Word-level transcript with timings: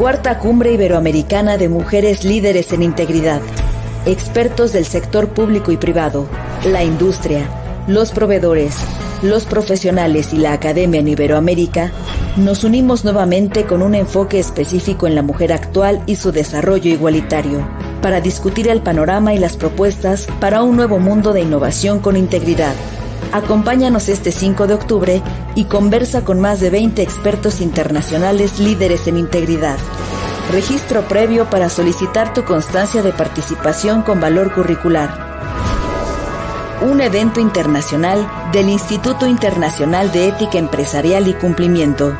Cuarta 0.00 0.38
Cumbre 0.38 0.72
Iberoamericana 0.72 1.58
de 1.58 1.68
Mujeres 1.68 2.24
Líderes 2.24 2.72
en 2.72 2.82
Integridad. 2.82 3.42
Expertos 4.06 4.72
del 4.72 4.86
sector 4.86 5.28
público 5.28 5.72
y 5.72 5.76
privado, 5.76 6.26
la 6.64 6.82
industria, 6.82 7.46
los 7.86 8.10
proveedores, 8.10 8.76
los 9.20 9.44
profesionales 9.44 10.32
y 10.32 10.38
la 10.38 10.54
academia 10.54 11.00
en 11.00 11.08
Iberoamérica, 11.08 11.92
nos 12.38 12.64
unimos 12.64 13.04
nuevamente 13.04 13.64
con 13.64 13.82
un 13.82 13.94
enfoque 13.94 14.38
específico 14.38 15.06
en 15.06 15.14
la 15.14 15.22
mujer 15.22 15.52
actual 15.52 16.02
y 16.06 16.16
su 16.16 16.32
desarrollo 16.32 16.90
igualitario, 16.90 17.68
para 18.00 18.22
discutir 18.22 18.68
el 18.68 18.80
panorama 18.80 19.34
y 19.34 19.38
las 19.38 19.58
propuestas 19.58 20.28
para 20.40 20.62
un 20.62 20.76
nuevo 20.76 20.98
mundo 20.98 21.34
de 21.34 21.42
innovación 21.42 21.98
con 21.98 22.16
integridad. 22.16 22.72
Acompáñanos 23.32 24.08
este 24.08 24.32
5 24.32 24.66
de 24.66 24.74
octubre 24.74 25.22
y 25.54 25.64
conversa 25.64 26.24
con 26.24 26.40
más 26.40 26.60
de 26.60 26.70
20 26.70 27.02
expertos 27.02 27.60
internacionales 27.60 28.58
líderes 28.58 29.06
en 29.06 29.16
integridad. 29.16 29.78
Registro 30.52 31.02
previo 31.02 31.48
para 31.48 31.68
solicitar 31.68 32.34
tu 32.34 32.44
constancia 32.44 33.02
de 33.02 33.12
participación 33.12 34.02
con 34.02 34.20
valor 34.20 34.52
curricular 34.52 35.30
un 36.82 37.00
evento 37.02 37.40
internacional 37.40 38.26
del 38.52 38.70
Instituto 38.70 39.26
Internacional 39.26 40.10
de 40.12 40.28
Ética 40.28 40.58
Empresarial 40.58 41.28
y 41.28 41.34
Cumplimiento. 41.34 42.16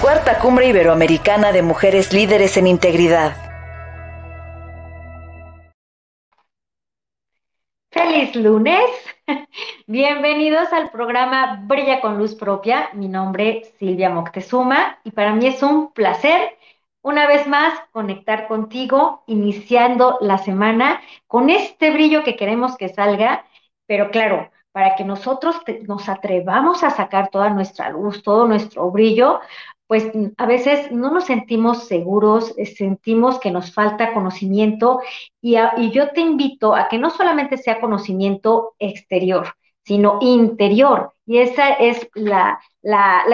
Cuarta 0.00 0.38
Cumbre 0.38 0.68
Iberoamericana 0.68 1.50
de 1.50 1.62
Mujeres 1.62 2.12
Líderes 2.12 2.56
en 2.56 2.68
Integridad. 2.68 3.36
Feliz 7.90 8.36
lunes. 8.36 9.17
Bienvenidos 9.86 10.72
al 10.72 10.90
programa 10.90 11.60
Brilla 11.64 12.00
con 12.00 12.18
Luz 12.18 12.34
Propia. 12.34 12.90
Mi 12.94 13.08
nombre 13.08 13.58
es 13.58 13.74
Silvia 13.78 14.10
Moctezuma 14.10 14.98
y 15.04 15.10
para 15.10 15.34
mí 15.34 15.46
es 15.46 15.62
un 15.62 15.92
placer 15.92 16.56
una 17.02 17.26
vez 17.26 17.46
más 17.46 17.78
conectar 17.92 18.48
contigo, 18.48 19.22
iniciando 19.26 20.18
la 20.20 20.38
semana 20.38 21.00
con 21.26 21.50
este 21.50 21.90
brillo 21.90 22.24
que 22.24 22.36
queremos 22.36 22.76
que 22.76 22.88
salga, 22.88 23.44
pero 23.86 24.10
claro, 24.10 24.50
para 24.72 24.94
que 24.96 25.04
nosotros 25.04 25.56
nos 25.86 26.08
atrevamos 26.08 26.82
a 26.82 26.90
sacar 26.90 27.30
toda 27.30 27.50
nuestra 27.50 27.90
luz, 27.90 28.22
todo 28.22 28.46
nuestro 28.46 28.90
brillo, 28.90 29.40
pues 29.88 30.12
a 30.36 30.46
veces 30.46 30.92
no 30.92 31.10
nos 31.10 31.24
sentimos 31.24 31.88
seguros, 31.88 32.54
eh, 32.58 32.66
sentimos 32.66 33.40
que 33.40 33.50
nos 33.50 33.72
falta 33.72 34.12
conocimiento 34.12 35.00
y, 35.40 35.56
yo 35.90 36.10
te 36.12 36.20
invito 36.20 36.74
a 36.74 36.88
que 36.88 36.98
no 36.98 37.10
solamente 37.10 37.56
sea 37.56 37.80
conocimiento 37.80 38.74
exterior, 38.78 39.54
sino 39.84 40.18
interior. 40.20 41.12
Y 41.26 41.38
esa 41.38 41.70
es 41.70 42.06
la, 42.14 42.60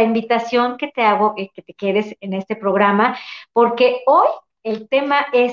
invitación 0.00 0.77
que 0.78 0.88
te 0.88 1.02
hago, 1.02 1.34
que 1.34 1.62
te 1.62 1.74
quedes 1.74 2.16
en 2.20 2.34
este 2.34 2.55
programa, 2.55 3.18
porque 3.52 4.02
hoy 4.06 4.28
el 4.62 4.89
tema 4.89 5.27
es 5.33 5.52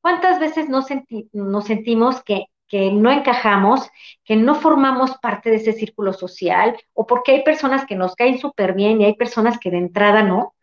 cuántas 0.00 0.40
veces 0.40 0.68
nos 0.68 1.64
sentimos 1.64 2.22
que, 2.24 2.46
que 2.70 2.92
no 2.92 3.10
encajamos, 3.10 3.90
que 4.24 4.36
no 4.36 4.54
formamos 4.54 5.18
parte 5.18 5.50
de 5.50 5.56
ese 5.56 5.72
círculo 5.72 6.12
social, 6.12 6.78
o 6.94 7.04
porque 7.04 7.32
hay 7.32 7.42
personas 7.42 7.84
que 7.84 7.96
nos 7.96 8.14
caen 8.14 8.38
súper 8.38 8.74
bien 8.74 9.00
y 9.00 9.04
hay 9.04 9.14
personas 9.16 9.58
que 9.58 9.72
de 9.72 9.78
entrada 9.78 10.22
no. 10.22 10.54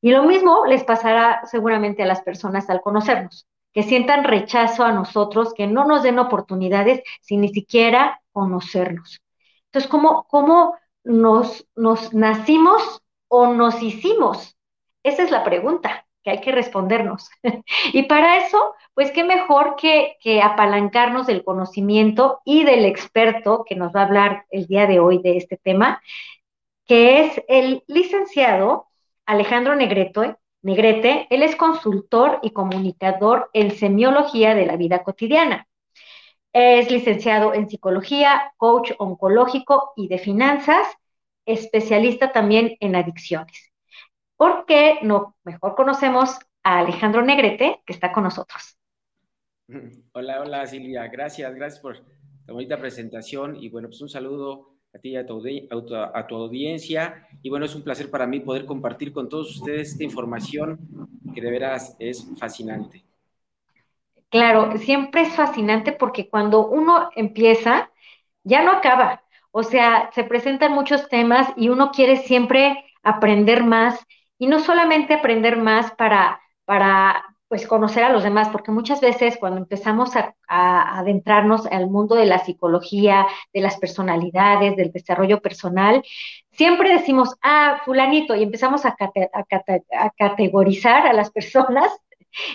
Y 0.00 0.10
lo 0.10 0.24
mismo 0.24 0.66
les 0.66 0.82
pasará 0.82 1.42
seguramente 1.46 2.02
a 2.02 2.06
las 2.06 2.20
personas 2.22 2.68
al 2.68 2.82
conocernos, 2.82 3.46
que 3.72 3.84
sientan 3.84 4.24
rechazo 4.24 4.84
a 4.84 4.92
nosotros, 4.92 5.54
que 5.54 5.68
no 5.68 5.86
nos 5.86 6.02
den 6.02 6.18
oportunidades 6.18 7.00
sin 7.20 7.42
ni 7.42 7.48
siquiera 7.50 8.20
conocernos. 8.32 9.22
Entonces, 9.66 9.88
¿cómo, 9.88 10.26
cómo 10.28 10.76
nos, 11.04 11.66
nos 11.76 12.12
nacimos 12.12 13.02
o 13.28 13.54
nos 13.54 13.80
hicimos? 13.82 14.56
Esa 15.04 15.22
es 15.22 15.30
la 15.30 15.44
pregunta 15.44 16.06
que 16.22 16.30
hay 16.30 16.40
que 16.40 16.52
respondernos. 16.52 17.28
y 17.92 18.04
para 18.04 18.38
eso, 18.38 18.74
pues 18.94 19.10
qué 19.10 19.24
mejor 19.24 19.76
que, 19.76 20.16
apalancarnos 20.42 21.26
del 21.26 21.44
conocimiento 21.44 22.40
y 22.44 22.64
del 22.64 22.84
experto 22.84 23.64
que 23.66 23.76
nos 23.76 23.94
va 23.94 24.00
a 24.00 24.04
hablar 24.04 24.46
el 24.50 24.66
día 24.66 24.86
de 24.86 25.00
hoy 25.00 25.18
de 25.18 25.36
este 25.36 25.56
tema, 25.56 26.02
que 26.86 27.24
es 27.24 27.42
el 27.48 27.84
licenciado 27.86 28.88
Alejandro 29.26 29.74
Negrete. 29.74 30.36
Negrete, 30.62 31.26
él 31.30 31.42
es 31.42 31.56
consultor 31.56 32.38
y 32.42 32.50
comunicador 32.50 33.50
en 33.52 33.72
semiología 33.72 34.54
de 34.54 34.66
la 34.66 34.76
vida 34.76 35.02
cotidiana. 35.02 35.66
Es 36.52 36.90
licenciado 36.90 37.54
en 37.54 37.68
psicología, 37.68 38.52
coach 38.58 38.92
oncológico 38.98 39.92
y 39.96 40.06
de 40.08 40.18
finanzas, 40.18 40.86
especialista 41.46 42.30
también 42.30 42.76
en 42.78 42.94
adicciones. 42.94 43.71
¿Por 44.42 44.66
qué 44.66 44.98
no 45.02 45.36
mejor 45.44 45.76
conocemos 45.76 46.36
a 46.64 46.80
Alejandro 46.80 47.22
Negrete, 47.22 47.80
que 47.86 47.92
está 47.92 48.10
con 48.10 48.24
nosotros? 48.24 48.76
Hola, 50.14 50.40
hola 50.40 50.66
Silvia, 50.66 51.06
gracias, 51.06 51.54
gracias 51.54 51.80
por 51.80 51.98
la 52.48 52.52
bonita 52.52 52.76
presentación 52.76 53.54
y 53.54 53.68
bueno, 53.68 53.86
pues 53.86 54.00
un 54.00 54.08
saludo 54.08 54.78
a 54.92 54.98
ti 54.98 55.10
y 55.10 55.16
a 55.16 55.24
tu, 55.24 55.40
a 55.94 56.26
tu 56.26 56.34
audiencia 56.34 57.28
y 57.40 57.50
bueno, 57.50 57.66
es 57.66 57.76
un 57.76 57.84
placer 57.84 58.10
para 58.10 58.26
mí 58.26 58.40
poder 58.40 58.66
compartir 58.66 59.12
con 59.12 59.28
todos 59.28 59.58
ustedes 59.58 59.92
esta 59.92 60.02
información 60.02 60.76
que 61.32 61.40
de 61.40 61.48
veras 61.48 61.94
es 62.00 62.26
fascinante. 62.36 63.04
Claro, 64.28 64.76
siempre 64.78 65.20
es 65.20 65.36
fascinante 65.36 65.92
porque 65.92 66.28
cuando 66.28 66.66
uno 66.66 67.10
empieza, 67.14 67.92
ya 68.42 68.64
no 68.64 68.72
acaba. 68.72 69.22
O 69.52 69.62
sea, 69.62 70.10
se 70.12 70.24
presentan 70.24 70.72
muchos 70.72 71.08
temas 71.08 71.46
y 71.56 71.68
uno 71.68 71.92
quiere 71.92 72.16
siempre 72.16 72.86
aprender 73.04 73.62
más 73.62 74.04
y 74.42 74.48
no 74.48 74.58
solamente 74.58 75.14
aprender 75.14 75.56
más 75.56 75.92
para, 75.92 76.40
para 76.64 77.24
pues 77.46 77.64
conocer 77.64 78.02
a 78.02 78.08
los 78.08 78.24
demás, 78.24 78.48
porque 78.48 78.72
muchas 78.72 79.00
veces 79.00 79.36
cuando 79.38 79.58
empezamos 79.58 80.16
a, 80.16 80.34
adentrarnos 80.48 81.66
al 81.66 81.88
mundo 81.88 82.16
de 82.16 82.26
la 82.26 82.40
psicología, 82.40 83.24
de 83.52 83.60
las 83.60 83.76
personalidades, 83.76 84.74
del 84.74 84.90
desarrollo 84.90 85.40
personal, 85.40 86.02
siempre 86.50 86.90
decimos, 86.92 87.36
ah, 87.40 87.82
fulanito, 87.84 88.34
y 88.34 88.42
empezamos 88.42 88.84
a, 88.84 88.96
a 88.98 90.10
categorizar 90.18 91.06
a 91.06 91.12
las 91.12 91.30
personas 91.38 91.92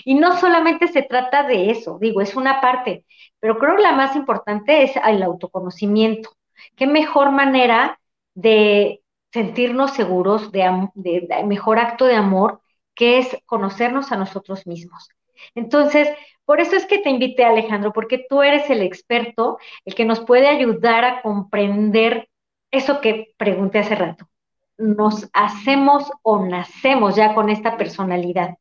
y 0.04 0.16
no 0.16 0.36
solamente 0.36 0.90
se 0.90 1.04
trata 1.04 1.44
de 1.44 1.70
eso, 1.72 2.00
digo, 2.02 2.20
es 2.20 2.36
una 2.36 2.60
parte, 2.60 3.06
pero 3.40 3.58
creo 3.60 3.78
que 3.78 3.84
la 3.84 3.94
más 3.94 4.14
importante 4.18 4.84
es 4.84 4.92
el 4.98 5.24
autoconocimiento. 5.24 6.32
¿Qué 6.76 6.86
mejor 6.86 7.32
manera 7.32 7.98
de 8.34 9.04
sentirnos 9.32 9.94
seguros, 9.94 10.52
de, 10.52 10.90
de, 10.96 11.44
mejor 11.46 11.80
acto 11.80 12.06
de 12.06 12.16
amor, 12.16 12.62
que 12.96 13.20
es 13.20 13.38
conocernos 13.46 14.12
a 14.12 14.18
nosotros 14.18 14.66
mismos? 14.66 15.10
Entonces, 15.56 16.10
por 16.46 16.62
eso 16.62 16.76
es 16.76 16.86
que 16.86 17.00
te 17.00 17.10
invité, 17.10 17.44
Alejandro, 17.44 17.92
porque 17.94 18.26
tú 18.30 18.42
eres 18.42 18.70
el 18.70 18.82
experto, 18.82 19.58
el 19.86 19.96
que 19.96 20.06
nos 20.06 20.22
puede 20.22 20.48
ayudar 20.48 21.04
a 21.04 21.22
comprender 21.22 22.30
eso 22.72 23.02
que 23.02 23.34
pregunté 23.38 23.80
hace 23.80 23.96
rato. 23.96 24.30
¿Nos 24.78 25.30
hacemos 25.34 26.10
o 26.22 26.46
nacemos 26.46 27.16
ya 27.16 27.34
con 27.34 27.50
esta 27.50 27.78
personalidad? 27.78 28.56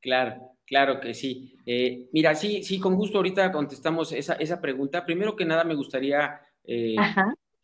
Claro, 0.00 0.56
claro 0.66 1.00
que 1.00 1.14
sí. 1.14 1.56
Eh, 1.64 2.08
mira, 2.12 2.34
sí, 2.34 2.62
sí, 2.62 2.80
con 2.80 2.96
gusto 2.96 3.18
ahorita 3.18 3.52
contestamos 3.52 4.12
esa, 4.12 4.34
esa 4.34 4.60
pregunta. 4.60 5.04
Primero 5.04 5.36
que 5.36 5.44
nada 5.44 5.64
me 5.64 5.74
gustaría 5.74 6.40
eh, 6.64 6.96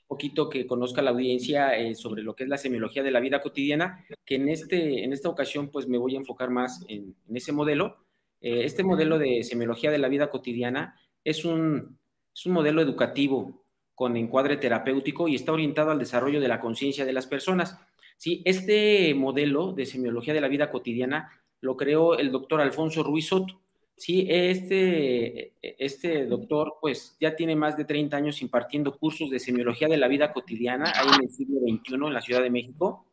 poquito 0.07 0.49
que 0.49 0.67
conozca 0.67 1.03
la 1.03 1.11
audiencia 1.11 1.77
eh, 1.77 1.95
sobre 1.95 2.23
lo 2.23 2.35
que 2.35 2.45
es 2.45 2.49
la 2.49 2.59
semiología 2.59 3.03
de 3.03 3.11
la 3.11 3.21
vida 3.21 3.41
cotidiana, 3.41 4.05
que 4.25 4.37
en, 4.37 4.49
este, 4.49 5.05
en 5.05 5.13
esta 5.13 5.29
ocasión 5.29 5.71
pues 5.71 5.89
me 5.89 5.99
voy 5.99 6.15
a 6.15 6.19
enfocar 6.19 6.51
más 6.51 6.85
en, 6.89 7.17
ese 7.35 7.53
modelo. 7.53 7.97
este 8.41 8.85
modelo 8.85 9.19
de 9.19 9.43
semiología 9.43 9.91
de 9.91 9.99
la 9.99 10.09
vida 10.09 10.31
cotidiana 10.31 10.95
es 11.25 11.45
un, 11.45 11.99
es 12.35 12.47
un 12.47 12.53
modelo 12.53 12.83
educativo 12.83 13.65
con 13.97 14.17
encuadre 14.17 14.59
terapéutico 14.59 15.27
y 15.27 15.35
está 15.35 15.53
orientado 15.53 15.91
al 15.91 15.99
desarrollo 15.99 16.39
de 16.39 16.49
la 16.49 16.61
conciencia 16.61 17.07
de 17.07 17.15
las 17.15 17.27
personas. 17.27 17.79
Sí, 18.19 18.43
este 18.45 19.15
modelo 19.15 19.73
de 19.73 19.87
semiología 19.87 20.35
de 20.35 20.43
la 20.43 20.49
vida 20.49 20.71
cotidiana 20.71 21.31
lo 21.61 21.77
creó 21.77 22.19
el 22.19 22.31
doctor 22.31 22.61
Alfonso 22.61 23.03
Ruiz 23.03 23.29
Soto. 23.29 23.61
Sí, 23.97 24.27
este, 24.29 25.55
este 25.63 26.27
doctor 26.27 26.75
pues 26.81 27.17
ya 27.19 27.35
tiene 27.35 27.57
más 27.57 27.77
de 27.77 27.87
30 27.87 28.17
años 28.17 28.43
impartiendo 28.43 28.97
cursos 28.99 29.31
de 29.31 29.41
semiología 29.41 29.89
de 29.89 29.97
la 29.97 30.07
vida 30.07 30.33
cotidiana 30.33 30.93
ahí 30.95 31.09
en 31.17 31.25
el 31.25 31.31
siglo 31.31 31.61
XXI 31.61 31.95
en 31.95 32.13
la 32.13 32.21
Ciudad 32.21 32.43
de 32.43 32.51
México. 32.51 33.07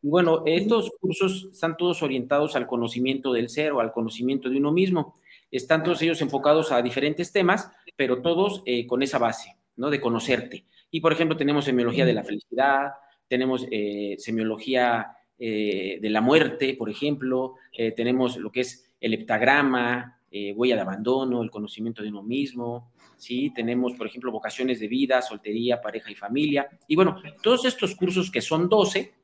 Y 0.00 0.08
bueno, 0.08 0.44
estos 0.46 0.92
cursos 1.00 1.48
están 1.52 1.76
todos 1.76 2.02
orientados 2.02 2.54
al 2.54 2.68
conocimiento 2.68 3.32
del 3.32 3.48
ser 3.48 3.72
o 3.72 3.80
al 3.80 3.92
conocimiento 3.92 4.48
de 4.48 4.58
uno 4.58 4.70
mismo. 4.70 5.14
Están 5.50 5.82
todos 5.82 6.00
ellos 6.02 6.20
enfocados 6.22 6.70
a 6.70 6.82
diferentes 6.82 7.32
temas, 7.32 7.70
pero 7.96 8.22
todos 8.22 8.62
eh, 8.64 8.86
con 8.86 9.02
esa 9.02 9.18
base, 9.18 9.56
¿no? 9.76 9.90
De 9.90 10.00
conocerte. 10.00 10.66
Y 10.90 11.00
por 11.00 11.12
ejemplo, 11.12 11.36
tenemos 11.36 11.64
semiología 11.64 12.06
de 12.06 12.12
la 12.12 12.22
felicidad, 12.22 12.92
tenemos 13.28 13.66
eh, 13.70 14.16
semiología 14.18 15.18
eh, 15.38 15.98
de 16.00 16.10
la 16.10 16.20
muerte, 16.20 16.74
por 16.74 16.90
ejemplo, 16.90 17.54
eh, 17.76 17.92
tenemos 17.92 18.36
lo 18.38 18.50
que 18.50 18.60
es 18.60 18.90
el 19.00 19.14
heptagrama, 19.14 20.17
eh, 20.30 20.52
huella 20.54 20.76
de 20.76 20.82
abandono, 20.82 21.42
el 21.42 21.50
conocimiento 21.50 22.02
de 22.02 22.10
uno 22.10 22.22
mismo, 22.22 22.92
¿sí? 23.16 23.50
Tenemos, 23.54 23.94
por 23.94 24.06
ejemplo, 24.06 24.30
vocaciones 24.30 24.80
de 24.80 24.88
vida, 24.88 25.22
soltería, 25.22 25.80
pareja 25.80 26.10
y 26.10 26.14
familia. 26.14 26.68
Y 26.86 26.96
bueno, 26.96 27.20
todos 27.42 27.64
estos 27.64 27.94
cursos 27.94 28.30
que 28.30 28.40
son 28.40 28.68
12, 28.68 29.14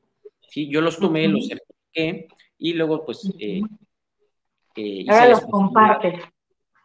¿sí? 0.49 0.67
Yo 0.67 0.81
los 0.81 0.97
tomé, 0.97 1.27
los 1.27 1.47
certifiqué, 1.47 2.27
y 2.57 2.73
luego 2.73 3.05
pues... 3.05 3.29
Eh, 3.39 3.61
eh, 4.75 5.05
Ahora 5.07 5.29
los 5.29 5.41
compartes. 5.41 6.21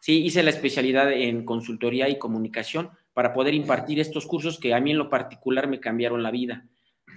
Sí, 0.01 0.25
hice 0.25 0.43
la 0.43 0.51
especialidad 0.51 1.13
en 1.13 1.45
consultoría 1.45 2.09
y 2.09 2.19
comunicación 2.19 2.91
para 3.13 3.33
poder 3.33 3.55
impartir 3.55 4.01
estos 4.01 4.27
cursos 4.27 4.59
que 4.59 4.73
a 4.73 4.81
mí 4.81 4.93
en 4.93 4.99
lo 4.99 5.11
particular 5.11 5.69
me 5.69 5.81
cambiaron 5.81 6.23
la 6.23 6.31
vida. 6.31 6.67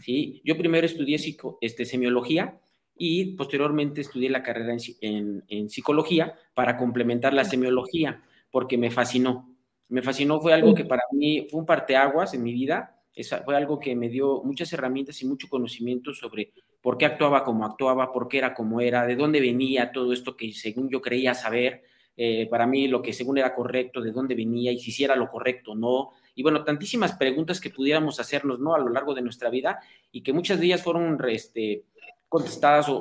¿sí? 0.01 0.41
Yo 0.43 0.57
primero 0.57 0.85
estudié 0.85 1.17
este, 1.61 1.85
semiología 1.85 2.59
y 2.95 3.35
posteriormente 3.35 4.01
estudié 4.01 4.29
la 4.29 4.43
carrera 4.43 4.75
en, 5.01 5.69
psicología 5.69 6.35
para 6.53 6.77
complementar 6.77 7.33
la 7.33 7.45
semiología, 7.45 8.21
porque 8.51 8.77
me 8.77 8.91
fascinó. 8.91 9.49
Me 9.89 10.01
fascinó, 10.01 10.39
fue 10.39 10.53
algo 10.53 10.73
que 10.73 10.85
para 10.85 11.03
mí 11.11 11.47
fue 11.49 11.59
un 11.59 11.65
parteaguas 11.65 12.33
en 12.33 12.43
mi 12.43 12.53
vida, 12.53 12.99
fue 13.45 13.55
algo 13.55 13.79
que 13.79 13.95
me 13.95 14.09
dio 14.09 14.41
muchas 14.43 14.71
herramientas 14.73 15.21
y 15.21 15.25
mucho 15.25 15.47
conocimiento 15.47 16.13
sobre 16.13 16.51
por 16.81 16.97
qué 16.97 17.05
actuaba 17.05 17.43
como 17.43 17.65
actuaba, 17.65 18.11
por 18.11 18.27
qué 18.27 18.39
era 18.39 18.53
como 18.53 18.81
era, 18.81 19.05
de 19.05 19.15
dónde 19.15 19.39
venía 19.39 19.91
todo 19.91 20.13
esto 20.13 20.35
que 20.35 20.51
según 20.53 20.89
yo 20.89 21.01
creía 21.01 21.33
saber, 21.33 21.83
eh, 22.15 22.47
para 22.49 22.67
mí 22.67 22.87
lo 22.87 23.01
que 23.01 23.13
según 23.13 23.37
era 23.37 23.55
correcto, 23.55 24.01
de 24.01 24.11
dónde 24.11 24.35
venía 24.35 24.71
y 24.71 24.79
si 24.79 24.91
hiciera 24.91 25.15
lo 25.15 25.29
correcto 25.29 25.71
o 25.71 25.75
no. 25.75 26.11
Y 26.35 26.43
bueno, 26.43 26.63
tantísimas 26.63 27.13
preguntas 27.13 27.59
que 27.59 27.69
pudiéramos 27.69 28.19
hacernos 28.19 28.59
¿no? 28.59 28.75
a 28.75 28.79
lo 28.79 28.89
largo 28.89 29.13
de 29.13 29.21
nuestra 29.21 29.49
vida 29.49 29.79
y 30.11 30.21
que 30.21 30.33
muchas 30.33 30.59
de 30.59 30.65
ellas 30.67 30.83
fueron 30.83 31.17
este, 31.29 31.85
contestadas 32.33 32.87
o, 32.89 32.95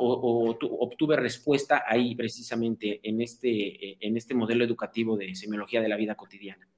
obtuve 0.81 1.17
respuesta 1.17 1.85
ahí 1.87 2.15
precisamente 2.15 3.01
en 3.03 3.23
este, 3.23 3.97
en 4.07 4.15
este 4.19 4.35
modelo 4.35 4.63
educativo 4.63 5.17
de 5.17 5.35
semiología 5.35 5.81
de 5.81 5.89
la 5.89 5.97
vida 5.97 6.15
cotidiana. 6.15 6.69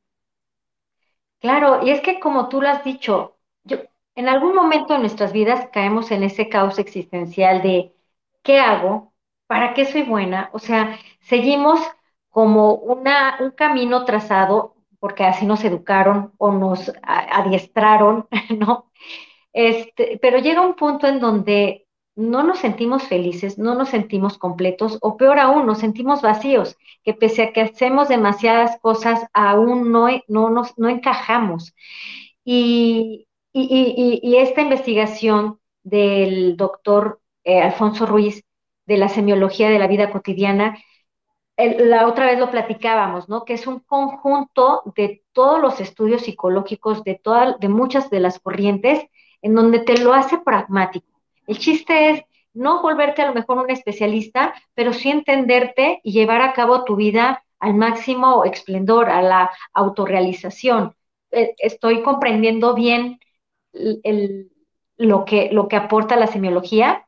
Claro, 1.41 1.85
y 1.85 1.91
es 1.91 2.01
que 2.01 2.21
como 2.21 2.49
tú 2.49 2.63
lo 2.63 2.69
has 2.69 2.85
dicho, 2.85 3.39
yo, 3.65 3.79
en 4.15 4.29
algún 4.29 4.55
momento 4.55 4.93
de 4.93 5.01
nuestras 5.01 5.33
vidas 5.33 5.69
caemos 5.73 6.13
en 6.13 6.23
ese 6.23 6.49
caos 6.49 6.79
existencial 6.79 7.61
de 7.61 7.93
¿qué 8.45 8.61
hago? 8.61 9.13
¿Para 9.49 9.75
qué 9.75 9.85
soy 9.85 10.03
buena? 10.03 10.51
O 10.53 10.61
sea, 10.61 10.97
seguimos 11.23 11.81
como 12.31 12.75
una, 12.75 13.37
un 13.41 13.51
camino 13.51 14.05
trazado, 14.05 14.77
porque 15.01 15.25
así 15.25 15.45
nos 15.45 15.65
educaron 15.65 16.33
o 16.39 16.53
nos 16.53 16.93
adiestraron, 17.03 18.29
¿no? 18.57 18.93
Este, 19.53 20.21
pero 20.23 20.39
llega 20.39 20.61
un 20.61 20.77
punto 20.77 21.09
en 21.09 21.19
donde 21.19 21.84
no 22.17 22.43
nos 22.43 22.59
sentimos 22.61 23.05
felices, 23.05 23.59
no 23.59 23.75
nos 23.75 23.89
sentimos 23.91 24.39
completos, 24.39 24.99
o 25.01 25.17
peor 25.17 25.39
aún, 25.39 25.67
nos 25.67 25.79
sentimos 25.79 26.23
vacíos, 26.23 26.77
que 27.03 27.15
pese 27.15 27.43
a 27.43 27.53
que 27.53 27.63
hacemos 27.63 28.09
demasiadas 28.09 28.79
cosas, 28.81 29.27
aún 29.33 29.93
no, 29.93 30.09
no, 30.29 30.51
nos, 30.51 30.79
no 30.79 30.89
encajamos. 30.89 31.75
Y, 32.45 33.27
y, 33.53 34.37
esta 34.37 34.63
investigación 34.63 35.61
del 35.83 36.57
doctor 36.57 37.21
eh, 37.45 37.61
Alfonso 37.61 38.07
Ruiz 38.07 38.45
de 38.87 38.99
la 38.99 39.09
semiología 39.09 39.71
de 39.71 39.79
la 39.79 39.87
vida 39.87 40.11
cotidiana 40.11 40.77
la 41.57 42.07
otra 42.09 42.27
vez 42.27 42.39
lo 42.39 42.51
platicábamos, 42.51 43.29
¿no? 43.29 43.45
Que 43.45 43.55
es 43.55 43.67
un 43.67 43.81
conjunto 43.81 44.83
de 44.97 45.23
todos 45.33 45.61
los 45.61 45.81
estudios 45.81 46.23
psicológicos 46.23 47.05
de, 47.05 47.15
todas, 47.15 47.59
de 47.61 47.69
muchas 47.69 48.11
de 48.11 48.21
las 48.21 48.41
corrientes 48.41 49.05
en 49.41 49.55
donde 49.55 49.81
te 49.81 49.99
lo 49.99 50.15
hace 50.15 50.39
pragmático. 50.39 51.14
El 51.47 51.59
chiste 51.59 52.11
es 52.11 52.23
no 52.55 52.83
volverte 52.83 53.23
a 53.23 53.27
lo 53.27 53.35
mejor 53.35 53.59
un 53.59 53.71
especialista, 53.71 54.55
pero 54.75 54.93
sí 54.93 55.11
entenderte 55.11 56.01
y 56.03 56.13
llevar 56.13 56.41
a 56.41 56.53
cabo 56.53 56.85
tu 56.85 56.97
vida 56.97 57.45
al 57.59 57.75
máximo 57.75 58.45
esplendor, 58.45 59.11
a 59.11 59.23
la 59.23 59.51
autorrealización. 59.73 60.95
Eh, 61.31 61.55
estoy 61.59 62.03
comprendiendo 62.03 62.75
bien 62.75 63.19
lo, 64.97 65.25
que, 65.25 65.51
lo 65.51 65.67
que 65.69 65.77
aporta 65.77 66.17
la 66.17 66.29
semiología. 66.29 67.07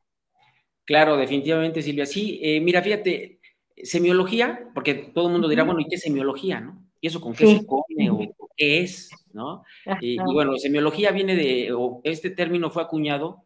Claro, 0.85 1.17
definitivamente, 1.17 1.83
Silvia. 1.83 2.06
Sí, 2.06 2.41
eh, 2.43 2.61
mira, 2.61 2.83
fíjate, 2.83 3.41
semiología, 3.83 4.69
porque 4.75 4.94
todo 4.94 5.27
el 5.27 5.33
mundo 5.33 5.49
dirá, 5.49 5.65
bueno, 5.65 5.81
¿y 5.81 5.87
qué 5.87 5.97
es 5.97 6.03
semiología, 6.03 6.61
no? 6.61 6.83
¿Y 7.00 7.09
eso 7.09 7.21
con 7.21 7.35
qué 7.35 7.47
se 7.47 7.67
come 7.67 8.11
o 8.11 8.49
qué 8.56 8.81
es, 8.81 9.11
no? 9.33 9.62
Y, 10.00 10.17
bueno, 10.19 10.56
semiología 10.56 11.12
viene 11.12 11.37
de, 11.37 11.73
o 11.73 12.00
este 12.03 12.31
término 12.31 12.71
fue 12.71 12.83
acuñado 12.83 13.44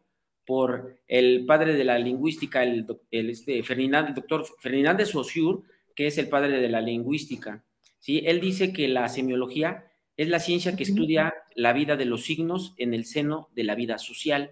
por 0.51 0.97
el 1.07 1.45
padre 1.45 1.75
de 1.75 1.85
la 1.85 1.97
lingüística, 1.97 2.61
el, 2.61 2.85
este, 3.09 3.59
el 3.59 4.13
doctor 4.13 4.45
Fernández 4.59 5.11
Saussure, 5.11 5.59
que 5.95 6.07
es 6.07 6.17
el 6.17 6.27
padre 6.27 6.59
de 6.59 6.67
la 6.67 6.81
lingüística, 6.81 7.63
¿sí? 7.99 8.23
Él 8.25 8.41
dice 8.41 8.73
que 8.73 8.89
la 8.89 9.07
semiología 9.07 9.85
es 10.17 10.27
la 10.27 10.41
ciencia 10.41 10.75
que 10.75 10.83
estudia 10.83 11.33
la 11.55 11.71
vida 11.71 11.95
de 11.95 12.03
los 12.03 12.23
signos 12.25 12.73
en 12.75 12.93
el 12.93 13.05
seno 13.05 13.47
de 13.55 13.63
la 13.63 13.75
vida 13.75 13.97
social. 13.97 14.51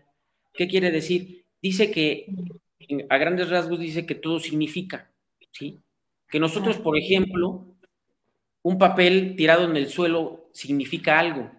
¿Qué 0.54 0.70
quiere 0.70 0.90
decir? 0.90 1.44
Dice 1.62 1.92
que, 1.92 2.28
a 3.10 3.18
grandes 3.18 3.50
rasgos, 3.50 3.78
dice 3.78 4.06
que 4.06 4.16
todo 4.16 4.40
significa, 4.40 5.12
¿sí? 5.52 5.82
Que 6.30 6.40
nosotros, 6.40 6.78
por 6.78 6.98
ejemplo, 6.98 7.76
un 8.62 8.78
papel 8.78 9.36
tirado 9.36 9.70
en 9.70 9.76
el 9.76 9.90
suelo 9.90 10.50
significa 10.54 11.20
algo, 11.20 11.52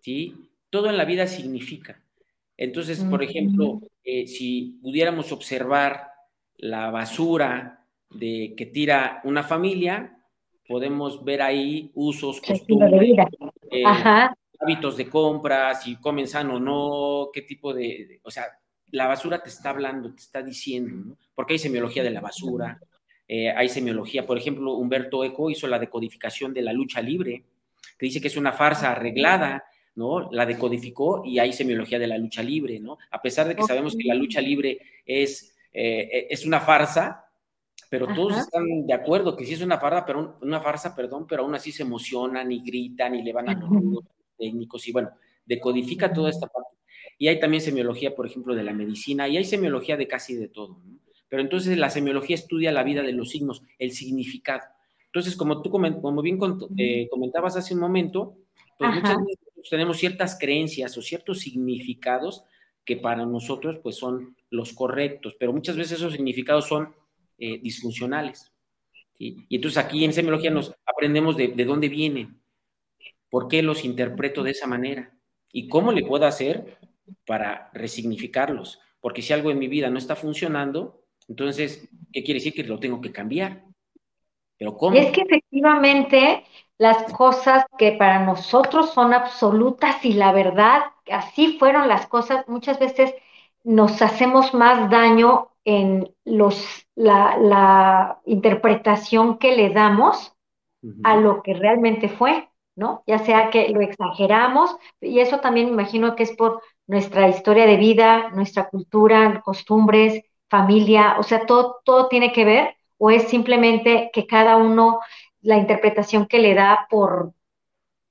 ¿sí? 0.00 0.48
Todo 0.70 0.90
en 0.90 0.96
la 0.96 1.04
vida 1.04 1.26
significa. 1.26 1.99
Entonces, 2.60 3.02
por 3.02 3.22
ejemplo, 3.22 3.80
eh, 4.04 4.26
si 4.26 4.78
pudiéramos 4.82 5.32
observar 5.32 6.10
la 6.58 6.90
basura 6.90 7.86
de 8.10 8.52
que 8.54 8.66
tira 8.66 9.22
una 9.24 9.42
familia, 9.42 10.18
podemos 10.68 11.24
ver 11.24 11.40
ahí 11.40 11.90
usos, 11.94 12.38
costumbres, 12.42 13.16
eh, 13.70 13.82
hábitos 14.60 14.98
de 14.98 15.08
compra, 15.08 15.74
si 15.74 15.96
comen 15.96 16.28
sano 16.28 16.56
o 16.56 16.60
no, 16.60 17.30
qué 17.32 17.40
tipo 17.40 17.72
de, 17.72 18.20
o 18.24 18.30
sea, 18.30 18.44
la 18.90 19.06
basura 19.06 19.42
te 19.42 19.48
está 19.48 19.70
hablando, 19.70 20.14
te 20.14 20.20
está 20.20 20.42
diciendo, 20.42 20.96
¿no? 20.96 21.18
Porque 21.34 21.54
hay 21.54 21.58
semiología 21.58 22.02
de 22.02 22.10
la 22.10 22.20
basura, 22.20 22.78
eh, 23.26 23.50
hay 23.50 23.70
semiología. 23.70 24.26
Por 24.26 24.36
ejemplo, 24.36 24.74
Humberto 24.74 25.24
Eco 25.24 25.50
hizo 25.50 25.66
la 25.66 25.78
decodificación 25.78 26.52
de 26.52 26.60
la 26.60 26.74
lucha 26.74 27.00
libre, 27.00 27.42
que 27.96 28.04
dice 28.04 28.20
que 28.20 28.28
es 28.28 28.36
una 28.36 28.52
farsa 28.52 28.92
arreglada, 28.92 29.64
¿no? 29.94 30.30
La 30.30 30.46
decodificó 30.46 31.22
y 31.24 31.38
hay 31.38 31.52
semiología 31.52 31.98
de 31.98 32.06
la 32.06 32.18
lucha 32.18 32.42
libre, 32.42 32.80
¿no? 32.80 32.98
A 33.10 33.20
pesar 33.20 33.48
de 33.48 33.56
que 33.56 33.62
sabemos 33.62 33.96
que 33.96 34.06
la 34.06 34.14
lucha 34.14 34.40
libre 34.40 34.78
es, 35.04 35.54
eh, 35.72 36.26
es 36.30 36.46
una 36.46 36.60
farsa, 36.60 37.24
pero 37.88 38.06
todos 38.14 38.38
están 38.38 38.86
de 38.86 38.94
acuerdo 38.94 39.36
que 39.36 39.44
sí 39.44 39.54
es 39.54 39.62
una 39.62 39.78
farsa, 39.78 40.06
pero 40.06 40.38
una 40.42 40.60
farsa, 40.60 40.94
perdón, 40.94 41.26
pero 41.28 41.42
aún 41.42 41.54
así 41.54 41.72
se 41.72 41.82
emocionan 41.82 42.50
y 42.52 42.62
gritan 42.62 43.14
y 43.16 43.22
le 43.22 43.32
van 43.32 43.48
a 43.48 43.54
los 43.54 44.04
técnicos 44.38 44.86
y 44.86 44.92
bueno, 44.92 45.10
decodifica 45.44 46.12
toda 46.12 46.30
esta 46.30 46.46
parte. 46.46 46.76
Y 47.18 47.28
hay 47.28 47.40
también 47.40 47.60
semiología, 47.60 48.14
por 48.14 48.26
ejemplo, 48.26 48.54
de 48.54 48.62
la 48.62 48.72
medicina 48.72 49.28
y 49.28 49.36
hay 49.36 49.44
semiología 49.44 49.96
de 49.96 50.06
casi 50.06 50.36
de 50.36 50.48
todo. 50.48 50.80
¿no? 50.84 51.00
Pero 51.30 51.42
entonces 51.42 51.78
la 51.78 51.90
semiología 51.90 52.34
estudia 52.34 52.72
la 52.72 52.82
vida 52.82 53.02
de 53.02 53.12
los 53.12 53.30
signos, 53.30 53.62
el 53.78 53.92
significado. 53.92 54.62
Entonces, 55.06 55.36
como 55.36 55.62
tú 55.62 55.70
como 55.70 56.22
bien 56.22 56.38
eh, 56.76 57.08
comentabas 57.08 57.56
hace 57.56 57.72
un 57.72 57.80
momento, 57.80 58.36
pues 58.76 58.94
muchas 58.94 59.16
veces 59.18 59.38
tenemos 59.68 59.98
ciertas 59.98 60.38
creencias 60.38 60.96
o 60.96 61.02
ciertos 61.02 61.40
significados 61.40 62.44
que 62.84 62.96
para 62.96 63.26
nosotros 63.26 63.78
pues 63.82 63.96
son 63.96 64.36
los 64.48 64.72
correctos, 64.72 65.36
pero 65.38 65.52
muchas 65.52 65.76
veces 65.76 65.98
esos 65.98 66.12
significados 66.12 66.66
son 66.66 66.94
eh, 67.38 67.58
disfuncionales. 67.58 68.52
Y 69.18 69.54
entonces 69.54 69.76
aquí 69.76 70.02
en 70.04 70.14
semiología 70.14 70.50
nos 70.50 70.74
aprendemos 70.86 71.36
de, 71.36 71.48
de 71.48 71.64
dónde 71.66 71.90
vienen, 71.90 72.40
por 73.28 73.48
qué 73.48 73.62
los 73.62 73.84
interpreto 73.84 74.42
de 74.42 74.52
esa 74.52 74.66
manera 74.66 75.14
y 75.52 75.68
cómo 75.68 75.92
le 75.92 76.04
puedo 76.04 76.24
hacer 76.24 76.78
para 77.26 77.70
resignificarlos. 77.74 78.80
Porque 79.00 79.22
si 79.22 79.32
algo 79.32 79.50
en 79.50 79.58
mi 79.58 79.68
vida 79.68 79.90
no 79.90 79.98
está 79.98 80.16
funcionando, 80.16 81.04
entonces, 81.28 81.88
¿qué 82.12 82.22
quiere 82.24 82.40
decir? 82.40 82.54
Que 82.54 82.64
lo 82.64 82.80
tengo 82.80 83.00
que 83.00 83.12
cambiar. 83.12 83.64
Pero 84.58 84.76
¿cómo? 84.76 84.96
es 84.96 85.12
que 85.12 85.22
efectivamente 85.22 86.44
las 86.80 87.12
cosas 87.12 87.66
que 87.76 87.92
para 87.92 88.24
nosotros 88.24 88.94
son 88.94 89.12
absolutas 89.12 90.02
y 90.02 90.14
la 90.14 90.32
verdad, 90.32 90.80
así 91.12 91.58
fueron 91.58 91.88
las 91.88 92.06
cosas, 92.06 92.48
muchas 92.48 92.78
veces 92.78 93.14
nos 93.62 94.00
hacemos 94.00 94.54
más 94.54 94.88
daño 94.88 95.50
en 95.66 96.10
los, 96.24 96.86
la, 96.94 98.18
interpretación 98.24 99.36
que 99.36 99.54
le 99.54 99.68
damos 99.74 100.32
a 101.04 101.16
lo 101.16 101.42
que 101.42 101.52
realmente 101.52 102.08
fue, 102.08 102.48
¿no? 102.76 103.02
Ya 103.06 103.18
sea 103.18 103.50
que 103.50 103.68
lo 103.68 103.82
exageramos, 103.82 104.74
y 105.02 105.18
eso 105.18 105.40
también 105.40 105.66
me 105.66 105.72
imagino 105.72 106.16
que 106.16 106.22
es 106.22 106.32
por 106.32 106.62
nuestra 106.86 107.28
historia 107.28 107.66
de 107.66 107.76
vida, 107.76 108.30
nuestra 108.30 108.70
cultura, 108.70 109.42
costumbres, 109.44 110.24
familia, 110.48 111.16
o 111.18 111.24
sea, 111.24 111.44
todo, 111.44 111.80
todo 111.84 112.08
tiene 112.08 112.32
que 112.32 112.46
ver, 112.46 112.74
o 112.96 113.10
es 113.10 113.24
simplemente 113.28 114.10
que 114.12 114.26
cada 114.26 114.56
uno, 114.56 115.00
la 115.42 115.56
interpretación 115.56 116.26
que 116.26 116.38
le 116.38 116.54
da 116.54 116.86
por, 116.90 117.32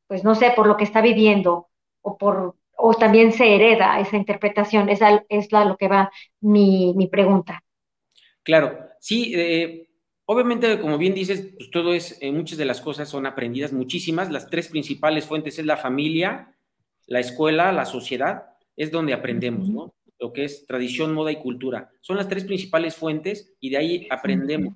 pues 0.08 0.24
no 0.24 0.36
sé, 0.36 0.52
por 0.56 0.68
lo 0.68 0.78
que 0.78 0.84
está 0.84 1.02
viviendo, 1.02 1.70
o 2.02 2.18
por, 2.18 2.56
o 2.78 2.94
también 2.94 3.32
se 3.32 3.56
hereda 3.56 4.00
esa 4.00 4.18
interpretación, 4.18 4.90
esa 4.90 5.24
es 5.30 5.52
la, 5.52 5.66
lo 5.66 5.78
que 5.78 5.88
va 5.88 6.12
mi, 6.42 7.08
pregunta. 7.12 7.64
Claro, 8.44 8.78
sí, 9.00 9.34
eh, 9.36 9.90
obviamente, 10.26 10.80
como 10.80 10.98
bien 10.98 11.14
dices, 11.14 11.54
pues 11.58 11.70
todo 11.72 11.94
es, 11.94 12.18
eh, 12.22 12.32
muchas 12.32 12.58
de 12.58 12.66
las 12.66 12.82
cosas 12.82 13.10
son 13.10 13.26
aprendidas, 13.26 13.74
muchísimas, 13.74 14.32
las 14.32 14.50
tres 14.50 14.70
principales 14.70 15.26
fuentes 15.26 15.60
es 15.60 15.66
la 15.66 15.78
familia, 15.78 16.56
la 17.08 17.20
escuela, 17.20 17.72
la 17.72 17.86
sociedad, 17.86 18.46
es 18.76 18.92
donde 18.92 19.14
aprendemos, 19.14 19.70
¿no? 19.70 19.94
lo 20.20 20.34
que 20.34 20.44
es 20.44 20.66
tradición, 20.66 21.14
moda 21.14 21.32
y 21.32 21.38
cultura. 21.38 21.92
Son 22.02 22.18
las 22.18 22.28
tres 22.28 22.44
principales 22.44 22.96
fuentes 22.96 23.54
y 23.60 23.70
de 23.70 23.78
ahí 23.78 24.08
aprendemos. 24.10 24.76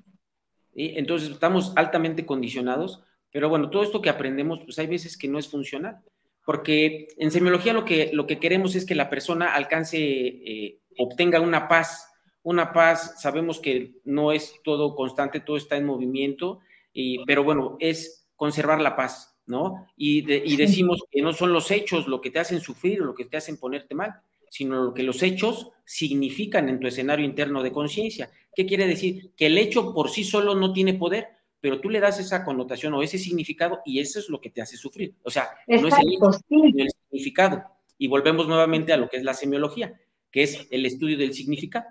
Entonces 0.75 1.29
estamos 1.29 1.73
altamente 1.75 2.25
condicionados, 2.25 3.03
pero 3.31 3.49
bueno, 3.49 3.69
todo 3.69 3.83
esto 3.83 4.01
que 4.01 4.09
aprendemos, 4.09 4.59
pues 4.63 4.77
hay 4.79 4.87
veces 4.87 5.17
que 5.17 5.27
no 5.27 5.39
es 5.39 5.47
funcional, 5.47 5.99
porque 6.45 7.07
en 7.17 7.31
semiología 7.31 7.73
lo 7.73 7.85
que, 7.85 8.11
lo 8.13 8.27
que 8.27 8.39
queremos 8.39 8.75
es 8.75 8.85
que 8.85 8.95
la 8.95 9.09
persona 9.09 9.53
alcance, 9.53 9.97
eh, 9.99 10.79
obtenga 10.97 11.39
una 11.39 11.67
paz. 11.67 12.09
Una 12.45 12.73
paz, 12.73 13.21
sabemos 13.21 13.59
que 13.59 13.93
no 14.03 14.33
es 14.33 14.55
todo 14.65 14.95
constante, 14.95 15.39
todo 15.39 15.55
está 15.55 15.77
en 15.77 15.85
movimiento, 15.85 16.59
y, 16.91 17.23
pero 17.23 17.43
bueno, 17.45 17.77
es 17.79 18.27
conservar 18.35 18.81
la 18.81 18.97
paz, 18.97 19.37
¿no? 19.45 19.87
Y, 19.95 20.29
y 20.29 20.57
decimos 20.57 21.01
que 21.09 21.21
no 21.21 21.31
son 21.31 21.53
los 21.53 21.71
hechos 21.71 22.05
lo 22.07 22.19
que 22.19 22.31
te 22.31 22.39
hacen 22.39 22.59
sufrir 22.59 23.01
o 23.01 23.05
lo 23.05 23.15
que 23.15 23.23
te 23.23 23.37
hacen 23.37 23.57
ponerte 23.57 23.95
mal, 23.95 24.21
sino 24.53 24.83
lo 24.83 24.93
que 24.93 25.01
los 25.01 25.23
hechos 25.23 25.71
significan 25.83 26.69
en 26.69 26.79
tu 26.79 26.85
escenario 26.85 27.25
interno 27.25 27.63
de 27.63 27.71
conciencia. 27.71 28.29
¿Qué 28.53 28.67
quiere 28.67 28.85
decir? 28.85 29.31
Que 29.35 29.47
el 29.47 29.57
hecho 29.57 29.95
por 29.95 30.11
sí 30.11 30.23
solo 30.23 30.53
no 30.53 30.71
tiene 30.71 30.93
poder, 30.93 31.29
pero 31.59 31.81
tú 31.81 31.89
le 31.89 31.99
das 31.99 32.19
esa 32.19 32.45
connotación 32.45 32.93
o 32.93 33.01
ese 33.01 33.17
significado 33.17 33.79
y 33.83 33.99
eso 33.99 34.19
es 34.19 34.29
lo 34.29 34.39
que 34.39 34.51
te 34.51 34.61
hace 34.61 34.77
sufrir. 34.77 35.15
O 35.23 35.31
sea, 35.31 35.49
no 35.65 35.87
es 35.87 35.97
el, 35.97 36.13
hecho, 36.13 36.31
sino 36.47 36.83
el 36.83 36.91
significado. 36.91 37.63
Y 37.97 38.05
volvemos 38.05 38.47
nuevamente 38.47 38.93
a 38.93 38.97
lo 38.97 39.09
que 39.09 39.17
es 39.17 39.23
la 39.23 39.33
semiología, 39.33 39.99
que 40.29 40.43
es 40.43 40.67
el 40.69 40.85
estudio 40.85 41.17
del 41.17 41.33
significado. 41.33 41.87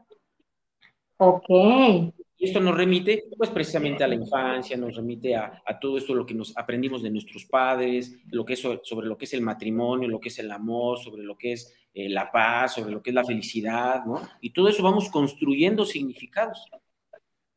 Ok. 1.16 2.14
Y 2.38 2.47
esto 2.47 2.61
nos 2.61 2.76
remite, 2.76 3.25
pues, 3.37 3.50
precisamente 3.50 4.04
a 4.04 4.09
la 4.09 4.14
infancia, 4.14 4.76
nos 4.76 4.95
remite 4.95 5.35
a, 5.35 5.62
todo 5.81 5.99
esto, 5.99 6.14
lo 6.14 6.26
que 6.26 6.35
nos 6.35 6.57
aprendimos 6.57 7.02
de 7.02 7.11
nuestros 7.11 7.45
padres, 7.45 8.16
lo 8.31 8.45
que 8.45 8.52
es 8.52 8.61
sobre, 8.61 9.09
lo 9.09 9.19
que 9.19 9.25
es 9.25 9.35
el 9.35 9.40
matrimonio, 9.42 10.09
lo 10.09 10.21
que 10.21 10.28
es 10.28 10.38
el 10.38 10.50
amor, 10.52 11.00
sobre 11.00 11.25
lo 11.25 11.37
que 11.37 11.52
es 11.54 11.73
eh, 11.94 12.08
la 12.08 12.30
paz, 12.30 12.75
sobre 12.75 12.92
lo 12.92 13.02
que 13.02 13.11
es 13.11 13.14
la 13.14 13.25
felicidad, 13.25 14.04
¿no? 14.04 14.20
Y 14.40 14.50
todo 14.50 14.68
eso 14.68 14.82
vamos 14.82 15.08
construyendo 15.11 15.84
significados. 15.84 16.66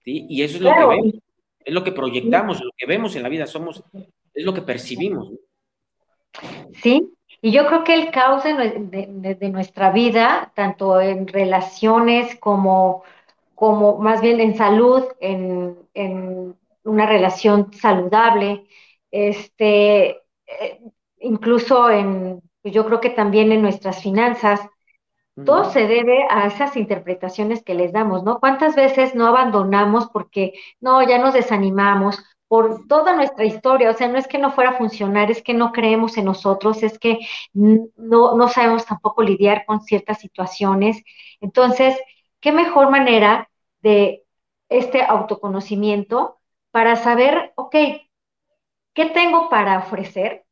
¿sí? 0.04 0.26
Y 0.30 0.42
eso 0.42 0.58
es 0.58 0.62
lo 0.62 0.74
que 0.74 0.86
vemos, 0.86 1.14
es 1.60 1.74
lo 1.74 1.84
que 1.84 1.92
proyectamos, 1.92 2.64
lo 2.64 2.72
que 2.78 2.86
vemos 2.86 3.16
en 3.16 3.24
la 3.24 3.30
vida, 3.30 3.48
somos, 3.48 3.84
es 4.34 4.46
lo 4.46 4.54
que 4.54 4.62
percibimos. 4.62 5.32
Sí, 6.82 7.10
y 7.42 7.52
yo 7.52 7.66
creo 7.68 7.84
que 7.84 7.94
el 7.94 8.12
caos 8.12 8.44
de 8.44 9.50
nuestra 9.52 9.92
vida, 9.92 10.52
tanto 10.56 11.00
en 11.00 11.28
relaciones 11.28 12.36
como 12.40 13.04
como 13.56 13.98
más 13.98 14.22
bien 14.22 14.40
en 14.42 14.56
salud, 14.56 15.06
en, 15.20 15.78
una 16.84 17.08
relación 17.08 17.74
saludable, 17.74 18.68
este, 19.10 20.10
eh, 20.46 20.80
incluso 21.22 21.90
en, 21.90 22.42
pues 22.66 22.74
yo 22.74 22.84
creo 22.88 23.00
que 23.00 23.12
también 23.12 23.52
en 23.52 23.62
nuestras 23.62 24.02
finanzas, 24.02 24.60
todo 25.46 25.66
se 25.66 25.86
debe 25.86 26.26
a 26.32 26.48
esas 26.48 26.76
interpretaciones 26.76 27.62
que 27.64 27.76
les 27.76 27.94
damos, 27.94 28.24
¿no? 28.24 28.40
¿Cuántas 28.40 28.76
veces 28.76 29.14
no 29.14 29.28
abandonamos 29.28 30.08
porque 30.08 30.54
no, 30.80 31.08
ya 31.08 31.20
nos 31.20 31.36
desanimamos 31.36 32.24
por 32.48 32.88
toda 32.88 33.16
nuestra 33.16 33.46
historia? 33.46 33.92
O 33.92 33.94
sea, 33.94 34.08
no 34.08 34.18
es 34.18 34.28
que 34.28 34.40
no 34.40 34.52
fuera 34.52 34.72
a 34.72 34.78
funcionar, 34.80 35.30
es 35.30 35.44
que 35.44 35.54
no 35.54 35.72
creemos 35.74 36.18
en 36.18 36.26
nosotros, 36.26 36.82
es 36.82 36.98
que 36.98 37.20
no, 37.54 38.36
no 38.36 38.48
sabemos 38.48 38.84
tampoco 38.88 39.22
lidiar 39.22 39.64
con 39.68 39.82
ciertas 39.82 40.18
situaciones. 40.20 41.04
Entonces, 41.42 41.96
¿qué 42.40 42.52
mejor 42.52 42.90
manera 42.90 43.48
de 43.84 44.24
este 44.70 45.04
autoconocimiento 45.04 46.40
para 46.72 46.96
saber, 46.96 47.54
ok, 47.58 47.76
¿qué 48.96 49.06
tengo 49.14 49.50
para 49.50 49.78
ofrecer? 49.78 50.45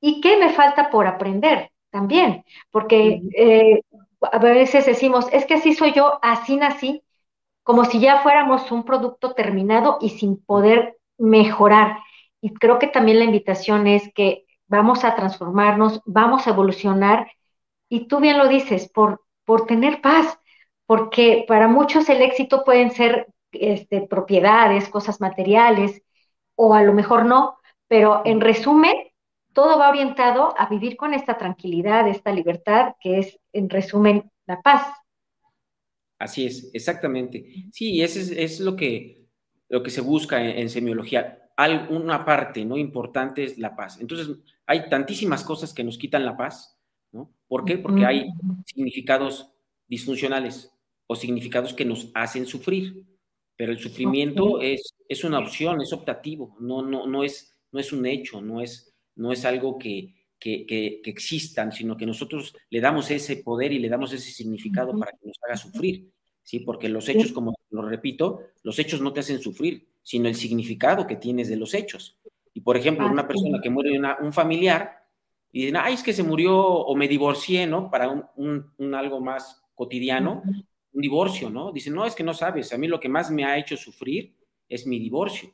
¿Y 0.00 0.20
qué 0.20 0.38
me 0.38 0.50
falta 0.50 0.90
por 0.90 1.06
aprender 1.06 1.70
también? 1.90 2.44
Porque 2.70 3.22
eh, 3.36 3.82
a 4.20 4.38
veces 4.38 4.86
decimos, 4.86 5.26
es 5.32 5.46
que 5.46 5.54
así 5.54 5.74
soy 5.74 5.92
yo, 5.92 6.18
así 6.22 6.56
nací, 6.56 7.02
como 7.62 7.84
si 7.84 8.00
ya 8.00 8.20
fuéramos 8.20 8.70
un 8.72 8.84
producto 8.84 9.34
terminado 9.34 9.98
y 10.00 10.10
sin 10.10 10.42
poder 10.42 10.98
mejorar. 11.18 11.98
Y 12.40 12.54
creo 12.54 12.78
que 12.78 12.86
también 12.86 13.18
la 13.18 13.24
invitación 13.26 13.86
es 13.86 14.12
que 14.14 14.46
vamos 14.66 15.04
a 15.04 15.14
transformarnos, 15.14 16.00
vamos 16.06 16.46
a 16.46 16.50
evolucionar, 16.50 17.30
y 17.88 18.06
tú 18.06 18.20
bien 18.20 18.38
lo 18.38 18.48
dices, 18.48 18.88
por, 18.88 19.22
por 19.44 19.66
tener 19.66 20.00
paz, 20.00 20.38
porque 20.86 21.44
para 21.46 21.68
muchos 21.68 22.08
el 22.08 22.22
éxito 22.22 22.64
pueden 22.64 22.92
ser 22.92 23.26
este, 23.52 24.02
propiedades, 24.02 24.88
cosas 24.88 25.20
materiales, 25.20 26.02
o 26.54 26.74
a 26.74 26.82
lo 26.82 26.92
mejor 26.92 27.26
no, 27.26 27.58
pero 27.88 28.22
en 28.24 28.40
resumen, 28.40 28.94
todo 29.52 29.78
va 29.78 29.88
orientado 29.88 30.54
a 30.58 30.68
vivir 30.68 30.96
con 30.96 31.14
esta 31.14 31.36
tranquilidad, 31.36 32.08
esta 32.08 32.32
libertad, 32.32 32.94
que 33.00 33.18
es, 33.18 33.38
en 33.52 33.68
resumen, 33.68 34.30
la 34.46 34.60
paz. 34.60 34.86
Así 36.18 36.46
es, 36.46 36.70
exactamente. 36.74 37.44
Sí, 37.72 38.02
eso 38.02 38.20
es, 38.34 38.60
lo, 38.60 38.76
que, 38.76 39.26
lo 39.68 39.82
que 39.82 39.90
se 39.90 40.02
busca 40.02 40.44
en, 40.44 40.68
semiología. 40.68 41.48
una 41.88 42.24
parte 42.24 42.64
no 42.64 42.76
importante 42.76 43.44
es 43.44 43.58
la 43.58 43.74
paz. 43.74 43.98
Entonces, 44.00 44.28
hay 44.66 44.88
tantísimas 44.88 45.42
cosas 45.42 45.72
que 45.72 45.82
nos 45.82 45.98
quitan 45.98 46.24
la 46.24 46.36
paz, 46.36 46.78
¿no? 47.12 47.32
¿Por 47.48 47.64
qué? 47.64 47.78
Porque 47.78 48.04
hay 48.04 48.28
significados 48.66 49.50
disfuncionales 49.88 50.70
o 51.06 51.16
significados 51.16 51.74
que 51.74 51.84
nos 51.84 52.10
hacen 52.14 52.46
sufrir. 52.46 53.04
Pero 53.56 53.72
el 53.72 53.78
sufrimiento 53.78 54.60
es, 54.60 54.94
es 55.08 55.24
una 55.24 55.38
opción, 55.38 55.82
es 55.82 55.92
optativo, 55.92 56.56
no, 56.60 56.80
no, 56.80 57.06
no, 57.06 57.24
es, 57.24 57.58
no 57.72 57.80
es 57.80 57.92
un 57.92 58.06
hecho, 58.06 58.40
no 58.40 58.62
es, 58.62 58.89
no 59.20 59.32
es 59.32 59.44
algo 59.44 59.78
que, 59.78 60.14
que, 60.38 60.66
que, 60.66 61.10
existan, 61.10 61.70
sino 61.70 61.96
que 61.96 62.06
nosotros 62.06 62.56
le 62.70 62.80
damos 62.80 63.10
ese 63.10 63.36
poder 63.36 63.72
y 63.72 63.78
le 63.78 63.90
damos 63.90 64.12
ese 64.12 64.30
significado 64.30 64.98
para 64.98 65.12
que 65.12 65.26
nos 65.26 65.38
haga 65.46 65.56
sufrir. 65.56 66.10
¿sí? 66.42 66.60
Porque 66.60 66.88
los 66.88 67.08
hechos, 67.08 67.32
como 67.32 67.54
lo 67.70 67.82
repito, 67.82 68.40
los 68.62 68.78
hechos 68.78 69.00
no 69.02 69.12
te 69.12 69.20
hacen 69.20 69.40
sufrir, 69.40 69.86
sino 70.02 70.28
el 70.28 70.34
significado 70.34 71.06
que 71.06 71.16
tienes 71.16 71.48
de 71.48 71.56
los 71.56 71.74
hechos. 71.74 72.18
Y 72.54 72.62
por 72.62 72.76
ejemplo, 72.76 73.06
una 73.06 73.28
persona 73.28 73.60
que 73.62 73.70
muere 73.70 73.96
una, 73.96 74.16
un 74.20 74.32
familiar 74.32 75.04
y 75.52 75.60
dicen, 75.60 75.76
ay, 75.76 75.94
es 75.94 76.02
que 76.02 76.14
se 76.14 76.22
murió 76.22 76.56
o 76.58 76.96
me 76.96 77.08
divorcié, 77.08 77.66
¿no? 77.66 77.90
Para 77.90 78.08
un, 78.08 78.64
un, 78.78 78.94
algo 78.94 79.20
más 79.20 79.62
cotidiano, 79.74 80.42
un 80.92 81.00
divorcio, 81.00 81.50
¿no? 81.50 81.72
Dicen, 81.72 81.94
no, 81.94 82.06
es 82.06 82.14
que 82.14 82.24
no 82.24 82.32
sabes, 82.32 82.72
a 82.72 82.78
mí 82.78 82.88
lo 82.88 82.98
que 82.98 83.08
más 83.08 83.30
me 83.30 83.44
ha 83.44 83.58
hecho 83.58 83.76
sufrir 83.76 84.34
es 84.68 84.86
mi 84.86 84.98
divorcio. 84.98 85.50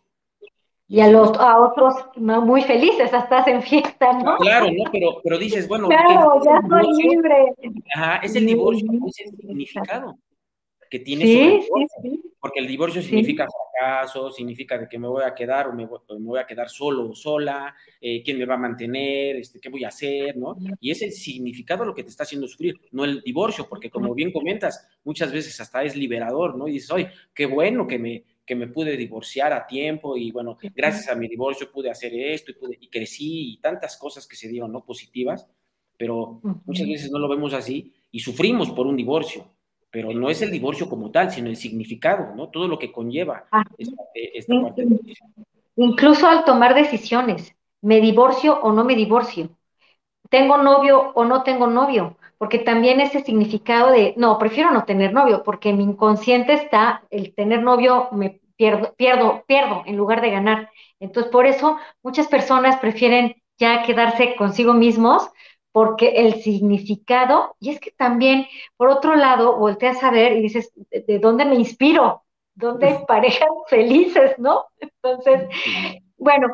Y 0.88 1.00
a, 1.00 1.08
los, 1.08 1.36
a 1.38 1.58
otros 1.58 1.94
muy 2.16 2.62
felices, 2.62 3.12
hasta 3.12 3.42
en 3.50 3.60
fiesta, 3.62 4.12
¿no? 4.12 4.36
Claro, 4.36 4.66
¿no? 4.66 4.90
Pero, 4.92 5.20
pero 5.24 5.36
dices, 5.36 5.66
bueno, 5.66 5.88
claro, 5.88 6.40
ya 6.44 6.60
soy 6.68 7.02
libre. 7.02 7.54
Ajá, 7.94 8.16
es 8.18 8.36
el 8.36 8.46
divorcio, 8.46 8.86
es 9.06 9.20
el 9.20 9.36
significado 9.36 10.16
que 10.90 11.00
tiene 11.00 11.24
sí, 11.24 11.60
sí, 11.62 11.86
sí. 12.02 12.22
porque 12.40 12.60
el 12.60 12.66
divorcio 12.66 13.02
significa 13.02 13.46
fracaso, 13.46 14.30
significa 14.30 14.78
de 14.78 14.88
que 14.88 14.98
me 14.98 15.08
voy 15.08 15.24
a 15.24 15.34
quedar 15.34 15.68
o 15.68 15.72
me 15.72 15.86
voy, 15.86 16.38
a 16.38 16.46
quedar 16.46 16.68
solo 16.68 17.10
o 17.10 17.14
sola, 17.14 17.74
eh, 18.00 18.22
quién 18.22 18.38
me 18.38 18.46
va 18.46 18.54
a 18.54 18.58
mantener, 18.58 19.36
este, 19.36 19.60
qué 19.60 19.68
voy 19.68 19.84
a 19.84 19.88
hacer, 19.88 20.36
¿no? 20.36 20.56
Y 20.80 20.90
es 20.90 21.02
el 21.02 21.12
significado 21.12 21.84
lo 21.84 21.94
que 21.94 22.02
te 22.02 22.10
está 22.10 22.22
haciendo 22.22 22.46
sufrir, 22.46 22.80
no 22.92 23.04
el 23.04 23.20
divorcio, 23.22 23.68
porque 23.68 23.90
como 23.90 24.14
bien 24.14 24.32
comentas, 24.32 24.86
muchas 25.04 25.32
veces 25.32 25.60
hasta 25.60 25.82
es 25.82 25.96
liberador, 25.96 26.56
¿no? 26.56 26.68
Y 26.68 26.72
dices, 26.72 26.90
oye, 26.90 27.10
qué 27.34 27.46
bueno 27.46 27.86
que 27.86 27.98
me, 27.98 28.24
que 28.46 28.54
me 28.54 28.68
pude 28.68 28.96
divorciar 28.96 29.52
a 29.52 29.66
tiempo 29.66 30.16
y 30.16 30.30
bueno, 30.30 30.56
gracias 30.74 31.08
a 31.08 31.14
mi 31.14 31.28
divorcio 31.28 31.72
pude 31.72 31.90
hacer 31.90 32.14
esto 32.14 32.52
y, 32.52 32.54
pude, 32.54 32.78
y 32.80 32.88
crecí 32.88 33.52
y 33.52 33.56
tantas 33.58 33.96
cosas 33.96 34.26
que 34.26 34.36
se 34.36 34.48
dieron, 34.48 34.72
¿no? 34.72 34.84
Positivas, 34.84 35.48
pero 35.98 36.40
muchas 36.64 36.86
veces 36.86 37.10
no 37.10 37.18
lo 37.18 37.28
vemos 37.28 37.52
así 37.52 37.92
y 38.12 38.20
sufrimos 38.20 38.70
por 38.70 38.86
un 38.86 38.96
divorcio 38.96 39.50
pero 39.96 40.12
no 40.12 40.28
es 40.28 40.42
el 40.42 40.50
divorcio 40.50 40.90
como 40.90 41.10
tal, 41.10 41.30
sino 41.30 41.48
el 41.48 41.56
significado, 41.56 42.34
¿no? 42.34 42.50
Todo 42.50 42.68
lo 42.68 42.78
que 42.78 42.92
conlleva 42.92 43.46
ah, 43.50 43.64
esta, 43.78 44.60
parte. 44.60 44.86
Incluso 45.76 46.26
al 46.26 46.44
tomar 46.44 46.74
decisiones, 46.74 47.54
¿me 47.80 48.02
divorcio 48.02 48.60
o 48.60 48.72
no 48.72 48.84
me 48.84 48.94
divorcio? 48.94 49.48
¿Tengo 50.28 50.58
novio 50.58 51.12
o 51.14 51.24
no 51.24 51.42
tengo 51.44 51.66
novio? 51.66 52.18
Porque 52.38 52.58
también 52.58 53.00
ese 53.00 53.22
significado 53.22 53.90
de, 53.90 54.14
no, 54.16 54.38
prefiero 54.38 54.70
no 54.70 54.84
tener 54.84 55.12
novio, 55.12 55.42
porque 55.42 55.72
mi 55.72 55.84
inconsciente 55.84 56.52
está 56.52 57.02
el 57.10 57.34
tener 57.34 57.62
novio, 57.62 58.08
me 58.12 58.40
pierdo, 58.56 58.94
pierdo, 58.94 59.44
pierdo 59.46 59.82
en 59.86 59.96
lugar 59.96 60.20
de 60.20 60.30
ganar. 60.30 60.70
Entonces, 61.00 61.32
por 61.32 61.46
eso 61.46 61.78
muchas 62.02 62.26
personas 62.28 62.78
prefieren 62.78 63.36
ya 63.58 63.82
quedarse 63.82 64.36
consigo 64.36 64.74
mismos 64.74 65.30
porque 65.76 66.08
el 66.08 66.40
significado, 66.40 67.54
y 67.60 67.68
es 67.68 67.80
que 67.80 67.90
también, 67.90 68.46
por 68.78 68.88
otro 68.88 69.14
lado, 69.14 69.58
volteas 69.58 70.02
a 70.02 70.10
ver 70.10 70.32
y 70.32 70.40
dices, 70.40 70.72
¿de, 70.90 71.18
dónde 71.18 71.44
me 71.44 71.56
inspiro? 71.56 72.24
¿Dónde 72.54 72.88
hay 72.88 73.04
parejas 73.06 73.50
felices, 73.68 74.38
no? 74.38 74.64
Entonces, 74.80 75.42
bueno, 76.16 76.48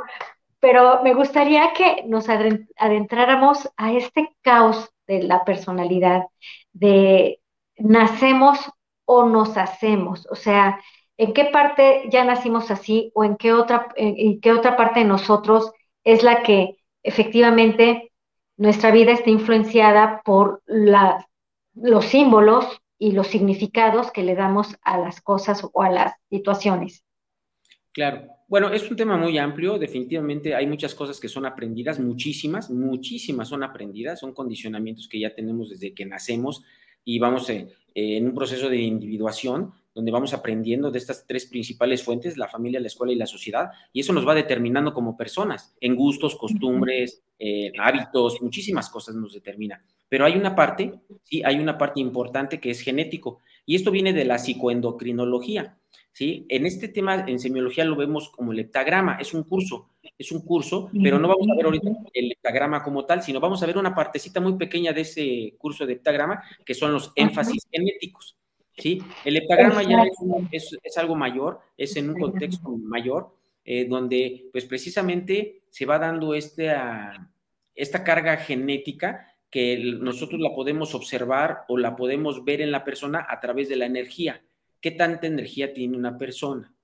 pero 0.63 1.03
me 1.03 1.13
gustaría 1.13 1.73
que 1.73 2.05
nos 2.07 2.29
adentráramos 2.29 3.69
a 3.77 3.93
este 3.95 4.33
caos 4.43 4.91
de 5.09 5.25
la 5.25 5.45
personalidad, 5.45 6.27
de 6.73 7.41
nacemos 7.79 8.71
o 9.05 9.27
nos 9.27 9.57
hacemos, 9.57 10.29
o 10.31 10.37
sea, 10.37 10.81
en 11.17 11.35
qué 11.35 11.47
parte 11.47 12.05
ya 12.11 12.23
nacimos 12.23 12.71
así 12.71 13.11
o 13.17 13.25
en 13.25 13.37
qué 13.37 13.53
otra, 13.53 13.89
en 13.97 14.41
qué 14.41 14.53
otra 14.53 14.77
parte 14.77 15.01
de 15.01 15.07
nosotros 15.07 15.73
es 16.05 16.23
la 16.23 16.45
que 16.45 16.77
efectivamente 17.03 18.13
nuestra 18.57 18.93
vida 18.93 19.11
está 19.11 19.31
influenciada 19.31 20.23
por 20.25 20.63
los 21.75 22.05
símbolos 22.05 22.81
y 22.99 23.11
los 23.11 23.27
significados 23.27 24.13
que 24.13 24.23
le 24.23 24.37
damos 24.37 24.77
a 24.83 24.97
las 24.97 25.21
cosas 25.21 25.69
o 25.73 25.83
a 25.83 25.91
las 25.91 26.15
situaciones. 26.31 27.05
Claro. 27.91 28.29
Bueno, 28.53 28.71
es 28.71 28.91
un 28.91 28.99
tema 28.99 29.17
muy 29.17 29.39
amplio, 29.39 29.79
definitivamente 29.79 30.55
hay 30.55 30.67
muchas 30.67 30.95
cosas 30.95 31.19
que 31.19 31.27
son 31.27 31.47
aprendidas, 31.47 31.99
muchísimas, 31.99 32.69
muchísimas 32.69 33.49
son 33.49 33.63
aprendidas, 33.63 34.21
son 34.21 34.35
condicionamientos 34.35 35.09
que 35.09 35.19
ya 35.19 35.35
tenemos 35.35 35.71
desde 35.71 35.95
que 35.95 36.05
nacemos 36.05 36.63
y 37.03 37.19
vamos 37.19 37.49
eh, 37.49 37.75
en 37.95 38.27
un 38.27 38.35
proceso 38.35 38.69
de 38.69 38.77
individuación 38.77 39.73
donde 39.95 40.13
vamos 40.13 40.35
aprendiendo 40.35 40.91
de 40.91 40.99
estas 40.99 41.27
tres 41.27 41.47
principales 41.47 42.03
fuentes, 42.03 42.37
la 42.37 42.47
familia, 42.47 42.79
la 42.79 42.89
escuela 42.89 43.15
y 43.15 43.17
la 43.17 43.25
sociedad, 43.25 43.71
y 43.91 44.01
eso 44.01 44.13
nos 44.13 44.29
va 44.29 44.35
determinando 44.35 44.93
como 44.93 45.17
personas, 45.17 45.75
en 45.81 45.97
gustos, 45.97 46.37
costumbres, 46.37 47.23
eh, 47.39 47.73
hábitos, 47.79 48.43
muchísimas 48.43 48.91
cosas 48.91 49.15
nos 49.15 49.33
determina. 49.33 49.83
Pero 50.11 50.27
hay 50.27 50.37
una 50.37 50.55
parte, 50.55 51.01
sí, 51.23 51.43
hay 51.43 51.59
una 51.59 51.79
parte 51.79 52.01
importante 52.01 52.61
que 52.61 52.69
es 52.69 52.83
genético, 52.83 53.41
y 53.65 53.77
esto 53.77 53.91
viene 53.91 54.13
de 54.13 54.27
la 54.27 54.37
psicoendocrinología, 54.37 55.79
¿sí? 56.13 56.47
En 56.49 56.67
este 56.67 56.89
tema, 56.89 57.25
en 57.27 57.39
semiología 57.39 57.85
lo 57.85 57.97
vemos 57.97 58.29
como 58.29 58.53
el 58.53 58.61
heptagrama, 58.61 59.17
es 59.21 59.35
un 59.35 59.45
curso, 59.45 59.91
es 60.17 60.31
un 60.33 60.43
curso, 60.45 60.91
pero 61.03 61.19
no 61.19 61.29
vamos 61.29 61.49
a 61.51 61.57
ver 61.57 61.67
ahorita 61.67 61.91
el 62.13 62.33
heptagrama 62.33 62.83
como 62.83 63.05
tal, 63.05 63.23
sino 63.23 63.41
vamos 63.41 63.63
a 63.63 63.67
ver 63.67 63.79
una 63.79 63.95
partecita 63.95 64.41
muy 64.41 64.57
pequeña 64.57 64.93
de 64.93 65.01
ese 65.01 65.55
curso 65.59 65.87
de 65.87 65.95
heptagrama, 65.95 66.43
que 66.65 66.75
son 66.75 66.93
los 66.93 67.13
énfasis 67.17 67.67
genéticos. 67.71 68.37
¿sí? 68.77 69.03
El 69.25 69.37
heptagrama 69.37 69.83
ya 69.83 70.05
es, 70.51 70.97
algo 70.97 71.15
mayor, 71.15 71.61
es 71.77 71.97
en 71.97 72.11
un 72.11 72.21
contexto 72.21 72.71
mayor, 72.71 73.37
eh, 73.65 73.87
donde 73.87 74.49
pues 74.53 74.65
precisamente 74.65 75.63
se 75.71 75.87
va 75.87 75.99
dando 75.99 76.35
esta, 76.35 77.31
esta 77.75 78.05
carga 78.05 78.37
genética 78.37 79.29
que 79.51 79.77
nosotros 80.01 80.41
la 80.41 80.55
podemos 80.55 80.95
observar 80.95 81.65
o 81.69 81.77
la 81.77 81.95
podemos 81.95 82.45
ver 82.45 82.61
en 82.61 82.73
la 82.73 82.85
persona 82.85 83.27
a 83.29 83.39
través 83.39 83.69
de 83.69 83.77
la 83.77 83.87
energía. 83.87 84.43
¿Qué 84.83 84.91
tanta 84.91 85.27
energía 85.27 85.73
tiene 85.73 85.97
una 85.97 86.19
persona? 86.19 86.75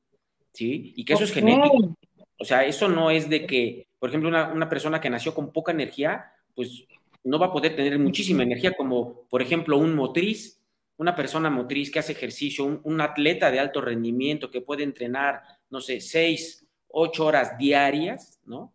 ¿Sí? 0.52 0.94
Y 0.96 1.04
que 1.04 1.12
eso 1.12 1.24
es 1.24 1.32
genético. 1.32 1.94
O 2.38 2.44
sea, 2.46 2.64
eso 2.64 2.88
no 2.88 3.10
es 3.10 3.28
de 3.28 3.46
que, 3.46 3.88
por 3.98 4.08
ejemplo, 4.08 4.30
una, 4.30 4.48
una 4.50 4.70
persona 4.70 5.00
que 5.00 5.10
nació 5.10 5.34
con 5.34 5.52
poca 5.52 5.72
energía, 5.72 6.32
pues 6.54 6.86
no 7.24 7.38
va 7.38 7.46
a 7.46 7.52
poder 7.52 7.76
tener 7.76 7.98
muchísima 7.98 8.44
energía, 8.44 8.72
como 8.74 9.26
por 9.28 9.42
ejemplo 9.42 9.76
un 9.76 9.94
motriz 9.94 10.58
una 10.98 11.14
persona 11.14 11.48
motriz 11.48 11.90
que 11.90 12.00
hace 12.00 12.12
ejercicio, 12.12 12.80
un, 12.82 13.00
atleta 13.00 13.50
de 13.50 13.60
alto 13.60 13.80
rendimiento 13.80 14.50
que 14.50 14.60
puede 14.60 14.82
entrenar, 14.82 15.42
no 15.70 15.80
sé, 15.80 16.00
seis, 16.00 16.66
ocho 16.88 17.24
horas 17.24 17.56
diarias, 17.56 18.40
¿no? 18.44 18.72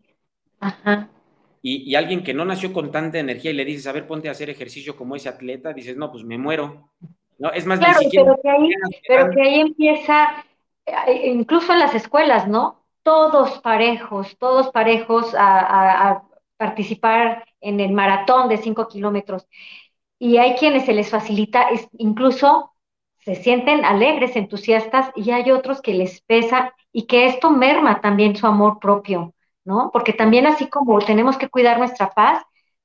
Ajá. 0.59 1.09
Y, 1.61 1.95
alguien 1.95 2.23
que 2.23 2.33
no 2.33 2.45
nació 2.45 2.73
con 2.73 2.91
tanta 2.91 3.19
energía 3.19 3.51
y 3.51 3.53
le 3.53 3.65
dices, 3.65 3.87
a 3.87 3.91
ver, 3.91 4.07
ponte 4.07 4.29
a 4.29 4.31
hacer 4.31 4.49
ejercicio 4.49 4.95
como 4.95 5.15
ese 5.15 5.29
atleta, 5.29 5.73
dices, 5.73 5.97
no, 5.97 6.11
pues 6.11 6.23
me 6.23 6.37
muero. 6.37 6.91
No, 7.39 7.51
es 7.51 7.65
más, 7.65 7.79
claro, 7.79 7.99
pero, 8.11 8.37
que 8.41 8.49
ahí, 8.49 8.69
pero 9.07 9.31
que 9.31 9.41
ahí 9.41 9.59
empieza, 9.59 10.45
eh, 10.85 11.29
incluso 11.29 11.73
en 11.73 11.79
las 11.79 11.95
escuelas, 11.95 12.47
¿no? 12.47 12.83
Todos 13.03 13.59
parejos, 13.59 14.37
todos 14.37 14.69
parejos 14.71 15.35
a, 15.35 16.09
a 16.09 16.23
participar 16.57 17.43
en 17.59 17.79
el 17.79 17.91
maratón 17.91 18.47
de 18.49 18.57
cinco 18.57 18.87
kilómetros 18.87 19.47
y 20.23 20.37
hay 20.37 20.55
quienes 20.55 20.85
se 20.85 20.93
les 20.93 21.09
facilita, 21.09 21.63
es, 21.63 21.89
incluso 21.97 22.71
se 23.25 23.35
sienten 23.35 23.83
alegres, 23.83 24.37
entusiastas, 24.37 25.11
y 25.15 25.31
hay 25.31 25.51
otros 25.51 25.81
que 25.81 25.93
les 25.93 26.21
pesa 26.21 26.73
y 26.93 27.07
que 27.07 27.25
esto 27.25 27.49
merma 27.49 27.99
también 27.99 28.37
su 28.37 28.47
amor 28.47 28.79
propio, 28.79 29.33
¿no? 29.65 29.89
Porque 29.91 30.13
también 30.13 30.47
así 30.47 30.67
como 30.69 30.99
tenemos 30.99 31.37
que 31.37 31.49
cuidar 31.49 31.77
nuestra 31.77 32.09
paz, 32.11 32.41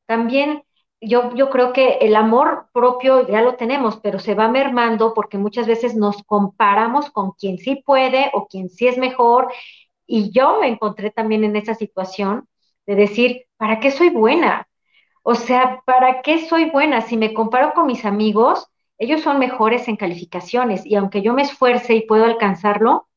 también 0.06 0.64
yo, 1.00 1.34
yo 1.34 1.50
creo 1.50 1.72
que 1.72 1.98
el 2.00 2.16
amor 2.16 2.68
propio 2.72 3.26
ya 3.28 3.42
lo 3.42 3.54
tenemos, 3.56 3.98
pero 3.98 4.18
se 4.18 4.34
va 4.34 4.48
mermando 4.48 5.14
porque 5.14 5.38
muchas 5.38 5.66
veces 5.66 5.94
nos 5.94 6.22
comparamos 6.24 7.10
con 7.10 7.32
quien 7.32 7.58
sí 7.58 7.82
puede 7.84 8.30
o 8.34 8.48
quien 8.48 8.68
sí 8.68 8.88
es 8.88 8.98
mejor. 8.98 9.52
Y 10.06 10.30
yo 10.32 10.58
me 10.60 10.68
encontré 10.68 11.10
también 11.10 11.44
en 11.44 11.56
esa 11.56 11.74
situación 11.74 12.48
de 12.86 12.96
decir, 12.96 13.46
¿para 13.56 13.80
qué 13.80 13.90
soy 13.90 14.10
buena? 14.10 14.68
O 15.22 15.34
sea, 15.34 15.82
¿para 15.86 16.22
qué 16.22 16.46
soy 16.48 16.70
buena? 16.70 17.02
Si 17.02 17.16
me 17.16 17.34
comparo 17.34 17.72
con 17.74 17.86
mis 17.86 18.04
amigos, 18.04 18.68
ellos 18.98 19.20
son 19.22 19.38
mejores 19.38 19.88
en 19.88 19.96
calificaciones 19.96 20.84
y 20.86 20.96
aunque 20.96 21.22
yo 21.22 21.34
me 21.34 21.42
esfuerce 21.42 21.94
y 21.94 22.06
puedo 22.06 22.24
alcanzarlo, 22.24 23.08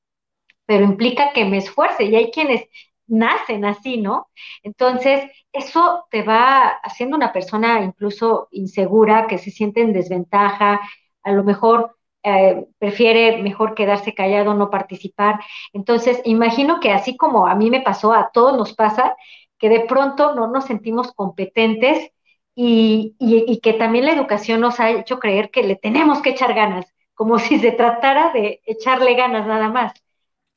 pero 0.65 0.85
implica 0.85 1.33
que 1.33 1.45
me 1.45 1.57
esfuerce 1.57 2.05
y 2.05 2.15
hay 2.15 2.31
quienes 2.31 2.63
nacen 3.11 3.65
así, 3.65 3.97
¿no? 3.97 4.29
Entonces, 4.63 5.29
eso 5.51 6.05
te 6.09 6.23
va 6.23 6.67
haciendo 6.83 7.17
una 7.17 7.33
persona 7.33 7.81
incluso 7.81 8.47
insegura, 8.51 9.27
que 9.27 9.37
se 9.37 9.51
siente 9.51 9.81
en 9.81 9.93
desventaja, 9.93 10.79
a 11.23 11.31
lo 11.31 11.43
mejor 11.43 11.97
eh, 12.23 12.67
prefiere 12.79 13.41
mejor 13.41 13.75
quedarse 13.75 14.13
callado, 14.13 14.53
no 14.53 14.69
participar. 14.69 15.39
Entonces, 15.73 16.21
imagino 16.25 16.79
que 16.79 16.91
así 16.91 17.17
como 17.17 17.47
a 17.47 17.55
mí 17.55 17.69
me 17.69 17.81
pasó, 17.81 18.13
a 18.13 18.31
todos 18.31 18.57
nos 18.57 18.73
pasa, 18.73 19.15
que 19.57 19.69
de 19.69 19.81
pronto 19.81 20.33
no 20.35 20.47
nos 20.47 20.65
sentimos 20.65 21.11
competentes 21.13 22.11
y, 22.55 23.59
que 23.61 23.73
también 23.73 24.05
la 24.05 24.13
educación 24.13 24.61
nos 24.61 24.79
ha 24.79 24.91
hecho 24.91 25.19
creer 25.19 25.51
que 25.51 25.63
le 25.63 25.75
tenemos 25.75 26.21
que 26.21 26.31
echar 26.31 26.53
ganas, 26.53 26.85
como 27.13 27.39
si 27.39 27.59
se 27.59 27.71
tratara 27.71 28.31
de 28.31 28.61
echarle 28.65 29.15
ganas 29.15 29.47
nada 29.47 29.69
más. 29.69 29.93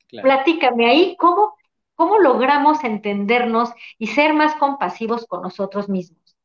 Platícame 0.09 0.85
ahí, 0.85 1.17
¿cómo, 1.17 1.54
¿cómo 1.95 2.19
logramos 2.19 2.83
entendernos 2.83 3.69
y 3.97 4.07
ser 4.07 4.33
más 4.33 4.55
compasivos 4.55 5.25
con 5.25 5.41
nosotros 5.41 5.89
mismos? 5.89 6.37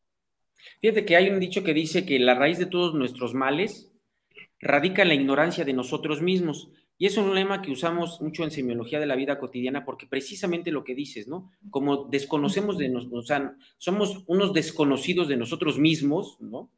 Fíjate 0.81 1.05
que 1.05 1.17
hay 1.17 1.29
un 1.29 1.41
dicho 1.41 1.63
que 1.63 1.75
dice 1.75 2.07
que 2.07 2.19
la 2.19 2.35
raíz 2.35 2.59
de 2.59 2.67
todos 2.67 2.95
nuestros 2.95 3.35
males 3.35 3.93
radica 4.61 5.03
en 5.03 5.09
la 5.09 5.15
ignorancia 5.15 5.65
de 5.65 5.73
nosotros 5.73 6.23
mismos. 6.23 6.71
Y 6.97 7.07
es 7.07 7.17
un 7.17 7.35
lema 7.35 7.63
que 7.63 7.71
usamos 7.73 8.21
mucho 8.21 8.45
en 8.45 8.51
semiología 8.51 9.01
de 9.01 9.07
la 9.07 9.17
vida 9.17 9.39
cotidiana 9.39 9.87
porque 9.87 10.07
precisamente 10.07 10.71
lo 10.71 10.85
que 10.85 10.95
dices, 10.95 11.29
¿no? 11.29 11.51
Como 11.71 12.05
desconocemos 12.05 12.77
de 12.77 12.91
nosotros, 12.91 13.25
o 13.25 13.27
sea, 13.27 13.57
somos 13.79 14.23
unos 14.27 14.53
desconocidos 14.53 15.27
de 15.29 15.39
nosotros 15.39 15.79
mismos, 15.79 16.39
¿no? 16.41 16.71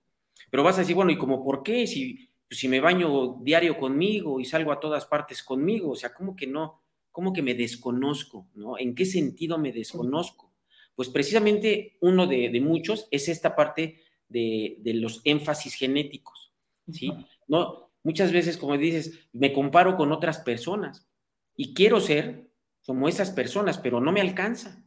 Pero 0.49 0.63
vas 0.63 0.77
a 0.77 0.83
decir, 0.83 0.95
bueno, 0.95 1.11
¿y 1.11 1.19
como 1.19 1.45
por 1.45 1.65
qué? 1.65 1.89
Si, 1.89 2.29
pues, 2.47 2.61
si 2.61 2.69
me 2.69 2.79
baño 2.79 3.39
diario 3.41 3.77
conmigo 3.77 4.39
y 4.39 4.45
salgo 4.45 4.71
a 4.71 4.79
todas 4.79 5.07
partes 5.07 5.43
conmigo, 5.43 5.91
o 5.91 5.97
sea, 5.97 6.15
¿cómo 6.15 6.37
que 6.37 6.47
no? 6.47 6.83
¿Cómo 7.13 7.33
que 7.33 7.43
me 7.43 7.55
desconozco, 7.55 8.49
¿no? 8.55 8.79
¿En 8.79 8.95
qué 8.95 9.05
sentido 9.05 9.59
me 9.59 9.71
desconozco? 9.73 10.53
Pues 10.97 11.09
precisamente 11.09 11.97
uno 12.01 12.27
de, 12.27 12.61
muchos 12.61 13.07
es 13.11 13.29
esta 13.29 13.55
parte 13.55 14.03
de, 14.29 14.79
de 14.81 14.95
los 14.95 15.21
énfasis 15.25 15.75
genéticos, 15.75 16.53
¿sí? 16.91 17.13
No, 17.47 17.93
Muchas 18.05 18.33
veces, 18.33 18.57
como 18.57 18.77
dices, 18.77 19.29
me 19.33 19.53
comparo 19.53 19.97
con 19.97 20.13
otras 20.13 20.39
personas 20.39 21.09
y 21.57 21.73
quiero 21.73 22.01
ser 22.01 22.49
como 22.85 23.09
esas 23.09 23.31
personas, 23.31 23.79
pero 23.79 24.01
no 24.01 24.11
me 24.11 24.21
alcanza. 24.21 24.85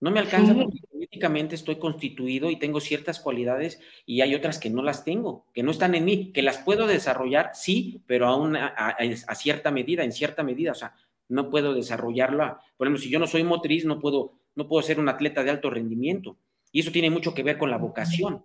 No 0.00 0.10
me 0.10 0.18
alcanza 0.18 0.54
porque 0.54 0.80
políticamente 0.90 1.54
estoy 1.54 1.78
constituido 1.78 2.50
y 2.50 2.58
tengo 2.58 2.80
ciertas 2.80 3.20
cualidades 3.20 3.80
y 4.04 4.22
hay 4.22 4.34
otras 4.34 4.58
que 4.58 4.70
no 4.70 4.82
las 4.82 5.04
tengo, 5.04 5.46
que 5.54 5.62
no 5.62 5.70
están 5.70 5.94
en 5.94 6.04
mí, 6.04 6.32
que 6.32 6.42
las 6.42 6.58
puedo 6.58 6.88
desarrollar, 6.88 7.50
sí, 7.54 8.02
pero 8.06 8.26
a, 8.26 8.36
una, 8.36 8.66
a, 8.66 9.34
cierta 9.36 9.70
medida, 9.70 10.02
en 10.02 10.10
cierta 10.10 10.42
medida, 10.42 10.72
o 10.72 10.74
sea, 10.74 10.96
no 11.32 11.50
puedo 11.50 11.74
desarrollarla. 11.74 12.60
Por 12.76 12.86
ejemplo, 12.86 13.02
si 13.02 13.10
yo 13.10 13.18
no 13.18 13.26
soy 13.26 13.42
motriz, 13.42 13.84
no 13.84 13.98
puedo, 13.98 14.34
no 14.54 14.68
puedo 14.68 14.82
ser 14.82 15.00
un 15.00 15.08
atleta 15.08 15.42
de 15.42 15.50
alto 15.50 15.70
rendimiento. 15.70 16.36
Y 16.70 16.80
eso 16.80 16.92
tiene 16.92 17.10
mucho 17.10 17.34
que 17.34 17.42
ver 17.42 17.58
con 17.58 17.70
la 17.70 17.78
vocación. 17.78 18.44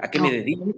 ¿A 0.00 0.10
qué 0.10 0.20
me 0.20 0.30
dedico? 0.30 0.74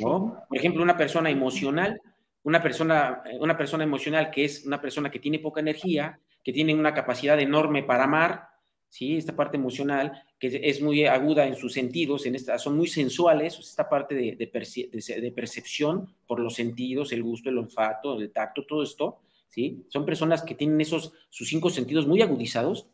Por 0.00 0.56
ejemplo, 0.56 0.82
una 0.82 0.96
persona 0.96 1.30
emocional, 1.30 2.00
una 2.42 2.62
persona, 2.62 3.22
una 3.38 3.56
persona 3.56 3.84
emocional 3.84 4.30
que 4.30 4.44
es 4.44 4.64
una 4.64 4.80
persona 4.80 5.10
que 5.10 5.18
tiene 5.18 5.38
poca 5.38 5.60
energía, 5.60 6.18
que 6.42 6.52
tiene 6.52 6.74
una 6.74 6.94
capacidad 6.94 7.38
enorme 7.38 7.82
para 7.82 8.04
amar, 8.04 8.48
¿sí? 8.88 9.16
Esta 9.16 9.36
parte 9.36 9.56
emocional, 9.56 10.24
que 10.38 10.60
es 10.62 10.80
muy 10.80 11.04
aguda 11.04 11.46
en 11.46 11.56
sus 11.56 11.72
sentidos, 11.72 12.26
en 12.26 12.34
esta, 12.34 12.58
son 12.58 12.76
muy 12.76 12.86
sensuales, 12.86 13.58
esta 13.58 13.88
parte 13.88 14.14
de, 14.14 14.36
de, 14.36 15.32
percepción 15.32 16.14
por 16.26 16.40
los 16.40 16.54
sentidos, 16.54 17.12
el 17.12 17.22
gusto, 17.22 17.50
el 17.50 17.58
olfato, 17.58 18.18
el 18.18 18.32
tacto, 18.32 18.64
todo 18.64 18.82
esto, 18.82 19.20
¿sí? 19.48 19.86
Son 19.88 20.04
personas 20.04 20.42
que 20.42 20.54
tienen 20.54 20.80
esos, 20.80 21.12
sus 21.30 21.48
cinco 21.48 21.70
sentidos 21.70 22.06
muy 22.06 22.22
agudizados, 22.22 22.90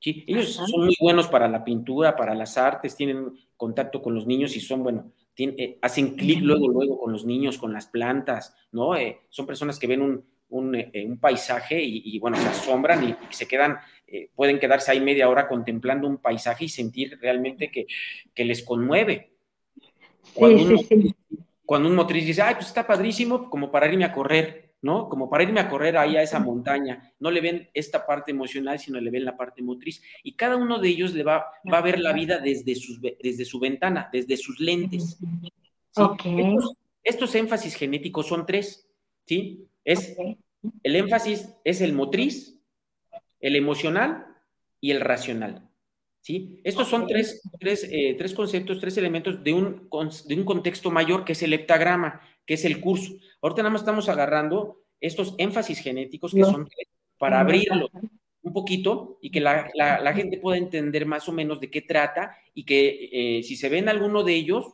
¿sí? 0.00 0.24
Ellos 0.26 0.52
son 0.52 0.84
muy 0.84 0.96
buenos 1.00 1.28
para 1.28 1.48
la 1.48 1.64
pintura, 1.64 2.16
para 2.16 2.34
las 2.34 2.56
artes, 2.56 2.96
tienen 2.96 3.32
contacto 3.56 4.00
con 4.02 4.14
los 4.14 4.26
niños 4.26 4.56
y 4.56 4.60
son, 4.60 4.82
bueno, 4.82 5.12
eh, 5.36 5.78
hacen 5.82 6.16
clic 6.16 6.40
luego, 6.40 6.68
luego 6.68 6.98
con 6.98 7.12
los 7.12 7.24
niños, 7.24 7.58
con 7.58 7.72
las 7.72 7.86
plantas, 7.86 8.54
¿no? 8.72 8.96
Eh, 8.96 9.20
son 9.28 9.46
personas 9.46 9.78
que 9.78 9.86
ven 9.86 10.02
un, 10.02 10.24
un, 10.48 10.74
eh, 10.74 11.16
paisaje 11.20 11.80
y, 11.80 12.18
bueno, 12.18 12.36
se 12.38 12.48
asombran 12.48 13.08
y, 13.08 13.16
se 13.30 13.46
quedan, 13.46 13.76
pueden 14.34 14.58
quedarse 14.58 14.90
ahí 14.90 15.00
media 15.00 15.28
hora 15.28 15.46
contemplando 15.46 16.08
un 16.08 16.18
paisaje 16.18 16.64
y 16.64 16.68
sentir 16.68 17.18
realmente 17.20 17.70
que, 17.70 17.86
que 18.34 18.44
les 18.44 18.62
conmueve. 18.62 19.34
Cuando, 20.34 20.80
cuando 21.64 21.88
un 21.88 21.94
motriz 21.94 22.24
dice, 22.24 22.42
ay, 22.42 22.54
pues 22.54 22.68
está 22.68 22.86
padrísimo, 22.86 23.50
como 23.50 23.70
para 23.70 23.92
irme 23.92 24.04
a 24.04 24.12
correr, 24.12 24.67
¿no? 24.82 25.08
Como 25.08 25.28
para 25.28 25.42
irme 25.42 25.60
a 25.60 25.68
correr 25.68 25.96
ahí 25.96 26.16
a 26.16 26.22
esa 26.22 26.38
montaña, 26.38 27.12
no 27.18 27.30
le 27.30 27.40
ven 27.40 27.68
esta 27.74 28.06
parte 28.06 28.30
emocional, 28.30 28.78
sino 28.78 29.00
le 29.00 29.10
ven 29.10 29.24
la 29.24 29.36
parte 29.36 29.62
motriz. 29.62 30.02
Y 30.22 30.32
cada 30.32 30.56
uno 30.56 30.78
de 30.78 30.88
ellos 30.88 31.14
le 31.14 31.24
va, 31.24 31.46
va 31.70 31.78
a 31.78 31.82
ver 31.82 31.98
la 31.98 32.12
vida 32.12 32.38
desde, 32.38 32.74
sus, 32.74 33.00
desde 33.00 33.44
su 33.44 33.58
ventana, 33.58 34.08
desde 34.12 34.36
sus 34.36 34.60
lentes. 34.60 35.18
Estos, 37.02 37.34
énfasis 37.34 37.74
genéticos 37.74 38.26
son 38.26 38.46
tres, 38.46 38.88
¿sí? 39.24 39.66
Es, 39.84 40.16
El 40.82 40.96
énfasis 40.96 41.48
es 41.64 41.80
el 41.80 41.92
motriz, 41.92 42.60
el 43.40 43.56
emocional 43.56 44.26
y 44.80 44.90
el 44.90 45.00
racional. 45.00 45.68
¿sí? 46.20 46.60
Estos 46.64 46.88
son 46.88 47.06
tres, 47.06 47.40
eh, 47.90 48.14
tres, 48.18 48.34
conceptos, 48.34 48.80
tres 48.80 48.96
elementos 48.98 49.42
de 49.42 49.52
un, 49.52 49.88
de 50.26 50.34
un 50.34 50.44
contexto 50.44 50.90
mayor 50.90 51.24
que 51.24 51.32
es 51.32 51.42
el 51.42 51.54
heptagrama, 51.54 52.20
que 52.48 52.54
es 52.54 52.64
el 52.64 52.80
curso. 52.80 53.12
Ahorita 53.42 53.60
nada 53.60 53.74
más 53.74 53.82
estamos 53.82 54.08
agarrando 54.08 54.80
estos 55.02 55.34
énfasis 55.36 55.80
genéticos 55.80 56.32
que 56.32 56.42
son 56.42 56.66
para 57.18 57.40
abrirlo 57.40 57.90
un 58.40 58.52
poquito 58.54 59.18
y 59.20 59.30
que 59.30 59.42
la, 59.42 60.12
gente 60.16 60.38
pueda 60.38 60.56
entender 60.56 61.04
más 61.04 61.28
o 61.28 61.32
menos 61.32 61.60
de 61.60 61.70
qué 61.70 61.82
trata 61.82 62.34
y 62.54 62.64
que 62.64 63.10
eh, 63.12 63.42
si 63.42 63.54
se 63.54 63.68
ven 63.68 63.90
alguno 63.90 64.24
de 64.24 64.34
ellos, 64.34 64.64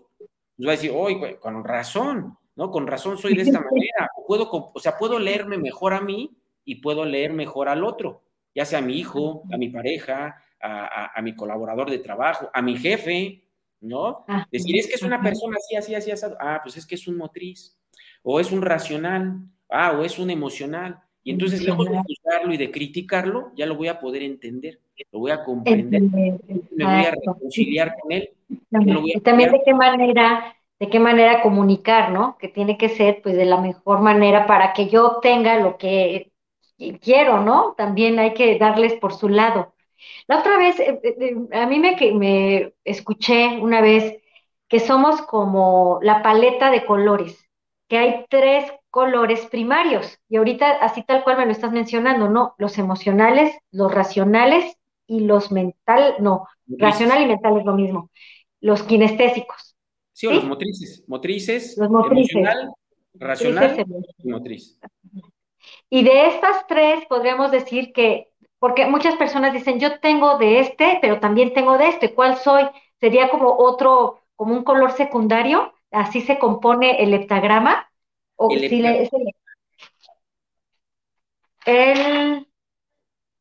nos 0.56 0.68
va 0.68 0.70
a 0.70 0.76
decir, 0.76 0.92
oye, 0.94 1.36
con 1.40 1.64
razón, 1.64 2.38
¿no? 2.54 2.70
Con 2.70 2.86
razón 2.86 3.18
soy 3.18 3.34
de 3.34 3.42
esta 3.42 3.60
manera. 3.60 4.08
O, 4.18 4.24
puedo, 4.24 4.48
o 4.48 4.78
sea, 4.78 4.96
puedo 4.96 5.18
leerme 5.18 5.58
mejor 5.58 5.94
a 5.94 6.00
mí 6.00 6.30
y 6.64 6.76
puedo 6.76 7.04
leer 7.04 7.32
mejor 7.32 7.68
al 7.68 7.82
otro, 7.82 8.22
ya 8.54 8.64
sea 8.64 8.78
a 8.78 8.82
mi 8.82 8.96
hijo, 9.00 9.42
a 9.52 9.56
mi 9.56 9.68
pareja, 9.68 10.44
a, 10.60 11.20
mi 11.22 11.34
colaborador 11.34 11.90
de 11.90 11.98
trabajo, 11.98 12.50
a 12.54 12.62
mi 12.62 12.76
jefe, 12.76 13.43
¿no? 13.84 14.24
Ah, 14.26 14.46
Decir, 14.50 14.76
es 14.78 14.88
que 14.88 14.94
es 14.94 15.02
una 15.02 15.22
persona 15.22 15.56
así, 15.56 15.76
así, 15.76 15.94
así, 15.94 16.10
así, 16.10 16.26
ah, 16.40 16.60
pues 16.62 16.76
es 16.76 16.86
que 16.86 16.94
es 16.94 17.06
un 17.06 17.16
motriz, 17.16 17.78
o 18.22 18.40
es 18.40 18.50
un 18.50 18.62
racional, 18.62 19.40
ah, 19.68 19.92
o 19.98 20.04
es 20.04 20.18
un 20.18 20.30
emocional. 20.30 21.00
Y 21.22 21.30
entonces, 21.30 21.62
lejos 21.62 21.88
de 21.88 21.96
juzgarlo 21.96 22.52
y 22.52 22.58
de 22.58 22.70
criticarlo, 22.70 23.52
ya 23.56 23.64
lo 23.64 23.76
voy 23.76 23.88
a 23.88 23.98
poder 23.98 24.22
entender, 24.22 24.80
lo 25.10 25.20
voy 25.20 25.30
a 25.30 25.42
comprender, 25.42 26.02
me 26.02 26.38
voy 26.84 27.04
a 27.06 27.10
reconciliar 27.12 27.94
con 27.98 28.12
él. 28.12 28.30
Y 28.50 29.20
también 29.20 29.52
de 29.52 29.62
qué 29.64 29.72
manera, 29.72 30.54
de 30.78 30.88
qué 30.88 31.00
manera 31.00 31.40
comunicar, 31.40 32.10
¿no? 32.10 32.36
Que 32.38 32.48
tiene 32.48 32.76
que 32.76 32.90
ser, 32.90 33.22
pues, 33.22 33.36
de 33.36 33.46
la 33.46 33.58
mejor 33.58 34.00
manera 34.00 34.46
para 34.46 34.74
que 34.74 34.88
yo 34.88 35.06
obtenga 35.06 35.58
lo 35.60 35.78
que 35.78 36.30
quiero, 37.00 37.42
¿no? 37.42 37.74
También 37.76 38.18
hay 38.18 38.34
que 38.34 38.58
darles 38.58 38.94
por 38.94 39.14
su 39.14 39.28
lado. 39.28 39.73
La 40.26 40.40
otra 40.40 40.58
vez, 40.58 40.78
eh, 40.80 41.00
eh, 41.02 41.16
eh, 41.20 41.56
a 41.56 41.66
mí 41.66 41.78
me, 41.78 41.96
me 42.12 42.72
escuché 42.84 43.58
una 43.58 43.80
vez 43.80 44.20
que 44.68 44.80
somos 44.80 45.22
como 45.22 45.98
la 46.02 46.22
paleta 46.22 46.70
de 46.70 46.84
colores, 46.84 47.48
que 47.88 47.98
hay 47.98 48.26
tres 48.28 48.70
colores 48.90 49.46
primarios. 49.46 50.18
Y 50.28 50.36
ahorita, 50.36 50.70
así 50.80 51.02
tal 51.02 51.24
cual 51.24 51.38
me 51.38 51.46
lo 51.46 51.52
estás 51.52 51.72
mencionando, 51.72 52.28
¿no? 52.28 52.54
Los 52.58 52.78
emocionales, 52.78 53.56
los 53.70 53.92
racionales 53.92 54.76
y 55.06 55.20
los 55.20 55.52
mental, 55.52 56.14
no, 56.20 56.46
racional 56.66 57.22
y 57.22 57.26
mental 57.26 57.58
es 57.58 57.64
lo 57.64 57.74
mismo. 57.74 58.10
Los 58.60 58.82
kinestésicos. 58.82 59.76
Sí, 60.12 60.26
o 60.28 60.32
los 60.32 60.44
motrices. 60.44 61.04
Motrices, 61.08 61.76
los 61.76 61.90
motrices. 61.90 62.34
emocional, 62.36 62.72
racional 63.14 63.84
y 64.18 64.28
motriz. 64.28 64.78
Y 65.90 66.02
de 66.04 66.26
estas 66.28 66.66
tres 66.66 67.04
podríamos 67.08 67.50
decir 67.50 67.92
que, 67.92 68.28
porque 68.58 68.86
muchas 68.86 69.16
personas 69.16 69.52
dicen, 69.52 69.80
yo 69.80 69.98
tengo 70.00 70.38
de 70.38 70.60
este, 70.60 70.98
pero 71.00 71.20
también 71.20 71.52
tengo 71.52 71.78
de 71.78 71.88
este, 71.88 72.14
¿cuál 72.14 72.36
soy? 72.36 72.64
Sería 73.00 73.28
como 73.28 73.56
otro, 73.58 74.20
como 74.36 74.54
un 74.54 74.64
color 74.64 74.92
secundario, 74.92 75.74
así 75.90 76.20
se 76.20 76.38
compone 76.38 77.02
el 77.02 77.14
heptagrama 77.14 77.88
el, 81.66 82.46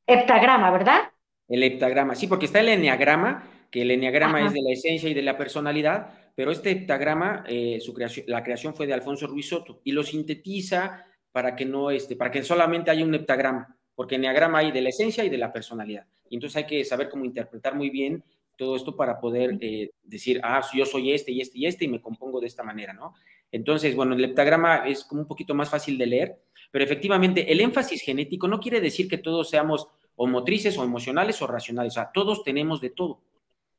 heptagrama, 0.08 0.72
¿verdad? 0.72 1.12
El 1.48 1.64
heptagrama, 1.64 2.16
sí, 2.16 2.28
porque 2.28 2.46
está 2.46 2.60
el 2.60 2.70
enneagrama, 2.70 3.44
que 3.70 3.82
el 3.82 3.92
enneagrama 3.92 4.46
es 4.46 4.54
de 4.54 4.62
la 4.62 4.72
esencia 4.72 5.10
y 5.10 5.14
de 5.14 5.22
la 5.22 5.38
personalidad, 5.38 6.14
pero 6.36 6.52
este 6.52 6.72
heptagrama, 6.72 7.44
eh, 7.48 7.80
su 7.80 7.94
creación, 7.94 8.26
la 8.28 8.44
creación 8.44 8.74
fue 8.74 8.88
de 8.88 8.94
Alfonso 8.94 9.28
Ruiz 9.28 9.50
Soto 9.50 9.82
y 9.84 9.92
lo 9.92 10.04
sintetiza 10.04 11.06
para 11.32 11.56
que 11.56 11.66
no, 11.66 11.92
este, 11.92 12.16
para 12.16 12.32
que 12.32 12.44
solamente 12.44 12.92
haya 12.92 13.04
un 13.04 13.14
heptagrama, 13.14 13.76
porque 13.96 14.16
enneagrama 14.16 14.60
hay 14.60 14.72
de 14.72 14.82
la 14.82 14.90
esencia 14.90 15.24
y 15.24 15.30
de 15.30 15.38
la 15.38 15.52
personalidad. 15.52 16.06
Y 16.30 16.36
entonces 16.36 16.58
hay 16.58 16.66
que 16.66 16.84
saber 16.84 17.10
cómo 17.10 17.26
interpretar 17.26 17.76
muy 17.76 17.90
bien 17.90 18.24
todo 18.58 18.76
esto 18.76 18.96
para 18.96 19.20
poder 19.20 19.58
eh, 19.62 19.92
decir, 20.04 20.40
ah, 20.44 20.62
yo 20.74 20.86
soy 20.86 21.12
este 21.12 21.32
y 21.32 21.42
este 21.42 21.58
y 21.58 21.66
este 21.66 21.86
y 21.86 21.88
me 21.88 22.02
compongo 22.02 22.40
de 22.40 22.48
esta 22.48 22.64
manera, 22.64 22.94
¿no? 22.94 23.14
Entonces, 23.52 23.96
bueno, 23.96 24.16
el 24.16 24.24
heptagrama 24.24 24.88
es 24.88 25.04
como 25.04 25.22
un 25.22 25.28
poquito 25.28 25.54
más 25.54 25.70
fácil 25.70 25.98
de 25.98 26.08
leer, 26.08 26.40
pero 26.72 26.84
efectivamente 26.84 27.52
el 27.52 27.62
énfasis 27.62 28.02
genético 28.02 28.48
no 28.48 28.60
quiere 28.60 28.82
decir 28.82 29.08
que 29.08 29.20
todos 29.20 29.50
seamos 29.50 29.88
o 30.16 30.28
motrices 30.28 30.78
o 30.78 30.84
emocionales 30.84 31.42
o 31.42 31.48
racionales, 31.48 31.94
o 31.94 31.96
sea, 31.96 32.12
todos 32.12 32.44
tenemos 32.44 32.82
de 32.82 32.92
todo, 32.92 33.22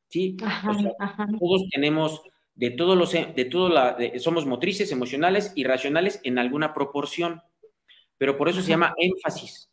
¿sí? 0.08 0.36
Todos 1.38 1.68
tenemos 1.72 2.22
de 2.54 2.70
todos 2.70 2.96
los, 2.96 3.12
de 3.12 3.44
todo 3.50 3.68
la, 3.68 3.96
somos 4.18 4.46
motrices, 4.46 4.92
emocionales 4.92 5.52
y 5.56 5.64
racionales 5.64 6.20
en 6.22 6.38
alguna 6.38 6.72
proporción, 6.72 7.42
pero 8.16 8.36
por 8.36 8.48
eso 8.48 8.62
se 8.62 8.68
llama 8.68 8.94
énfasis. 8.96 9.70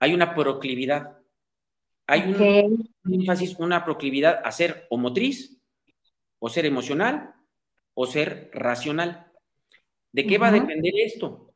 Hay 0.00 0.14
una 0.14 0.34
proclividad. 0.34 1.18
Hay 2.06 2.22
un, 2.22 2.90
énfasis, 3.04 3.56
una 3.58 3.84
proclividad 3.84 4.40
a 4.44 4.50
ser 4.50 4.86
o 4.90 4.96
motriz, 4.96 5.60
o 6.38 6.48
ser 6.48 6.64
emocional, 6.66 7.34
o 7.94 8.06
ser 8.06 8.50
racional. 8.54 9.30
¿De 10.12 10.26
qué 10.26 10.38
va 10.38 10.48
a 10.48 10.52
depender 10.52 10.94
esto? 11.04 11.54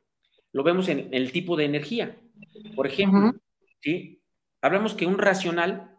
Lo 0.51 0.63
vemos 0.63 0.87
en, 0.89 1.09
el 1.11 1.31
tipo 1.31 1.55
de 1.55 1.65
energía. 1.65 2.19
Por 2.75 2.85
ejemplo, 2.85 3.33
¿sí? 3.81 4.21
hablamos 4.61 4.93
que 4.93 5.05
un 5.05 5.17
racional 5.17 5.97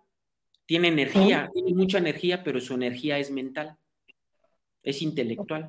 tiene 0.67 0.89
energía, 0.89 1.51
tiene 1.53 1.75
mucha 1.75 1.99
energía, 1.99 2.43
pero 2.45 2.61
su 2.61 2.75
energía 2.75 3.19
es 3.19 3.31
mental, 3.31 3.77
es 4.83 5.03
intelectual. 5.03 5.69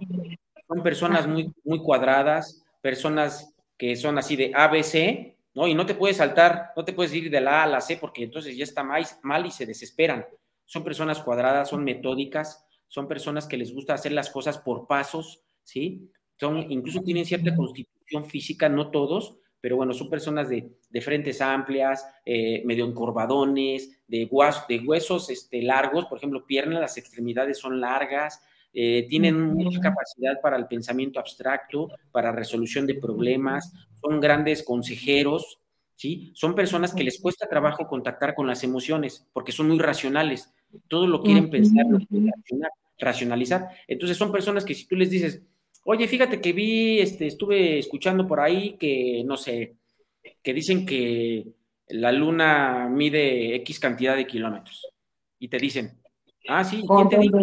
Son 0.68 0.84
personas 0.84 1.28
muy, 1.28 1.52
muy 1.64 1.80
cuadradas, 1.80 2.64
personas 2.82 3.54
que 3.78 3.96
son 3.96 4.18
así 4.18 4.36
de 4.36 4.52
ABC, 4.56 5.35
¿no? 5.56 5.68
Y 5.68 5.74
no 5.74 5.86
te 5.86 5.96
puedes 5.96 6.18
saltar, 6.18 6.72
no 6.76 6.86
te 6.86 6.94
puedes 6.94 7.14
ir 7.14 7.32
de 7.32 7.42
la 7.42 7.62
A 7.62 7.64
a 7.64 7.68
la 7.68 7.82
C 7.82 7.98
porque 7.98 8.24
entonces 8.24 8.56
ya 8.56 8.64
está 8.64 8.84
mal 8.84 9.46
y 9.46 9.52
se 9.52 9.66
desesperan. 9.66 10.26
Son 10.66 10.84
personas 10.84 11.22
cuadradas, 11.22 11.70
son 11.70 11.84
metódicas, 11.84 12.68
son 12.88 13.08
personas 13.08 13.48
que 13.48 13.58
les 13.58 13.74
gusta 13.74 13.94
hacer 13.94 14.12
las 14.12 14.30
cosas 14.30 14.58
por 14.58 14.88
pasos, 14.88 15.42
¿sí? 15.64 16.12
Son, 16.38 16.70
incluso 16.72 17.02
tienen 17.02 17.26
cierta 17.26 17.56
constitución 17.56 18.26
física, 18.26 18.68
no 18.68 18.92
todos, 18.92 19.38
pero 19.62 19.78
bueno, 19.78 19.94
son 19.94 20.10
personas 20.10 20.50
de, 20.50 20.70
frentes 21.02 21.42
amplias, 21.42 22.06
eh, 22.26 22.62
medio 22.66 22.86
encorvadones, 22.86 24.04
de, 24.08 24.30
de 24.70 24.80
huesos 24.80 25.30
este, 25.30 25.62
largos, 25.62 26.06
por 26.06 26.18
ejemplo, 26.18 26.46
piernas, 26.46 26.82
las 26.82 26.98
extremidades 26.98 27.58
son 27.58 27.80
largas, 27.80 28.42
eh, 28.78 29.08
tienen 29.10 29.42
mucha 29.42 29.80
capacidad 29.80 30.42
para 30.42 30.58
el 30.58 30.68
pensamiento 30.68 31.20
abstracto, 31.20 31.90
para 32.12 32.34
resolución 32.34 32.86
de 32.86 32.96
problemas, 32.96 33.72
son 34.06 34.20
grandes 34.20 34.64
consejeros, 34.64 35.60
¿sí? 35.96 36.32
Son 36.36 36.54
personas 36.54 36.94
que 36.94 37.04
les 37.04 37.20
cuesta 37.20 37.48
trabajo 37.48 37.88
contactar 37.88 38.36
con 38.36 38.48
las 38.48 38.64
emociones 38.64 39.28
porque 39.34 39.52
son 39.52 39.70
muy 39.70 39.80
racionales, 39.80 40.54
todo 40.88 41.08
lo 41.08 41.22
quieren 41.22 41.50
pensar, 41.50 41.86
lo 41.88 42.00
quieren 42.00 42.32
racionalizar. 43.00 43.70
Entonces 43.88 44.18
son 44.18 44.32
personas 44.32 44.64
que 44.64 44.74
si 44.74 44.88
tú 44.88 44.96
les 44.96 45.10
dices, 45.10 45.42
oye, 45.86 46.08
fíjate 46.08 46.40
que 46.40 46.54
vi, 46.54 47.00
este, 47.00 47.28
estuve 47.28 47.80
escuchando 47.80 48.28
por 48.28 48.40
ahí 48.40 48.74
que, 48.78 49.24
no 49.26 49.38
sé, 49.38 49.76
que 50.42 50.54
dicen 50.54 50.86
que 50.86 51.48
la 51.90 52.12
luna 52.12 52.88
mide 52.90 53.56
X 53.56 53.80
cantidad 53.80 54.16
de 54.16 54.28
kilómetros. 54.28 54.88
Y 55.40 55.48
te 55.48 55.58
dicen, 55.58 56.00
ah, 56.48 56.64
sí, 56.64 56.84
¿quién 56.88 57.10
te 57.10 57.18
dijo? 57.18 57.38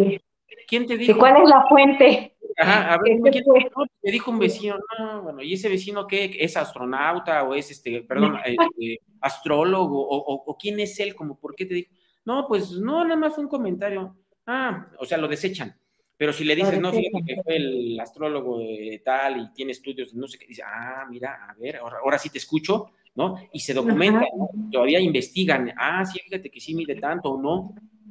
¿Quién 0.67 0.87
te 0.87 0.97
dijo? 0.97 1.19
¿Cuál 1.19 1.43
es 1.43 1.49
la 1.49 1.65
fuente? 1.67 2.32
Ajá, 2.57 2.93
a 2.93 2.97
ver, 2.97 3.19
¿quién 3.31 3.43
te 3.43 3.53
dijo? 3.59 3.85
Me 4.01 4.11
dijo 4.11 4.31
un 4.31 4.39
vecino, 4.39 4.77
no, 4.99 5.23
bueno, 5.23 5.41
¿y 5.41 5.53
ese 5.53 5.69
vecino 5.69 6.07
qué? 6.07 6.37
¿Es 6.39 6.57
astronauta 6.57 7.43
o 7.43 7.53
es, 7.53 7.71
este, 7.71 8.01
perdón, 8.01 8.37
este, 8.45 8.99
astrólogo? 9.21 10.07
O, 10.07 10.43
o, 10.45 10.57
quién 10.57 10.79
es 10.79 10.99
él? 10.99 11.15
Como, 11.15 11.39
¿por 11.39 11.55
qué 11.55 11.65
te 11.65 11.73
dijo? 11.75 11.91
No, 12.25 12.47
pues 12.47 12.71
no, 12.71 13.03
nada 13.03 13.19
más 13.19 13.35
fue 13.35 13.43
un 13.43 13.49
comentario. 13.49 14.15
Ah, 14.45 14.87
o 14.99 15.05
sea, 15.05 15.17
lo 15.17 15.27
desechan. 15.27 15.75
Pero 16.17 16.31
si 16.31 16.43
le 16.43 16.55
dices, 16.55 16.79
no, 16.79 16.91
fíjate 16.93 17.23
que 17.25 17.41
fue 17.43 17.57
el 17.57 17.99
astrólogo 17.99 18.59
de 18.59 19.01
tal 19.03 19.41
y 19.41 19.53
tiene 19.53 19.71
estudios, 19.71 20.13
no 20.13 20.27
sé 20.27 20.37
qué, 20.37 20.45
dice, 20.47 20.61
ah, 20.63 21.05
mira, 21.09 21.47
a 21.49 21.53
ver, 21.55 21.77
ahora, 21.77 22.17
sí 22.17 22.29
te 22.29 22.37
escucho, 22.37 22.91
¿no? 23.15 23.35
Y 23.51 23.59
se 23.59 23.73
documenta, 23.73 24.25
todavía 24.71 24.99
investigan, 24.99 25.73
ah, 25.77 26.05
sí, 26.05 26.19
fíjate 26.23 26.49
que 26.49 26.59
sí 26.59 26.75
mide 26.75 26.95
tanto 26.95 27.31
o 27.31 27.41
no. 27.41 27.53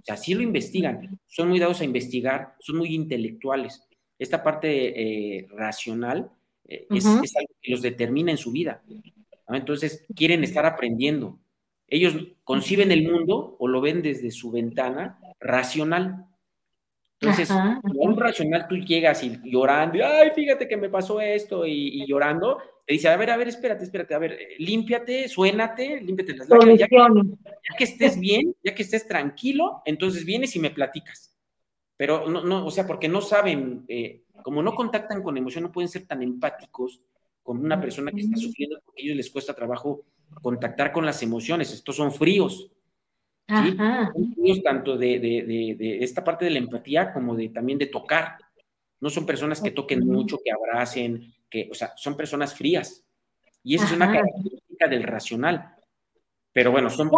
O 0.03 0.05
sea, 0.05 0.17
sí 0.17 0.35
lo 0.35 0.43
investigan, 0.43 1.21
son 1.29 1.49
muy 1.49 1.61
dados 1.61 1.81
a 1.81 1.85
investigar, 1.85 2.57
son 2.59 2.79
muy 2.79 2.93
intelectuales. 2.93 3.83
Esta 4.23 4.41
parte 4.41 4.69
eh, 5.03 5.49
racional 5.51 6.31
eh, 6.69 6.87
es, 6.91 7.05
algo 7.05 7.55
que 7.61 7.73
los 7.73 7.83
determina 7.83 8.31
en 8.31 8.39
su 8.39 8.53
vida. 8.53 8.81
Entonces, 9.49 10.05
quieren 10.15 10.45
estar 10.45 10.65
aprendiendo. 10.65 11.41
Ellos 11.89 12.15
conciben 12.45 12.93
el 12.93 13.03
mundo 13.03 13.57
o 13.59 13.67
lo 13.67 13.81
ven 13.81 14.01
desde 14.01 14.31
su 14.31 14.53
ventana 14.53 15.19
racional. 15.41 16.25
Entonces, 17.21 17.51
un 17.83 18.17
racional 18.17 18.69
tú 18.69 18.77
llegas 18.77 19.25
y 19.25 19.41
llorando, 19.45 19.99
ay, 20.05 20.31
fíjate 20.35 20.69
que 20.69 20.77
me 20.77 20.89
pasó 20.89 21.21
esto, 21.21 21.67
y, 21.67 22.07
llorando, 22.07 22.59
te 22.87 22.95
dice, 22.95 23.09
a 23.09 23.17
ver, 23.17 23.31
a 23.31 23.37
ver, 23.37 23.49
espérate, 23.49 23.83
espérate, 23.83 24.15
a 24.15 24.19
ver, 24.19 24.33
eh, 24.33 24.49
límpiate, 24.59 25.29
suénate, 25.29 26.01
límpiate 26.01 26.37
las 26.37 26.49
lágrimas, 26.49 26.79
ya 26.79 26.89
que, 27.77 27.85
estés 27.85 28.19
bien, 28.21 28.55
ya 28.63 28.73
que 28.73 28.83
estés 28.83 29.07
tranquilo, 29.07 29.83
entonces 29.85 30.25
vienes 30.25 30.55
y 30.55 30.61
me 30.61 30.71
platicas. 30.71 31.32
Pero 31.97 32.29
no, 32.29 32.43
no, 32.43 32.67
o 32.67 32.71
sea, 32.71 32.87
porque 32.87 33.09
no 33.09 33.21
saben, 33.21 33.85
eh, 33.89 34.23
como 34.43 34.63
no 34.63 34.75
contactan 34.75 35.23
con 35.23 35.37
emoción, 35.37 35.65
no 35.65 35.73
pueden 35.73 35.89
ser 35.89 36.07
tan 36.07 36.23
empáticos 36.23 37.01
con 37.43 37.59
una 37.59 37.81
persona 37.81 38.13
que 38.13 38.21
está 38.21 38.37
sufriendo, 38.37 38.81
porque 38.85 39.03
a 39.03 39.05
ellos 39.05 39.17
les 39.17 39.31
cuesta 39.31 39.55
trabajo 39.55 40.05
contactar 40.41 40.93
con 40.93 41.05
las 41.05 41.23
emociones, 41.23 41.73
estos 41.73 41.97
son 41.97 42.13
fríos. 42.13 42.71
¿sí? 43.49 43.77
Son 43.77 44.35
fríos 44.35 44.63
tanto 44.63 44.97
de, 44.97 45.19
de, 45.19 45.77
de, 45.79 46.05
esta 46.05 46.25
parte 46.25 46.45
de 46.45 46.53
la 46.53 46.59
empatía 46.59 47.13
como 47.13 47.35
de 47.35 47.49
también 47.49 47.79
de 47.79 47.87
tocar. 47.87 48.39
No 49.01 49.11
son 49.11 49.27
personas 49.27 49.61
que 49.61 49.73
toquen 49.73 50.07
mucho, 50.07 50.39
que 50.43 50.53
abracen, 50.53 51.35
que, 51.51 51.69
o 51.71 51.75
sea, 51.75 51.93
son 51.97 52.17
personas 52.17 52.55
frías. 52.55 53.05
Y 53.65 53.75
esa 53.75 53.85
es 53.87 53.93
una 53.93 54.11
característica 54.11 54.89
del 54.89 55.03
racional. 55.03 55.75
Pero 56.53 56.71
bueno, 56.71 56.89
son 56.91 57.11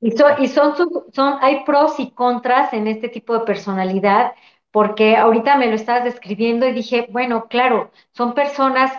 Y, 0.00 0.12
y 0.38 0.48
son, 0.48 0.74
son, 1.12 1.38
hay 1.40 1.64
pros 1.64 1.98
y 1.98 2.10
contras 2.12 2.72
en 2.72 2.86
este 2.86 3.08
tipo 3.08 3.34
de 3.34 3.44
personalidad, 3.44 4.32
porque 4.70 5.16
ahorita 5.16 5.56
me 5.56 5.68
lo 5.68 5.74
estabas 5.74 6.04
describiendo 6.04 6.66
y 6.68 6.72
dije, 6.72 7.06
bueno, 7.10 7.46
claro, 7.48 7.90
son 8.12 8.34
personas 8.34 8.92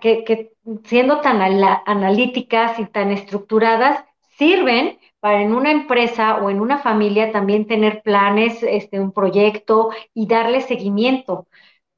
que, 0.00 0.24
que 0.24 0.52
siendo 0.84 1.20
tan 1.20 1.40
analíticas 1.86 2.78
y 2.78 2.86
tan 2.86 3.10
estructuradas, 3.10 4.04
sirven 4.38 4.98
para 5.20 5.42
en 5.42 5.54
una 5.54 5.70
empresa 5.70 6.36
o 6.42 6.50
en 6.50 6.60
una 6.60 6.78
familia 6.78 7.30
también 7.32 7.66
tener 7.66 8.02
planes, 8.02 8.62
este, 8.62 9.00
un 9.00 9.12
proyecto 9.12 9.90
y 10.14 10.26
darle 10.26 10.60
seguimiento. 10.62 11.46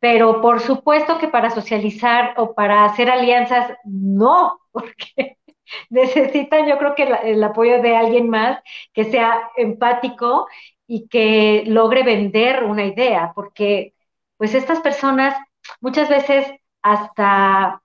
Pero 0.00 0.40
por 0.42 0.60
supuesto 0.60 1.18
que 1.18 1.28
para 1.28 1.50
socializar 1.50 2.34
o 2.36 2.54
para 2.54 2.84
hacer 2.84 3.10
alianzas, 3.10 3.72
no, 3.84 4.60
porque 4.72 5.38
necesitan 5.90 6.66
yo 6.66 6.78
creo 6.78 6.94
que 6.94 7.04
el 7.04 7.42
apoyo 7.44 7.80
de 7.82 7.96
alguien 7.96 8.28
más 8.28 8.60
que 8.92 9.04
sea 9.04 9.50
empático 9.56 10.46
y 10.86 11.08
que 11.08 11.64
logre 11.66 12.02
vender 12.02 12.64
una 12.64 12.84
idea, 12.84 13.32
porque 13.34 13.94
pues 14.36 14.54
estas 14.54 14.80
personas 14.80 15.34
muchas 15.80 16.08
veces 16.08 16.46
hasta 16.82 17.82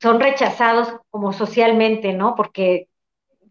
son 0.00 0.20
rechazados 0.20 0.94
como 1.10 1.32
socialmente, 1.32 2.12
¿no? 2.14 2.34
Porque 2.34 2.88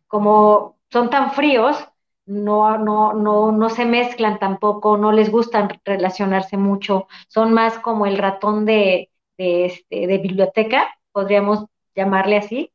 como 0.07 0.77
son 0.91 1.09
tan 1.09 1.31
fríos, 1.31 1.77
no, 2.25 2.77
no, 2.77 3.13
no, 3.13 3.51
no 3.51 3.69
se 3.69 3.85
mezclan 3.85 4.39
tampoco, 4.39 4.97
no 4.97 5.11
les 5.11 5.31
gustan 5.31 5.69
relacionarse 5.85 6.57
mucho, 6.57 7.07
son 7.27 7.53
más 7.53 7.79
como 7.79 8.05
el 8.05 8.17
ratón 8.17 8.65
de, 8.65 9.09
de, 9.37 9.65
este, 9.65 10.07
de 10.07 10.17
biblioteca, 10.19 10.87
podríamos 11.11 11.65
llamarle 11.95 12.37
así. 12.37 12.71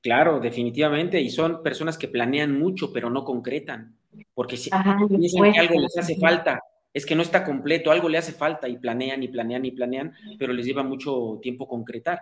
Claro, 0.00 0.40
definitivamente, 0.40 1.20
y 1.20 1.30
son 1.30 1.62
personas 1.62 1.96
que 1.96 2.08
planean 2.08 2.58
mucho, 2.58 2.92
pero 2.92 3.10
no 3.10 3.24
concretan, 3.24 3.96
porque 4.34 4.56
si 4.56 4.70
piensan 4.70 5.52
que 5.52 5.58
algo 5.60 5.80
les 5.80 5.96
hace 5.96 6.16
falta, 6.16 6.62
es 6.92 7.06
que 7.06 7.14
no 7.14 7.22
está 7.22 7.44
completo, 7.44 7.90
algo 7.90 8.08
le 8.08 8.18
hace 8.18 8.32
falta 8.32 8.68
y 8.68 8.76
planean 8.76 9.22
y 9.22 9.28
planean 9.28 9.64
y 9.64 9.70
planean, 9.70 10.14
pero 10.38 10.52
les 10.52 10.66
lleva 10.66 10.82
mucho 10.82 11.38
tiempo 11.40 11.68
concretar. 11.68 12.20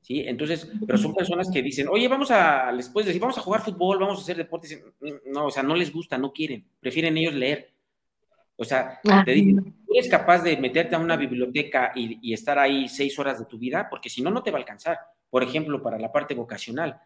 ¿Sí? 0.00 0.24
Entonces, 0.26 0.68
pero 0.86 0.98
son 0.98 1.14
personas 1.14 1.50
que 1.52 1.62
dicen, 1.62 1.86
oye, 1.88 2.08
vamos 2.08 2.30
a, 2.30 2.72
les 2.72 2.88
puedes 2.88 3.06
decir, 3.06 3.20
vamos 3.20 3.38
a 3.38 3.42
jugar 3.42 3.60
fútbol, 3.60 3.98
vamos 3.98 4.18
a 4.18 4.22
hacer 4.22 4.36
deportes. 4.36 4.82
No, 5.26 5.46
o 5.46 5.50
sea, 5.50 5.62
no 5.62 5.76
les 5.76 5.92
gusta, 5.92 6.18
no 6.18 6.32
quieren, 6.32 6.64
prefieren 6.80 7.16
ellos 7.16 7.34
leer. 7.34 7.70
O 8.56 8.64
sea, 8.64 9.00
te 9.24 9.30
dicen, 9.32 9.76
¿tú 9.86 9.92
eres 9.94 10.08
capaz 10.08 10.42
de 10.42 10.56
meterte 10.56 10.96
a 10.96 10.98
una 10.98 11.16
biblioteca 11.16 11.92
y, 11.94 12.18
y, 12.22 12.32
estar 12.32 12.58
ahí 12.58 12.88
seis 12.88 13.16
horas 13.18 13.38
de 13.38 13.44
tu 13.44 13.56
vida? 13.56 13.86
Porque 13.88 14.10
si 14.10 14.20
no, 14.20 14.30
no 14.30 14.42
te 14.42 14.50
va 14.50 14.58
a 14.58 14.62
alcanzar. 14.62 14.98
Por 15.30 15.42
ejemplo, 15.42 15.82
para 15.82 15.98
la 15.98 16.12
parte 16.12 16.34
vocacional. 16.34 17.00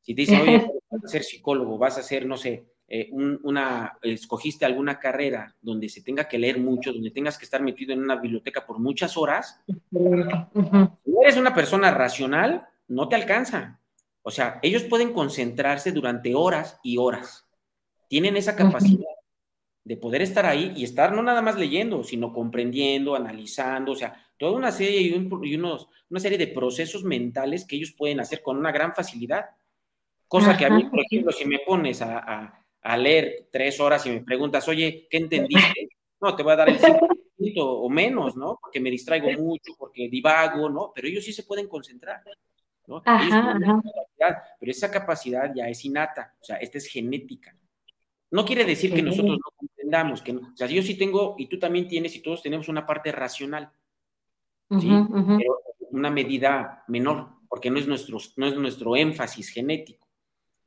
Si 0.00 0.14
te 0.14 0.22
dicen, 0.22 0.40
oye, 0.40 0.70
vas 0.90 1.04
a 1.04 1.08
ser 1.08 1.22
psicólogo, 1.22 1.78
vas 1.78 1.98
a 1.98 2.02
ser, 2.02 2.26
no 2.26 2.36
sé, 2.36 2.66
eh, 2.90 3.10
una, 3.12 3.98
escogiste 4.02 4.64
alguna 4.64 4.98
carrera 4.98 5.54
donde 5.60 5.90
se 5.90 6.02
tenga 6.02 6.26
que 6.26 6.38
leer 6.38 6.58
mucho, 6.58 6.92
donde 6.92 7.10
tengas 7.10 7.36
que 7.36 7.44
estar 7.44 7.60
metido 7.60 7.92
en 7.92 8.02
una 8.02 8.16
biblioteca 8.16 8.64
por 8.64 8.78
muchas 8.78 9.16
horas, 9.18 9.60
si 9.66 11.12
eres 11.22 11.36
una 11.36 11.54
persona 11.54 11.90
racional, 11.90 12.66
no 12.88 13.08
te 13.08 13.16
alcanza. 13.16 13.78
O 14.22 14.30
sea, 14.30 14.58
ellos 14.62 14.84
pueden 14.84 15.12
concentrarse 15.12 15.92
durante 15.92 16.34
horas 16.34 16.80
y 16.82 16.96
horas. 16.96 17.46
Tienen 18.08 18.36
esa 18.36 18.56
capacidad 18.56 19.04
de 19.84 19.96
poder 19.96 20.22
estar 20.22 20.46
ahí 20.46 20.72
y 20.76 20.84
estar 20.84 21.14
no 21.14 21.22
nada 21.22 21.42
más 21.42 21.58
leyendo, 21.58 22.04
sino 22.04 22.32
comprendiendo, 22.32 23.14
analizando, 23.14 23.92
o 23.92 23.96
sea, 23.96 24.27
toda 24.38 24.52
una 24.52 24.72
serie 24.72 25.00
y, 25.00 25.54
unos, 25.54 25.88
una 26.08 26.20
serie 26.20 26.38
de 26.38 26.46
procesos 26.46 27.04
mentales 27.04 27.66
que 27.66 27.76
ellos 27.76 27.92
pueden 27.92 28.20
hacer 28.20 28.42
con 28.42 28.56
una 28.56 28.72
gran 28.72 28.94
facilidad. 28.94 29.46
Cosa 30.26 30.56
que 30.56 30.66
a 30.66 30.70
mí, 30.70 30.84
por 30.84 31.00
ejemplo, 31.00 31.32
si 31.32 31.46
me 31.46 31.58
pones 31.66 32.02
a 32.02 32.64
a 32.82 32.96
leer 32.96 33.48
tres 33.50 33.80
horas 33.80 34.04
y 34.06 34.10
me 34.10 34.20
preguntas, 34.20 34.66
oye, 34.68 35.06
¿qué 35.10 35.18
entendiste? 35.18 35.90
No, 36.20 36.34
te 36.34 36.42
voy 36.42 36.52
a 36.52 36.56
dar 36.56 36.68
el 36.68 36.78
cinco 37.36 37.80
o 37.80 37.88
menos, 37.88 38.36
¿no? 38.36 38.58
Porque 38.60 38.80
me 38.80 38.90
distraigo 38.90 39.30
mucho, 39.32 39.74
porque 39.78 40.08
divago, 40.08 40.68
¿no? 40.68 40.92
Pero 40.94 41.08
ellos 41.08 41.24
sí 41.24 41.32
se 41.32 41.42
pueden 41.42 41.68
concentrar, 41.68 42.22
¿no? 42.86 43.02
pero 43.04 44.72
esa 44.72 44.90
capacidad 44.90 45.52
ya 45.54 45.68
es 45.68 45.84
innata, 45.84 46.34
o 46.40 46.44
sea, 46.44 46.56
esta 46.56 46.78
es 46.78 46.86
genética. 46.86 47.54
No 48.30 48.44
quiere 48.44 48.64
decir 48.64 48.92
que 48.92 49.02
nosotros 49.02 49.38
no 49.38 49.50
comprendamos, 49.54 50.22
que, 50.22 50.32
o 50.32 50.56
sea, 50.56 50.66
yo 50.66 50.82
sí 50.82 50.96
tengo, 50.96 51.34
y 51.38 51.46
tú 51.46 51.58
también 51.58 51.86
tienes, 51.86 52.16
y 52.16 52.20
todos 52.20 52.42
tenemos 52.42 52.68
una 52.68 52.86
parte 52.86 53.12
racional, 53.12 53.70
¿sí? 54.70 54.90
Pero 55.38 55.60
una 55.90 56.10
medida 56.10 56.84
menor, 56.88 57.28
porque 57.48 57.70
no 57.70 57.78
es 57.78 57.86
nuestro, 57.86 58.18
no 58.36 58.46
es 58.46 58.56
nuestro 58.56 58.96
énfasis 58.96 59.50
genético. 59.50 60.06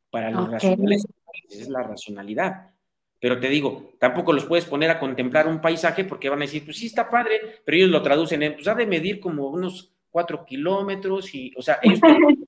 Para 0.10 0.30
los 0.30 0.52
racionales 0.52 1.08
es 1.50 1.70
la 1.70 1.84
racionalidad. 1.84 2.72
Pero 3.20 3.40
te 3.40 3.50
digo, 3.50 3.94
tampoco 4.00 4.34
los 4.34 4.46
puedes 4.46 4.66
poner 4.66 4.90
a 4.90 5.00
contemplar 5.00 5.48
un 5.48 5.62
paisaje 5.62 6.04
porque 6.04 6.28
van 6.28 6.40
a 6.40 6.46
decir, 6.46 6.66
pues 6.66 6.78
sí 6.78 6.88
está 6.88 7.10
padre, 7.10 7.40
pero 7.64 7.78
ellos 7.78 7.90
lo 7.90 8.02
traducen 8.02 8.42
en, 8.42 8.56
pues 8.56 8.68
ha 8.68 8.74
de 8.74 8.88
medir 8.88 9.20
como 9.20 9.48
unos 9.48 9.94
cuatro 10.10 10.44
kilómetros 10.44 11.34
y, 11.36 11.54
o 11.56 11.62
sea, 11.62 11.80
ellos 11.84 12.00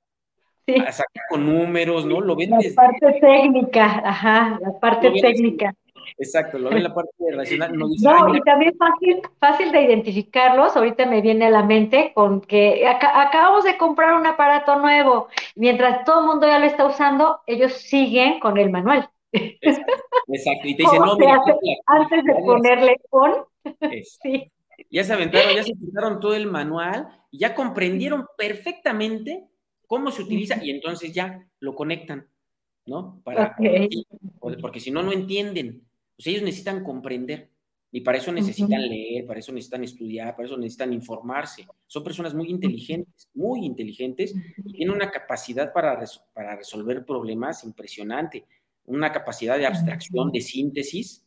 sí. 0.65 0.75
a 0.75 0.91
sacar 0.91 1.23
con 1.29 1.45
números, 1.45 2.05
¿no? 2.05 2.21
Lo 2.21 2.35
ven 2.35 2.49
La 2.49 2.57
parte 2.75 3.19
técnica, 3.21 4.01
ajá, 4.03 4.59
la 4.59 4.79
parte 4.79 5.11
técnica. 5.11 5.75
Exacto, 6.17 6.57
lo 6.57 6.69
ven 6.69 6.83
la 6.83 6.93
parte 6.93 7.11
racional. 7.31 7.77
No, 7.77 8.35
y 8.35 8.41
también 8.41 8.75
fácil, 8.77 9.21
fácil 9.39 9.71
de 9.71 9.81
identificarlos. 9.81 10.75
Ahorita 10.75 11.05
me 11.05 11.21
viene 11.21 11.45
a 11.45 11.49
la 11.49 11.63
mente 11.63 12.11
con 12.13 12.41
que 12.41 12.85
acabamos 12.87 13.63
de 13.63 13.77
comprar 13.77 14.15
un 14.15 14.25
aparato 14.25 14.79
nuevo. 14.79 15.27
Mientras 15.55 16.05
todo 16.05 16.21
el 16.21 16.27
mundo 16.27 16.47
ya 16.47 16.59
lo 16.59 16.65
está 16.65 16.85
usando, 16.85 17.39
ellos 17.47 17.73
siguen 17.73 18.39
con 18.39 18.57
el 18.57 18.69
manual. 18.69 19.09
Exacto, 19.31 20.67
y 20.67 20.75
te 20.75 20.83
dicen, 20.83 20.99
no, 21.05 21.15
mira, 21.17 21.41
antes 21.87 22.23
de 22.23 22.33
ponerle 22.35 22.97
on. 23.09 23.33
sí. 24.21 24.51
Ya 24.89 25.03
se 25.03 25.13
aventaron, 25.13 25.55
ya 25.55 25.63
se 25.63 25.73
quitaron 25.73 26.19
todo 26.19 26.35
el 26.35 26.47
manual, 26.47 27.07
y 27.31 27.39
ya 27.39 27.55
comprendieron 27.55 28.27
perfectamente 28.37 29.47
cómo 29.87 30.11
se 30.11 30.21
utiliza 30.23 30.63
y 30.63 30.71
entonces 30.71 31.13
ya 31.13 31.47
lo 31.59 31.75
conectan, 31.75 32.27
¿no? 32.85 33.21
Para, 33.23 33.55
porque 34.61 34.79
si 34.79 34.91
no, 34.91 35.03
no 35.03 35.11
entienden. 35.11 35.81
Pues 36.23 36.35
ellos 36.35 36.43
necesitan 36.43 36.81
comprender 36.85 37.49
y 37.91 37.99
para 37.99 38.17
eso 38.17 38.31
necesitan 38.31 38.81
leer, 38.81 39.25
para 39.27 39.41
eso 39.41 39.51
necesitan 39.51 39.83
estudiar, 39.83 40.33
para 40.37 40.45
eso 40.45 40.55
necesitan 40.55 40.93
informarse. 40.93 41.67
Son 41.85 42.01
personas 42.01 42.33
muy 42.33 42.49
inteligentes, 42.49 43.27
muy 43.33 43.65
inteligentes 43.65 44.33
y 44.63 44.71
tienen 44.71 44.95
una 44.95 45.11
capacidad 45.11 45.73
para, 45.73 46.01
para 46.33 46.55
resolver 46.55 47.05
problemas 47.05 47.65
impresionante, 47.65 48.45
una 48.85 49.11
capacidad 49.11 49.57
de 49.57 49.65
abstracción, 49.65 50.31
de 50.31 50.39
síntesis 50.39 51.25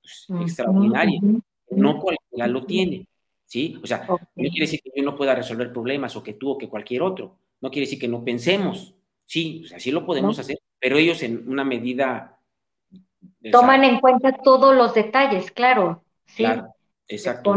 pues, 0.00 0.42
extraordinaria. 0.42 1.20
No 1.70 1.98
cualquiera 1.98 2.46
lo 2.46 2.64
tiene, 2.64 3.08
¿sí? 3.46 3.80
O 3.82 3.86
sea, 3.88 4.06
no 4.08 4.18
quiere 4.36 4.60
decir 4.60 4.80
que 4.80 4.92
yo 4.94 5.02
no 5.02 5.16
pueda 5.16 5.34
resolver 5.34 5.72
problemas 5.72 6.14
o 6.14 6.22
que 6.22 6.34
tú 6.34 6.50
o 6.50 6.58
que 6.58 6.68
cualquier 6.68 7.02
otro. 7.02 7.36
No 7.60 7.68
quiere 7.68 7.86
decir 7.86 7.98
que 7.98 8.06
no 8.06 8.22
pensemos. 8.22 8.94
Sí, 9.24 9.62
o 9.64 9.66
sea, 9.66 9.80
sí 9.80 9.90
lo 9.90 10.06
podemos 10.06 10.38
hacer, 10.38 10.58
pero 10.78 10.98
ellos 10.98 11.20
en 11.24 11.48
una 11.48 11.64
medida 11.64 12.33
Toman 13.50 13.84
en 13.84 14.00
cuenta 14.00 14.32
todos 14.42 14.74
los 14.74 14.94
detalles, 14.94 15.50
claro. 15.50 16.02
Claro, 16.36 16.74
exacto. 17.06 17.56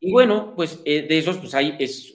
y 0.00 0.12
bueno, 0.12 0.54
pues 0.56 0.80
eh, 0.84 1.02
de 1.02 1.18
esos, 1.18 1.38
pues 1.38 1.54
hay 1.54 1.76
es 1.78 2.12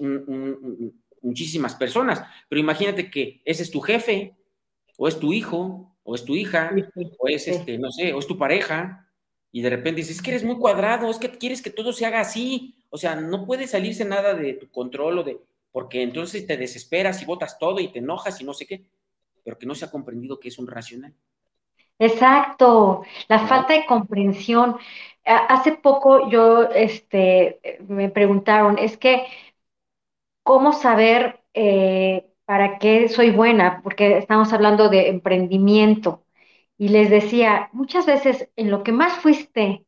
muchísimas 1.22 1.76
personas, 1.76 2.24
pero 2.48 2.60
imagínate 2.60 3.10
que 3.10 3.42
ese 3.46 3.64
es 3.64 3.72
tu 3.72 3.82
jefe, 3.82 4.36
o 4.98 5.08
es 5.08 5.20
tu 5.20 5.34
hijo, 5.34 5.96
o 6.04 6.16
es 6.16 6.26
tu 6.26 6.36
hija, 6.36 6.72
o 7.20 7.28
es 7.28 7.48
este, 7.48 7.78
no 7.78 7.92
sé, 7.92 8.14
o 8.14 8.20
es 8.20 8.28
tu 8.28 8.38
pareja, 8.38 9.08
y 9.52 9.62
de 9.62 9.70
repente 9.70 10.02
dices, 10.02 10.18
es 10.18 10.22
que 10.22 10.32
eres 10.32 10.44
muy 10.44 10.58
cuadrado, 10.58 11.10
es 11.10 11.18
que 11.18 11.30
quieres 11.32 11.62
que 11.62 11.70
todo 11.70 11.94
se 11.94 12.06
haga 12.06 12.20
así, 12.20 12.76
o 12.90 12.98
sea, 12.98 13.16
no 13.16 13.46
puede 13.46 13.68
salirse 13.68 14.06
nada 14.06 14.34
de 14.34 14.54
tu 14.54 14.70
control 14.70 15.20
o 15.20 15.24
de, 15.24 15.40
porque 15.72 16.02
entonces 16.02 16.46
te 16.46 16.58
desesperas 16.58 17.22
y 17.22 17.26
botas 17.26 17.58
todo 17.58 17.80
y 17.80 17.92
te 17.92 18.00
enojas 18.00 18.42
y 18.42 18.44
no 18.44 18.54
sé 18.54 18.66
qué, 18.66 18.86
pero 19.44 19.58
que 19.58 19.66
no 19.66 19.76
se 19.76 19.86
ha 19.86 19.92
comprendido 19.92 20.40
que 20.40 20.50
es 20.50 20.60
un 20.60 20.68
racional. 20.68 21.16
Exacto, 22.00 23.04
la 23.28 23.40
falta 23.48 23.74
de 23.74 23.86
comprensión. 23.86 24.78
Hace 25.26 25.74
poco 25.74 26.30
yo, 26.30 26.64
este, 26.72 27.60
me 27.88 28.10
preguntaron, 28.10 28.78
es 28.80 28.98
que, 28.98 29.28
¿cómo 30.44 30.74
saber 30.74 31.42
eh, 31.54 32.28
para 32.46 32.80
qué 32.80 33.10
soy 33.10 33.32
buena? 33.32 33.82
Porque 33.84 34.18
estamos 34.18 34.54
hablando 34.54 34.90
de 34.90 35.10
emprendimiento. 35.10 36.24
Y 36.78 36.90
les 36.90 37.10
decía, 37.10 37.70
muchas 37.74 38.06
veces 38.06 38.50
en 38.56 38.72
lo 38.72 38.84
que 38.84 38.92
más 38.92 39.14
fuiste 39.20 39.86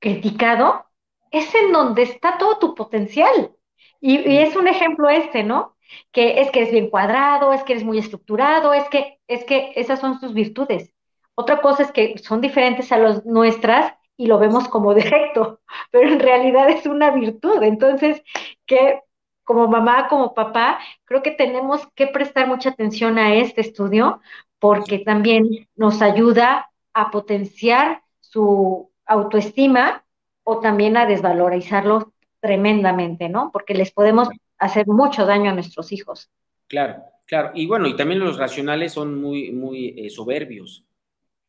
criticado, 0.00 0.86
es 1.32 1.54
en 1.56 1.72
donde 1.72 2.02
está 2.04 2.38
todo 2.38 2.58
tu 2.58 2.74
potencial. 2.76 3.52
Y, 4.00 4.18
es 4.38 4.56
un 4.56 4.68
ejemplo 4.68 5.08
este, 5.10 5.44
¿no? 5.44 5.76
Que 6.12 6.40
es 6.42 6.50
que 6.52 6.60
eres 6.60 6.72
bien 6.72 6.90
cuadrado, 6.90 7.52
es 7.52 7.62
que 7.64 7.74
eres 7.74 7.84
muy 7.84 7.98
estructurado, 7.98 8.74
es 8.74 8.88
que, 8.90 9.20
es 9.28 9.44
que 9.44 9.72
esas 9.76 10.00
son 10.00 10.20
tus 10.20 10.34
virtudes. 10.34 10.92
Otra 11.40 11.62
cosa 11.62 11.84
es 11.84 11.92
que 11.92 12.18
son 12.18 12.42
diferentes 12.42 12.92
a 12.92 12.98
las 12.98 13.24
nuestras 13.24 13.94
y 14.14 14.26
lo 14.26 14.38
vemos 14.38 14.68
como 14.68 14.92
defecto, 15.02 15.60
pero 15.90 16.12
en 16.12 16.20
realidad 16.20 16.68
es 16.68 16.84
una 16.84 17.10
virtud. 17.10 17.62
Entonces, 17.62 18.22
que 18.66 19.00
como 19.42 19.66
mamá, 19.66 20.06
como 20.08 20.34
papá, 20.34 20.78
creo 21.06 21.22
que 21.22 21.30
tenemos 21.30 21.88
que 21.94 22.06
prestar 22.06 22.46
mucha 22.46 22.68
atención 22.68 23.18
a 23.18 23.34
este 23.34 23.62
estudio 23.62 24.20
porque 24.58 24.98
también 24.98 25.66
nos 25.76 26.02
ayuda 26.02 26.70
a 26.92 27.10
potenciar 27.10 28.02
su 28.20 28.90
autoestima 29.06 30.04
o 30.44 30.60
también 30.60 30.98
a 30.98 31.06
desvalorizarlo 31.06 32.12
tremendamente, 32.40 33.30
¿no? 33.30 33.50
Porque 33.50 33.72
les 33.72 33.90
podemos 33.90 34.28
hacer 34.58 34.86
mucho 34.86 35.24
daño 35.24 35.50
a 35.50 35.54
nuestros 35.54 35.90
hijos. 35.90 36.30
Claro, 36.68 37.02
claro. 37.26 37.52
Y 37.54 37.66
bueno, 37.66 37.88
y 37.88 37.96
también 37.96 38.20
los 38.20 38.36
racionales 38.36 38.92
son 38.92 39.18
muy, 39.18 39.50
muy 39.50 39.94
eh, 39.96 40.10
soberbios, 40.10 40.84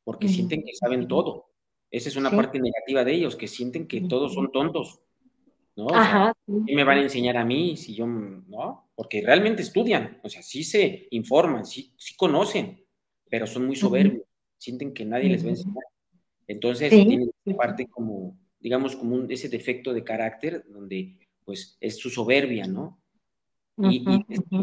porque 0.04 0.28
sienten 0.28 0.64
que 0.64 0.74
saben 0.76 1.08
todo. 1.08 1.52
Esa 1.90 2.10
es 2.10 2.16
una 2.16 2.32
parte 2.32 2.60
negativa 2.60 3.04
de 3.04 3.14
ellos, 3.14 3.36
que 3.36 3.48
sienten 3.48 3.88
que 3.88 4.02
todos 4.02 4.34
son 4.34 4.52
tontos. 4.52 5.02
¿no? 5.76 5.88
Ajá. 5.94 6.34
¿Qué 6.46 6.76
me 6.76 6.84
van 6.84 7.00
a 7.00 7.04
enseñar 7.04 7.38
a 7.38 7.46
mí 7.46 7.78
si 7.78 7.96
yo, 7.96 8.06
no? 8.06 8.90
Porque 8.96 9.22
realmente 9.22 9.62
estudian, 9.62 10.20
o 10.24 10.30
sea, 10.30 10.42
sí 10.42 10.64
se 10.64 11.08
informan, 11.12 11.66
sí, 11.66 11.94
sí 11.98 12.16
conocen, 12.16 12.86
pero 13.30 13.48
son 13.48 13.66
muy 13.66 13.76
soberbios, 13.76 14.24
sienten 14.58 14.94
que 14.94 15.06
nadie 15.06 15.30
les 15.30 15.44
va 15.44 15.48
a 15.48 15.52
enseñar. 15.52 15.84
Entonces, 16.48 16.90
tienen 16.90 17.32
parte 17.58 17.88
como, 17.88 18.38
digamos, 18.60 18.96
como 18.96 19.24
ese 19.30 19.50
defecto 19.50 19.94
de 19.94 20.04
carácter 20.04 20.66
donde, 20.70 21.18
pues, 21.46 21.78
es 21.80 21.98
su 21.98 22.10
soberbia, 22.10 22.68
¿no? 22.68 23.01
Y, 23.78 24.06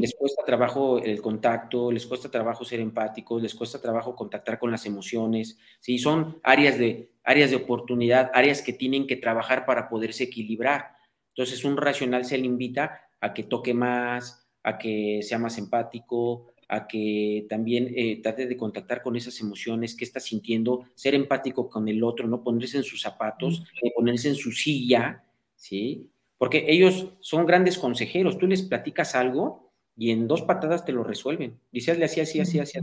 les 0.00 0.14
cuesta 0.14 0.44
trabajo 0.44 0.98
el 0.98 1.20
contacto, 1.20 1.90
les 1.90 2.06
cuesta 2.06 2.30
trabajo 2.30 2.64
ser 2.64 2.80
empáticos, 2.80 3.42
les 3.42 3.54
cuesta 3.54 3.80
trabajo 3.80 4.14
contactar 4.14 4.58
con 4.58 4.70
las 4.70 4.86
emociones, 4.86 5.58
¿sí? 5.80 5.98
Son 5.98 6.38
áreas 6.42 6.78
de, 6.78 7.12
áreas 7.24 7.50
de 7.50 7.56
oportunidad, 7.56 8.30
áreas 8.34 8.62
que 8.62 8.72
tienen 8.72 9.06
que 9.06 9.16
trabajar 9.16 9.66
para 9.66 9.88
poderse 9.88 10.24
equilibrar. 10.24 10.92
Entonces, 11.30 11.64
un 11.64 11.76
racional 11.76 12.24
se 12.24 12.38
le 12.38 12.46
invita 12.46 13.00
a 13.20 13.32
que 13.32 13.44
toque 13.44 13.74
más, 13.74 14.48
a 14.62 14.78
que 14.78 15.20
sea 15.22 15.38
más 15.38 15.58
empático, 15.58 16.52
a 16.68 16.86
que 16.86 17.46
también 17.48 17.92
eh, 17.96 18.20
trate 18.22 18.46
de 18.46 18.56
contactar 18.56 19.02
con 19.02 19.16
esas 19.16 19.40
emociones, 19.40 19.96
que 19.96 20.04
está 20.04 20.20
sintiendo, 20.20 20.84
ser 20.94 21.14
empático 21.14 21.68
con 21.68 21.88
el 21.88 22.04
otro, 22.04 22.28
no 22.28 22.42
ponerse 22.42 22.76
en 22.76 22.84
sus 22.84 23.00
zapatos, 23.00 23.64
eh, 23.82 23.90
ponerse 23.96 24.28
en 24.28 24.34
su 24.34 24.52
silla, 24.52 25.24
¿sí? 25.56 26.10
Porque 26.38 26.64
ellos 26.68 27.12
son 27.20 27.46
grandes 27.46 27.78
consejeros, 27.78 28.38
tú 28.38 28.46
les 28.46 28.62
platicas 28.62 29.14
algo 29.14 29.72
y 29.96 30.12
en 30.12 30.28
dos 30.28 30.42
patadas 30.42 30.84
te 30.84 30.92
lo 30.92 31.02
resuelven. 31.02 31.58
Dices, 31.72 31.98
le 31.98 32.04
así, 32.04 32.20
así, 32.20 32.40
así, 32.40 32.60
así. 32.60 32.78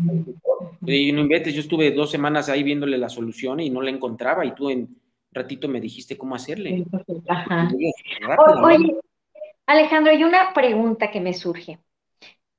Y 0.85 1.11
no 1.13 1.21
inventes, 1.21 1.53
yo 1.53 1.61
estuve 1.61 1.91
dos 1.91 2.11
semanas 2.11 2.49
ahí 2.49 2.61
viéndole 2.63 2.97
la 2.97 3.09
solución 3.09 3.61
y 3.61 3.69
no 3.69 3.81
la 3.81 3.89
encontraba 3.89 4.45
y 4.45 4.53
tú 4.53 4.69
en 4.69 4.95
ratito 5.31 5.67
me 5.67 5.79
dijiste 5.81 6.17
cómo 6.17 6.35
hacerle. 6.35 6.85
Ajá. 7.27 7.69
Oye, 8.63 8.99
Alejandro, 9.65 10.11
hay 10.11 10.23
una 10.23 10.53
pregunta 10.53 11.09
que 11.09 11.21
me 11.21 11.33
surge. 11.33 11.79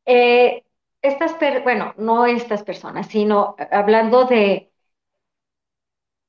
Eh, 0.04 0.62
estas, 1.02 1.36
bueno, 1.62 1.94
no 1.98 2.26
estas 2.26 2.62
personas, 2.62 3.08
sino 3.08 3.56
hablando 3.70 4.24
de 4.24 4.70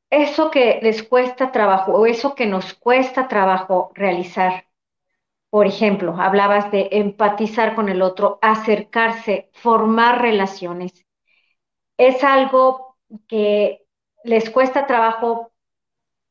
eso 0.10 0.52
que 0.52 0.80
les 0.82 1.04
cuesta 1.04 1.52
trabajo 1.52 1.94
o 1.94 2.06
eso 2.06 2.36
que 2.36 2.46
nos 2.46 2.74
cuesta 2.74 3.28
trabajo 3.28 3.92
realizar. 3.96 4.66
Por 5.50 5.68
ejemplo, 5.68 6.16
hablabas 6.20 6.72
de 6.72 6.90
empatizar 6.92 7.76
con 7.76 7.90
el 7.90 8.02
otro, 8.02 8.40
acercarse, 8.42 9.50
formar 9.54 10.22
relaciones. 10.22 11.06
Es 11.98 12.24
algo 12.24 12.98
que 13.28 13.86
les 14.24 14.50
cuesta 14.50 14.88
trabajo 14.88 15.52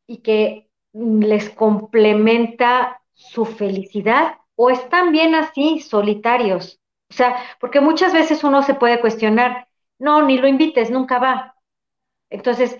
y 0.06 0.18
que 0.18 0.70
les 0.94 1.50
complementa 1.50 3.02
su 3.14 3.44
felicidad 3.46 4.38
o 4.56 4.70
están 4.70 5.12
bien 5.12 5.34
así, 5.34 5.80
solitarios. 5.80 6.80
O 7.10 7.14
sea, 7.14 7.36
porque 7.60 7.80
muchas 7.80 8.12
veces 8.12 8.44
uno 8.44 8.62
se 8.62 8.74
puede 8.74 9.00
cuestionar, 9.00 9.68
no, 9.98 10.22
ni 10.22 10.38
lo 10.38 10.48
invites, 10.48 10.90
nunca 10.90 11.18
va. 11.18 11.56
Entonces, 12.30 12.78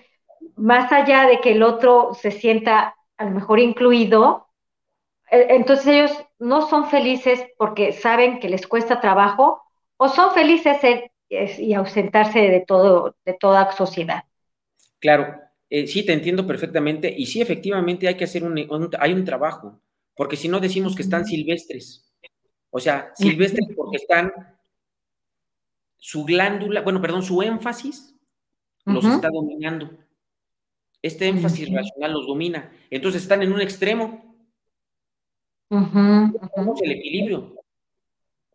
más 0.57 0.90
allá 0.90 1.27
de 1.27 1.40
que 1.40 1.53
el 1.53 1.62
otro 1.62 2.14
se 2.14 2.31
sienta 2.31 2.97
a 3.16 3.25
lo 3.25 3.31
mejor 3.31 3.61
incluido, 3.61 4.49
e, 5.31 5.47
entonces 5.51 5.87
ellos 5.87 6.12
no 6.38 6.69
son 6.69 6.88
felices 6.88 7.45
porque 7.57 7.92
saben 7.92 8.40
que 8.40 8.49
les 8.49 8.66
cuesta 8.66 9.01
trabajo 9.01 9.62
o 9.97 10.09
son 10.09 10.33
felices 10.33 10.79
y 11.29 11.75
ausentarse 11.75 12.40
de 12.40 12.61
todo, 12.61 13.16
de 13.25 13.35
toda 13.35 13.73
sociedad. 13.73 14.25
Claro, 14.99 15.35
eh, 15.69 15.87
sí, 15.87 16.05
te 16.05 16.12
entiendo 16.12 16.47
perfectamente 16.47 17.12
y 17.16 17.27
sí, 17.27 17.40
efectivamente 17.40 18.09
hay 18.09 18.16
que 18.16 18.25
hacer 18.25 18.45
un, 18.45 18.59
hay 18.99 19.12
un 19.12 19.25
trabajo, 19.25 19.81
porque 20.14 20.37
si 20.37 20.49
no 20.49 20.61
decimos 20.61 20.95
que 20.95 21.03
están 21.03 21.25
silvestres, 21.25 22.12
o 22.71 22.79
sea, 22.79 23.11
silvestres 23.14 23.69
porque 23.75 23.97
están, 23.97 24.33
su 25.97 26.25
glándula, 26.25 26.83
bueno, 26.83 27.01
perdón, 27.01 27.23
su 27.23 27.42
énfasis 27.42 28.14
los 28.85 29.05
está 29.05 29.29
dominando. 29.29 29.90
Este 31.03 31.29
énfasis 31.29 31.73
racional 31.73 32.13
los 32.13 32.27
domina. 32.27 32.73
Entonces 32.91 33.23
están 33.23 33.43
en 33.43 33.53
un 33.53 33.61
extremo. 33.61 34.37
Uh 35.71 36.33
el 36.83 36.93
equilibrio. 36.93 37.55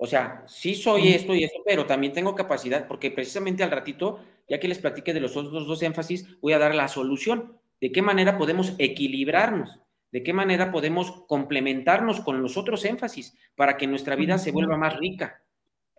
O 0.03 0.07
sea, 0.07 0.43
sí 0.47 0.73
soy 0.73 1.09
esto 1.09 1.35
y 1.35 1.43
esto, 1.43 1.59
pero 1.63 1.85
también 1.85 2.11
tengo 2.11 2.33
capacidad, 2.33 2.87
porque 2.87 3.11
precisamente 3.11 3.63
al 3.63 3.69
ratito, 3.69 4.19
ya 4.49 4.59
que 4.59 4.67
les 4.67 4.79
platiqué 4.79 5.13
de 5.13 5.19
los 5.19 5.37
otros 5.37 5.67
dos 5.67 5.83
énfasis, 5.83 6.39
voy 6.41 6.53
a 6.53 6.59
dar 6.59 6.73
la 6.73 6.87
solución. 6.87 7.57
¿De 7.79 7.91
qué 7.91 8.01
manera 8.01 8.37
podemos 8.37 8.73
equilibrarnos? 8.79 9.79
¿De 10.11 10.23
qué 10.23 10.33
manera 10.33 10.71
podemos 10.71 11.23
complementarnos 11.27 12.19
con 12.21 12.41
los 12.41 12.57
otros 12.57 12.83
énfasis 12.83 13.37
para 13.55 13.77
que 13.77 13.87
nuestra 13.87 14.15
vida 14.15 14.37
se 14.37 14.51
vuelva 14.51 14.75
más 14.75 14.97
rica? 14.97 15.41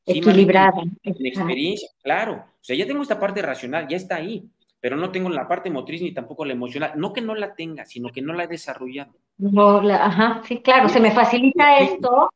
Equilibrada. 0.05 0.83
En 1.05 1.27
experiencia, 1.27 1.89
claro. 2.03 2.45
O 2.61 2.65
sea, 2.65 2.77
ya 2.77 2.87
tengo 2.87 3.03
esta 3.03 3.21
parte 3.21 3.41
racional, 3.41 3.87
ya 3.89 3.97
está 3.97 4.17
ahí, 4.17 4.51
pero 4.83 4.97
no 4.97 5.13
tengo 5.13 5.31
la 5.31 5.47
parte 5.47 5.71
motriz 5.71 6.03
ni 6.03 6.13
tampoco 6.13 6.45
la 6.45 6.55
emocional. 6.55 6.95
No 6.97 7.13
que 7.13 7.21
no 7.21 7.37
la 7.37 7.55
tenga, 7.55 7.85
sino 7.85 8.11
que 8.11 8.21
no 8.21 8.33
la 8.33 8.45
he 8.45 8.49
desarrollado. 8.49 9.13
No, 9.39 9.79
ajá, 9.79 10.43
sí, 10.45 10.61
claro, 10.61 10.89
se 10.89 10.99
me 10.99 11.13
facilita 11.13 11.79
esto 11.79 12.31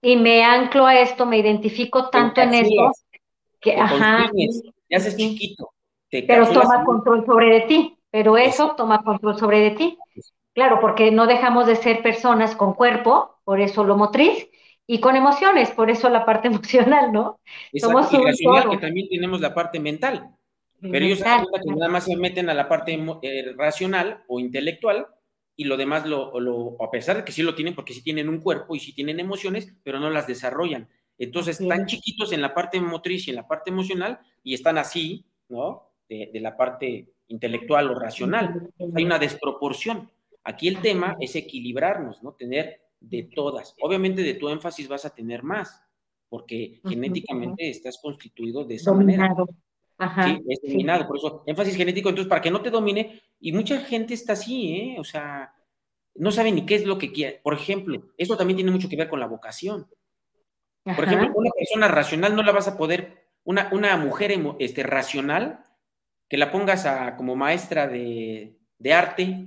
y 0.00 0.14
me 0.16 0.44
anclo 0.44 0.86
a 0.86 1.00
esto, 1.00 1.26
me 1.26 1.38
identifico 1.38 2.08
tanto 2.08 2.42
en 2.42 2.54
esto 2.54 2.92
que, 3.60 3.74
ajá. 3.74 4.30
Te 4.88 4.96
haces 4.96 5.16
chiquito. 5.16 5.70
pero 6.08 6.48
toma 6.52 6.84
control 6.84 7.26
sobre 7.26 7.54
de 7.54 7.60
ti, 7.62 7.98
pero 8.08 8.36
eso 8.36 8.74
toma 8.76 9.02
control 9.02 9.36
sobre 9.36 9.58
de 9.58 9.70
ti. 9.72 9.98
Claro, 10.54 10.78
porque 10.80 11.10
no 11.10 11.26
dejamos 11.26 11.66
de 11.66 11.74
ser 11.74 12.02
personas 12.02 12.54
con 12.54 12.74
cuerpo, 12.74 13.40
por 13.42 13.60
eso 13.60 13.82
lo 13.82 13.96
motriz, 13.96 14.48
y 14.86 15.00
con 15.00 15.16
emociones, 15.16 15.72
por 15.72 15.90
eso 15.90 16.08
la 16.08 16.24
parte 16.24 16.46
emocional, 16.86 17.12
¿no? 17.12 17.40
Somos 17.74 18.12
y 18.12 18.16
que 18.16 18.78
también 18.78 19.08
tenemos 19.08 19.40
la 19.40 19.52
parte 19.52 19.80
mental. 19.80 20.36
Pero 20.80 21.04
ellos 21.04 21.18
que 21.18 21.74
nada 21.74 21.88
más 21.88 22.04
se 22.04 22.16
meten 22.16 22.48
a 22.48 22.54
la 22.54 22.68
parte 22.68 22.98
eh, 23.22 23.52
racional 23.56 24.24
o 24.28 24.40
intelectual 24.40 25.06
y 25.56 25.64
lo 25.64 25.76
demás, 25.76 26.06
lo, 26.06 26.82
a 26.82 26.90
pesar 26.90 27.18
de 27.18 27.24
que 27.24 27.32
sí 27.32 27.42
lo 27.42 27.54
tienen, 27.54 27.74
porque 27.74 27.92
sí 27.92 28.02
tienen 28.02 28.28
un 28.28 28.40
cuerpo 28.40 28.74
y 28.74 28.80
sí 28.80 28.94
tienen 28.94 29.20
emociones, 29.20 29.74
pero 29.82 30.00
no 30.00 30.08
las 30.08 30.26
desarrollan. 30.26 30.88
Entonces, 31.18 31.60
están 31.60 31.84
chiquitos 31.84 32.32
en 32.32 32.40
la 32.40 32.54
parte 32.54 32.80
motriz 32.80 33.26
y 33.26 33.30
en 33.30 33.36
la 33.36 33.46
parte 33.46 33.68
emocional 33.68 34.20
y 34.42 34.54
están 34.54 34.78
así, 34.78 35.26
¿no? 35.50 35.90
De, 36.08 36.30
la 36.40 36.56
parte 36.56 37.12
intelectual 37.28 37.90
o 37.90 37.94
racional. 37.94 38.70
Hay 38.96 39.04
una 39.04 39.18
desproporción. 39.18 40.10
Aquí 40.44 40.66
el 40.66 40.80
tema 40.80 41.16
es 41.20 41.36
equilibrarnos, 41.36 42.22
¿no? 42.22 42.32
Tener 42.32 42.80
de 42.98 43.24
todas. 43.24 43.74
Obviamente 43.82 44.22
de 44.22 44.34
tu 44.34 44.48
énfasis 44.48 44.88
vas 44.88 45.04
a 45.04 45.14
tener 45.14 45.42
más, 45.42 45.82
porque 46.30 46.80
genéticamente 46.88 47.68
estás 47.68 47.98
constituido 48.02 48.64
de 48.64 48.76
esa 48.76 48.94
manera. 48.94 49.34
Ajá, 50.00 50.28
sí, 50.28 50.42
es 50.48 50.60
dominado, 50.62 51.06
por 51.06 51.18
eso 51.18 51.42
énfasis 51.46 51.76
genético, 51.76 52.08
entonces 52.08 52.28
para 52.28 52.40
que 52.40 52.50
no 52.50 52.62
te 52.62 52.70
domine, 52.70 53.20
y 53.38 53.52
mucha 53.52 53.78
gente 53.80 54.14
está 54.14 54.32
así, 54.32 54.74
¿eh? 54.74 54.96
O 54.98 55.04
sea, 55.04 55.54
no 56.14 56.32
sabe 56.32 56.52
ni 56.52 56.64
qué 56.64 56.76
es 56.76 56.86
lo 56.86 56.96
que 56.96 57.12
quiere. 57.12 57.38
Por 57.42 57.54
ejemplo, 57.54 58.02
eso 58.16 58.36
también 58.36 58.56
tiene 58.56 58.70
mucho 58.70 58.88
que 58.88 58.96
ver 58.96 59.10
con 59.10 59.20
la 59.20 59.26
vocación. 59.26 59.86
Por 60.82 61.04
ejemplo, 61.04 61.30
una 61.34 61.50
persona 61.50 61.88
racional 61.88 62.34
no 62.34 62.42
la 62.42 62.52
vas 62.52 62.66
a 62.66 62.78
poder, 62.78 63.26
una, 63.44 63.68
una 63.72 63.94
mujer 63.98 64.32
este, 64.58 64.82
racional, 64.82 65.64
que 66.28 66.38
la 66.38 66.50
pongas 66.50 66.86
a, 66.86 67.16
como 67.16 67.36
maestra 67.36 67.86
de, 67.86 68.58
de 68.78 68.92
arte, 68.92 69.46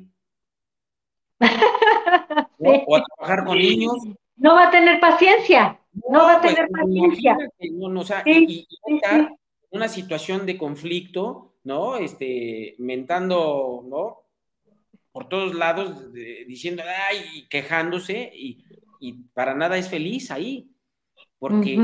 o, 2.59 2.95
a 2.95 3.03
trabajar 3.03 3.45
con 3.45 3.57
niños. 3.57 3.97
No 4.35 4.53
va 4.53 4.67
a 4.67 4.71
tener 4.71 4.99
paciencia, 4.99 5.79
no, 6.09 6.19
va 6.19 6.33
a 6.33 6.41
pues, 6.41 6.53
tener 6.53 6.69
paciencia. 6.69 7.37
No, 7.71 8.01
o 8.01 8.03
sea, 8.03 8.21
y, 8.25 8.67
estar 8.87 9.31
una 9.74 9.89
situación 9.89 10.45
de 10.45 10.57
conflicto, 10.57 11.55
¿no? 11.63 11.97
Este, 11.97 12.76
mentando, 12.80 13.84
¿no? 13.86 14.24
por 15.13 15.30
todos 15.30 15.53
lados 15.53 16.11
diciendo, 16.11 16.84
ay, 17.09 17.45
quejándose 17.47 18.32
y, 18.34 18.65
para 19.34 19.53
nada 19.53 19.78
es 19.78 19.89
feliz 19.89 20.32
ahí, 20.32 20.71
porque 21.38 21.78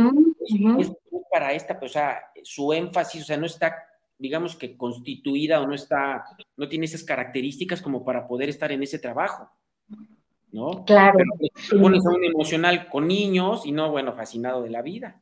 es 0.79 0.91
para 1.31 1.53
esta, 1.53 1.79
pues, 1.79 1.91
o 1.91 1.93
sea, 1.93 2.17
su 2.43 2.73
énfasis, 2.73 3.23
o 3.23 3.25
sea, 3.25 3.37
no 3.37 3.45
está, 3.45 3.75
digamos 4.17 4.55
que 4.55 4.75
constituida 4.75 5.61
o 5.61 5.67
no 5.67 5.75
está, 5.75 6.23
no 6.57 6.67
tiene 6.67 6.85
esas 6.85 7.03
características 7.03 7.81
como 7.81 8.03
para 8.03 8.27
poder 8.27 8.49
estar 8.49 8.71
en 8.71 8.81
ese 8.81 8.99
trabajo, 8.99 9.51
¿no? 10.51 10.85
Claro. 10.85 11.19
Pero 11.69 11.81
pones 11.81 12.05
a 12.05 12.09
un 12.09 12.23
emocional 12.23 12.87
con 12.87 13.07
niños 13.07 13.65
y 13.65 13.73
no, 13.73 13.91
bueno, 13.91 14.13
fascinado 14.13 14.63
de 14.63 14.69
la 14.71 14.81
vida. 14.81 15.21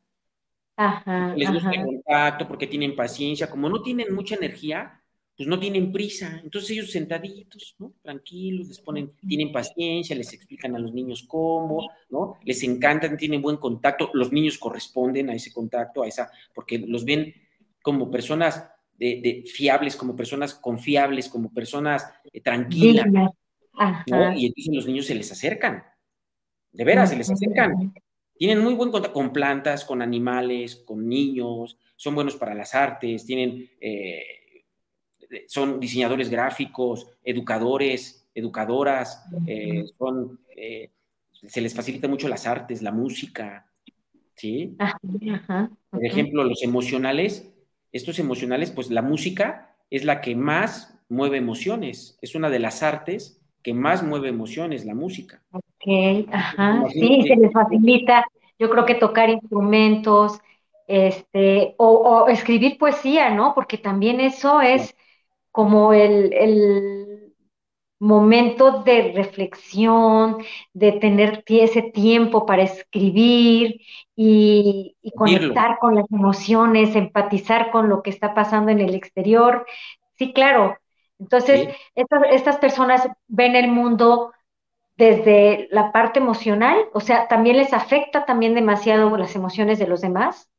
Ajá, 0.80 1.34
les 1.36 1.51
gusta 1.51 1.71
el 1.71 1.86
contacto, 1.86 2.47
porque 2.47 2.67
tienen 2.67 2.95
paciencia, 2.95 3.49
como 3.49 3.67
no 3.67 3.82
tienen 3.82 4.13
mucha 4.13 4.36
energía, 4.36 5.01
pues 5.36 5.49
no 5.49 5.59
tienen 5.59 5.91
prisa, 5.91 6.39
entonces 6.43 6.71
ellos 6.71 6.91
sentaditos, 6.91 7.75
¿no? 7.80 7.93
Tranquilos, 8.01 8.67
les 8.67 8.80
ponen, 8.80 9.11
tienen 9.28 9.51
paciencia, 9.51 10.15
les 10.15 10.34
explican 10.34 10.75
a 10.75 10.80
los 10.80 10.93
niños 10.93 11.25
cómo, 11.28 11.89
¿no? 12.09 12.38
Les 12.43 12.61
encantan, 12.63 13.17
tienen 13.17 13.41
buen 13.41 13.57
contacto, 13.57 14.11
los 14.13 14.32
niños 14.32 14.57
corresponden 14.57 15.30
a 15.30 15.36
ese 15.36 15.51
contacto, 15.51 16.03
a 16.03 16.07
esa, 16.07 16.32
porque 16.53 16.80
los 16.80 17.05
ven 17.05 17.34
como 17.82 18.09
personas 18.09 18.67
de, 18.97 19.43
fiables, 19.51 19.95
como 19.95 20.15
personas 20.15 20.55
confiables, 20.55 21.30
como 21.30 21.53
personas 21.53 22.07
eh, 22.34 22.41
tranquilas, 22.41 23.05
¿no? 23.07 23.36
Y 24.36 24.47
entonces 24.47 24.73
los 24.73 24.88
niños 24.88 25.05
se 25.07 25.15
les 25.15 25.32
acercan, 25.32 25.84
de 26.71 26.84
veras, 26.84 27.09
se 27.09 27.15
les 27.15 27.30
acercan. 27.30 27.93
Tienen 28.38 28.59
muy 28.59 28.73
buen 28.73 28.91
contacto 28.91 29.13
con 29.13 29.33
plantas, 29.33 29.83
con 29.85 30.01
animales, 30.01 30.75
con 30.75 31.07
niños, 31.07 31.77
son 31.95 32.15
buenos 32.15 32.35
para 32.35 32.53
las 32.53 32.75
artes, 32.75 33.25
tienen... 33.25 33.69
Eh, 33.79 34.23
son 35.47 35.79
diseñadores 35.79 36.29
gráficos, 36.29 37.07
educadores, 37.23 38.29
educadoras, 38.33 39.25
eh, 39.45 39.85
son, 39.97 40.39
eh, 40.55 40.91
se 41.31 41.61
les 41.61 41.73
facilita 41.73 42.07
mucho 42.07 42.27
las 42.27 42.47
artes, 42.47 42.81
la 42.81 42.91
música, 42.91 43.69
¿sí? 44.35 44.77
Por 45.89 46.05
ejemplo, 46.05 46.43
los 46.43 46.63
emocionales, 46.63 47.51
estos 47.91 48.19
emocionales, 48.19 48.71
pues 48.71 48.89
la 48.89 49.01
música 49.01 49.75
es 49.89 50.05
la 50.05 50.21
que 50.21 50.35
más 50.35 50.97
mueve 51.09 51.38
emociones, 51.38 52.17
es 52.21 52.35
una 52.35 52.49
de 52.49 52.59
las 52.59 52.83
artes 52.83 53.41
que 53.63 53.73
más 53.73 54.03
mueve 54.03 54.29
emociones, 54.29 54.85
la 54.85 54.93
música. 54.93 55.43
Ok, 55.80 56.28
ajá, 56.32 56.86
sí, 56.89 57.23
se 57.28 57.36
les 57.36 57.51
facilita, 57.53 58.25
yo 58.57 58.69
creo 58.69 58.86
que 58.86 58.95
tocar 58.95 59.30
instrumentos, 59.30 60.39
este, 60.88 61.75
o, 61.78 62.28
escribir 62.30 62.78
poesía, 62.78 63.30
¿no? 63.30 63.53
Porque 63.53 63.78
también 63.78 64.19
eso 64.19 64.61
es 64.61 64.95
como 65.51 65.93
el, 65.93 67.34
momento 67.99 68.84
de 68.84 69.11
reflexión, 69.15 70.38
de 70.71 70.91
tener 70.93 71.43
ese 71.47 71.82
tiempo 71.82 72.45
para 72.45 72.61
escribir 72.61 73.82
y, 74.15 74.95
conectar 75.15 75.80
con 75.80 75.95
las 75.95 76.05
emociones, 76.11 76.95
empatizar 76.95 77.71
con 77.71 77.89
lo 77.89 78.03
que 78.03 78.11
está 78.11 78.36
pasando 78.36 78.69
en 78.71 78.82
el 78.82 78.93
exterior. 78.93 79.65
Sí, 80.15 80.32
claro. 80.32 80.78
Entonces, 81.19 81.69
estas, 81.95 82.57
personas 82.57 83.07
ven 83.28 83.55
el 83.55 83.69
mundo 83.69 84.32
desde 84.97 85.67
la 85.71 85.91
parte 85.91 86.19
emocional, 86.19 86.77
o 86.93 86.99
sea, 86.99 87.27
también 87.27 87.57
les 87.57 87.71
afecta 87.71 88.25
también 88.25 88.55
demasiado 88.55 89.15
las 89.15 89.35
emociones 89.35 89.77
de 89.77 89.87
los 89.87 90.01
demás. 90.01 90.49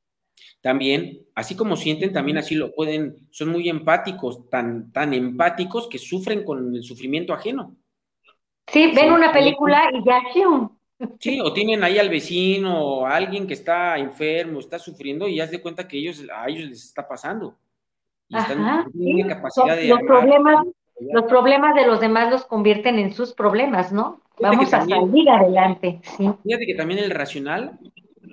También, 0.61 1.27
así 1.35 1.57
como 1.57 1.77
sienten, 1.77 2.13
también 2.13 2.39
así 2.39 2.55
lo 2.55 2.73
pueden, 2.75 3.29
son 3.31 3.49
muy 3.49 3.69
empáticos, 3.69 4.49
tan, 4.49 4.93
tan 4.93 5.13
empáticos 5.13 5.89
que 5.89 5.99
sufren 5.99 6.45
con 6.45 6.75
el 6.75 6.83
sufrimiento 6.83 7.33
ajeno. 7.33 7.77
Sí, 8.69 8.93
ven 8.95 9.13
una 9.13 9.33
película 9.33 9.91
y 9.93 10.05
ya, 10.05 10.23
Sí, 11.21 11.41
o 11.41 11.53
tienen 11.53 11.85
ahí 11.85 11.99
al 11.99 12.09
vecino 12.09 12.81
o 12.81 13.07
a 13.07 13.15
alguien 13.15 13.47
que 13.47 13.55
está 13.55 13.99
enfermo, 13.99 14.59
está 14.59 14.79
sufriendo 14.79 15.29
y 15.29 15.37
ya 15.37 15.47
se 15.47 15.53
de 15.53 15.63
cuenta 15.63 15.87
que 15.87 15.97
ellos, 15.97 16.25
a 16.35 16.49
ellos 16.49 16.69
les 16.69 16.85
está 16.85 17.07
pasando. 17.07 17.57
Y 18.29 18.37
Ajá, 18.37 18.85
capacidad 19.29 19.77
de 19.77 19.89
los, 19.89 20.01
problemas, 20.01 20.67
los 21.01 21.25
problemas 21.25 21.75
de 21.75 21.87
los 21.87 22.01
demás 22.01 22.31
los 22.31 22.45
convierten 22.45 22.99
en 22.99 23.13
sus 23.13 23.33
problemas, 23.33 23.93
¿no? 23.93 24.21
Vamos 24.41 24.73
a 24.73 24.85
salir 24.85 25.31
adelante. 25.31 26.01
Sí. 26.17 26.29
Fíjate 26.45 26.67
que 26.67 26.75
también 26.75 27.01
el 27.01 27.11
racional, 27.11 27.79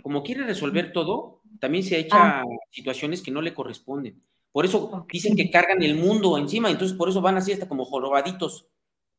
como 0.03 0.23
quiere 0.23 0.43
resolver 0.43 0.91
todo, 0.91 1.41
también 1.59 1.83
se 1.83 1.99
echa 1.99 2.41
ah. 2.41 2.43
situaciones 2.71 3.21
que 3.21 3.31
no 3.31 3.41
le 3.41 3.53
corresponden. 3.53 4.21
Por 4.51 4.65
eso 4.65 5.05
dicen 5.11 5.35
que 5.35 5.51
cargan 5.51 5.81
el 5.83 5.95
mundo 5.95 6.37
encima, 6.37 6.69
entonces 6.69 6.97
por 6.97 7.09
eso 7.09 7.21
van 7.21 7.37
así 7.37 7.51
hasta 7.51 7.67
como 7.67 7.85
jorobaditos, 7.85 8.67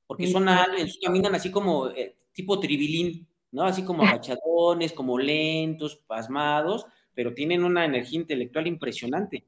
porque 0.07 0.27
son 0.29 0.49
aliens, 0.49 0.99
caminan 1.03 1.35
así 1.35 1.51
como 1.51 1.89
eh, 1.89 2.17
tipo 2.33 2.59
tribilín, 2.59 3.27
¿no? 3.53 3.65
Así 3.65 3.85
como 3.85 4.03
agachadones, 4.05 4.93
como 4.93 5.19
lentos, 5.19 5.97
pasmados, 6.07 6.87
pero 7.15 7.35
tienen 7.35 7.65
una 7.65 7.85
energía 7.85 8.21
intelectual 8.21 8.67
impresionante. 8.67 9.45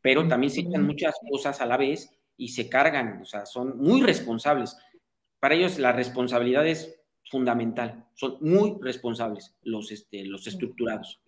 Pero 0.00 0.26
también 0.26 0.50
se 0.50 0.62
echan 0.62 0.86
muchas 0.86 1.14
cosas 1.30 1.60
a 1.60 1.66
la 1.66 1.76
vez 1.76 2.10
y 2.40 2.48
se 2.48 2.68
cargan, 2.68 3.20
o 3.22 3.24
sea, 3.24 3.46
son 3.46 3.78
muy 3.78 4.02
responsables. 4.02 4.76
Para 5.38 5.54
ellos 5.54 5.78
la 5.78 5.92
responsabilidad 5.92 6.66
es 6.66 7.00
fundamental, 7.30 8.06
son 8.14 8.38
muy 8.40 8.76
responsables 8.80 9.56
los, 9.62 9.92
este, 9.92 10.24
los 10.24 10.46
estructurados 10.46 11.20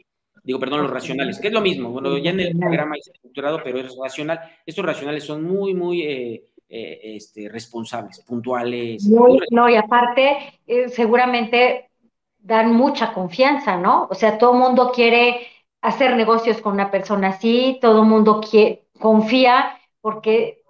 digo, 0.42 0.58
perdón, 0.58 0.82
los 0.82 0.90
racionales, 0.90 1.38
que 1.38 1.48
es 1.48 1.52
lo 1.52 1.60
mismo, 1.60 1.90
bueno, 1.90 2.16
ya 2.18 2.30
en 2.30 2.40
el 2.40 2.58
programa 2.58 2.96
es 2.96 3.08
estructurado, 3.08 3.60
pero 3.62 3.78
es 3.78 3.96
racional. 3.96 4.40
Estos 4.66 4.84
racionales 4.84 5.24
son 5.24 5.44
muy, 5.44 5.74
muy 5.74 6.02
eh, 6.02 6.44
eh, 6.68 7.00
este, 7.16 7.48
responsables, 7.48 8.20
puntuales. 8.20 9.06
no, 9.50 9.68
y 9.68 9.76
aparte, 9.76 10.60
eh, 10.66 10.88
seguramente 10.88 11.90
dan 12.38 12.72
mucha 12.72 13.12
confianza, 13.12 13.76
¿no? 13.76 14.08
O 14.10 14.14
sea, 14.14 14.36
todo 14.36 14.52
el 14.52 14.58
mundo 14.58 14.90
quiere 14.92 15.46
hacer 15.80 16.16
negocios 16.16 16.60
con 16.60 16.74
una 16.74 16.90
persona 16.90 17.28
así, 17.28 17.78
todo 17.80 18.02
el 18.02 18.08
mundo 18.08 18.40
confía 18.98 19.78
porque 20.00 20.61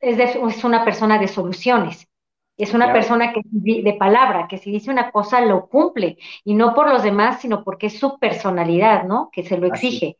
es, 0.00 0.18
es 0.18 0.64
una 0.64 0.84
persona 0.84 1.18
de 1.18 1.28
soluciones. 1.28 2.08
Es 2.56 2.72
una 2.72 2.90
persona 2.90 3.34
que 3.34 3.42
de 3.44 3.92
palabra, 3.94 4.48
que 4.48 4.56
si 4.56 4.70
dice 4.70 4.90
una 4.90 5.10
cosa 5.10 5.42
lo 5.42 5.68
cumple, 5.68 6.16
y 6.42 6.54
no 6.54 6.74
por 6.74 6.88
los 6.88 7.02
demás, 7.02 7.42
sino 7.42 7.62
porque 7.62 7.88
es 7.88 7.98
su 7.98 8.18
personalidad, 8.18 9.04
¿no? 9.04 9.28
Que 9.30 9.42
se 9.42 9.58
lo 9.58 9.66
exige. 9.66 10.16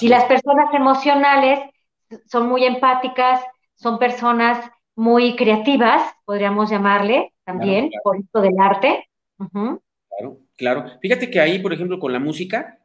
y 0.00 0.08
las 0.08 0.24
personas 0.26 0.72
emocionales 0.72 1.58
son 2.26 2.48
muy 2.48 2.64
empáticas, 2.64 3.40
son 3.74 3.98
personas 3.98 4.70
muy 4.94 5.34
creativas, 5.34 6.14
podríamos 6.24 6.70
llamarle 6.70 7.32
también, 7.42 7.90
por 8.04 8.18
esto 8.18 8.40
del 8.40 8.54
arte. 8.60 9.08
Claro, 9.36 10.38
claro. 10.56 10.84
Fíjate 11.02 11.28
que 11.28 11.40
ahí, 11.40 11.58
por 11.58 11.72
ejemplo, 11.72 11.98
con 11.98 12.12
la 12.12 12.20
música, 12.20 12.78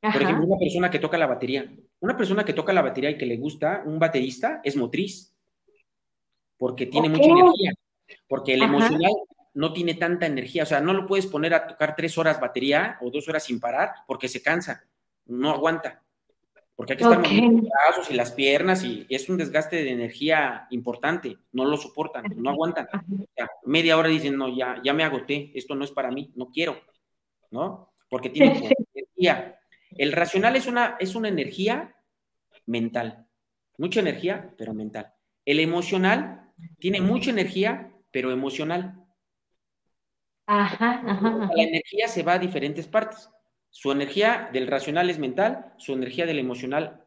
por 0.00 0.22
ejemplo, 0.22 0.46
una 0.46 0.58
persona 0.58 0.90
que 0.90 1.00
toca 1.00 1.18
la 1.18 1.26
batería, 1.26 1.68
una 1.98 2.16
persona 2.16 2.44
que 2.44 2.52
toca 2.52 2.72
la 2.72 2.82
batería 2.82 3.10
y 3.10 3.18
que 3.18 3.26
le 3.26 3.36
gusta, 3.36 3.82
un 3.84 3.98
baterista, 3.98 4.60
es 4.62 4.76
motriz, 4.76 5.34
porque 6.58 6.86
tiene 6.86 7.08
mucha 7.08 7.30
energía. 7.30 7.72
Porque 8.26 8.54
el 8.54 8.62
emocional 8.62 9.12
no 9.54 9.72
tiene 9.72 9.94
tanta 9.94 10.26
energía, 10.26 10.62
o 10.62 10.66
sea, 10.66 10.80
no 10.80 10.92
lo 10.92 11.06
puedes 11.06 11.26
poner 11.26 11.54
a 11.54 11.66
tocar 11.66 11.96
tres 11.96 12.16
horas 12.18 12.40
batería 12.40 12.98
o 13.00 13.10
dos 13.10 13.28
horas 13.28 13.44
sin 13.44 13.58
parar 13.58 13.92
porque 14.06 14.28
se 14.28 14.42
cansa, 14.42 14.84
no 15.26 15.50
aguanta. 15.50 16.02
Porque 16.76 16.92
hay 16.92 16.96
que 16.96 17.02
estar 17.04 17.18
moviendo 17.18 17.62
los 17.62 17.70
brazos 17.70 18.10
y 18.10 18.14
las 18.14 18.30
piernas 18.30 18.84
y 18.84 19.04
es 19.08 19.28
un 19.28 19.36
desgaste 19.36 19.82
de 19.82 19.90
energía 19.90 20.68
importante, 20.70 21.36
no 21.50 21.64
lo 21.64 21.76
soportan, 21.76 22.26
no 22.36 22.50
aguantan. 22.50 22.86
O 22.94 23.26
sea, 23.34 23.50
media 23.64 23.98
hora 23.98 24.08
dicen, 24.08 24.36
no, 24.36 24.48
ya, 24.56 24.80
ya 24.84 24.94
me 24.94 25.02
agoté, 25.02 25.50
esto 25.54 25.74
no 25.74 25.84
es 25.84 25.90
para 25.90 26.12
mí, 26.12 26.30
no 26.36 26.50
quiero, 26.52 26.80
¿no? 27.50 27.92
Porque 28.08 28.30
tiene 28.30 28.70
energía. 28.94 29.58
El 29.90 30.12
racional 30.12 30.54
es 30.54 30.68
una, 30.68 30.96
es 31.00 31.16
una 31.16 31.28
energía 31.28 31.96
mental, 32.66 33.26
mucha 33.76 33.98
energía, 33.98 34.54
pero 34.56 34.72
mental. 34.72 35.14
El 35.44 35.58
emocional 35.58 36.47
tiene 36.78 37.00
mucha 37.00 37.30
energía, 37.30 37.92
pero 38.10 38.30
emocional. 38.30 39.04
Ajá, 40.46 41.02
ajá, 41.06 41.50
La 41.54 41.62
energía 41.62 42.08
se 42.08 42.22
va 42.22 42.34
a 42.34 42.38
diferentes 42.38 42.86
partes. 42.86 43.28
Su 43.70 43.92
energía 43.92 44.48
del 44.52 44.66
racional 44.66 45.10
es 45.10 45.18
mental, 45.18 45.74
su 45.76 45.92
energía 45.92 46.24
del 46.24 46.38
emocional 46.38 47.04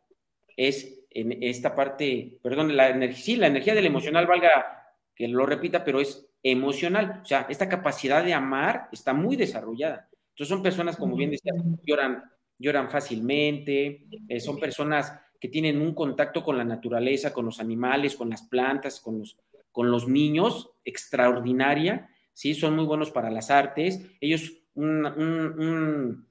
es 0.55 0.99
en 1.09 1.43
esta 1.43 1.75
parte, 1.75 2.39
perdón, 2.41 2.75
la 2.75 2.89
energía, 2.89 3.23
sí, 3.23 3.35
la 3.35 3.47
energía 3.47 3.73
del 3.73 3.85
emocional, 3.85 4.27
valga 4.27 4.95
que 5.15 5.27
lo 5.27 5.45
repita, 5.45 5.83
pero 5.83 5.99
es 5.99 6.27
emocional. 6.43 7.21
O 7.23 7.25
sea, 7.25 7.47
esta 7.49 7.67
capacidad 7.67 8.23
de 8.23 8.33
amar 8.33 8.87
está 8.91 9.13
muy 9.13 9.35
desarrollada. 9.35 10.07
Entonces 10.29 10.47
son 10.47 10.63
personas, 10.63 10.95
como 10.97 11.15
bien 11.15 11.31
decía, 11.31 11.53
lloran, 11.83 12.23
lloran 12.57 12.89
fácilmente, 12.89 14.05
eh, 14.27 14.39
son 14.39 14.57
personas 14.59 15.13
que 15.41 15.49
tienen 15.49 15.81
un 15.81 15.95
contacto 15.95 16.43
con 16.43 16.55
la 16.55 16.63
naturaleza, 16.63 17.33
con 17.33 17.45
los 17.45 17.59
animales, 17.59 18.15
con 18.15 18.29
las 18.29 18.43
plantas, 18.43 18.99
con 18.99 19.17
los, 19.17 19.39
con 19.71 19.89
los 19.89 20.07
niños 20.07 20.69
extraordinaria, 20.85 22.11
¿sí? 22.31 22.53
Son 22.53 22.75
muy 22.75 22.85
buenos 22.85 23.09
para 23.09 23.31
las 23.31 23.49
artes. 23.49 24.05
Ellos, 24.21 24.53
un, 24.75 26.27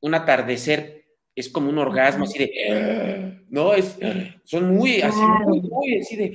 un, 0.00 0.14
atardecer 0.14 1.04
es 1.36 1.50
como 1.50 1.68
un 1.68 1.76
orgasmo 1.76 2.24
así 2.24 2.38
de, 2.38 3.44
¿no? 3.50 3.74
Es, 3.74 3.98
son 4.44 4.74
muy 4.74 5.02
así, 5.02 5.20
muy, 5.44 5.60
muy 5.60 5.98
así 5.98 6.16
de, 6.16 6.32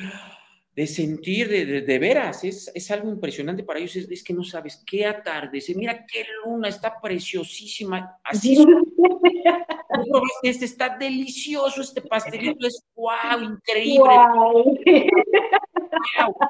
de 0.76 0.88
sentir, 0.88 1.47
de, 1.47 1.82
de, 1.82 1.99
veras, 1.99 2.43
es, 2.43 2.69
es, 2.76 2.91
algo 2.91 3.09
impresionante 3.09 3.63
para 3.63 3.80
ellos, 3.80 3.95
es, 3.95 4.21
que 4.21 4.34
no 4.34 4.43
sabes 4.43 4.84
qué 4.86 5.05
atardecer, 5.05 5.78
mira 5.78 6.05
qué 6.05 6.26
luna, 6.43 6.67
está 6.67 6.99
preciosísima, 7.01 8.19
así. 8.21 8.57
este 10.43 10.65
está 10.65 10.97
delicioso, 10.97 11.82
este 11.82 12.01
pastelito 12.01 12.67
es 12.67 12.84
wow, 12.93 13.41
increíble. 13.41 14.09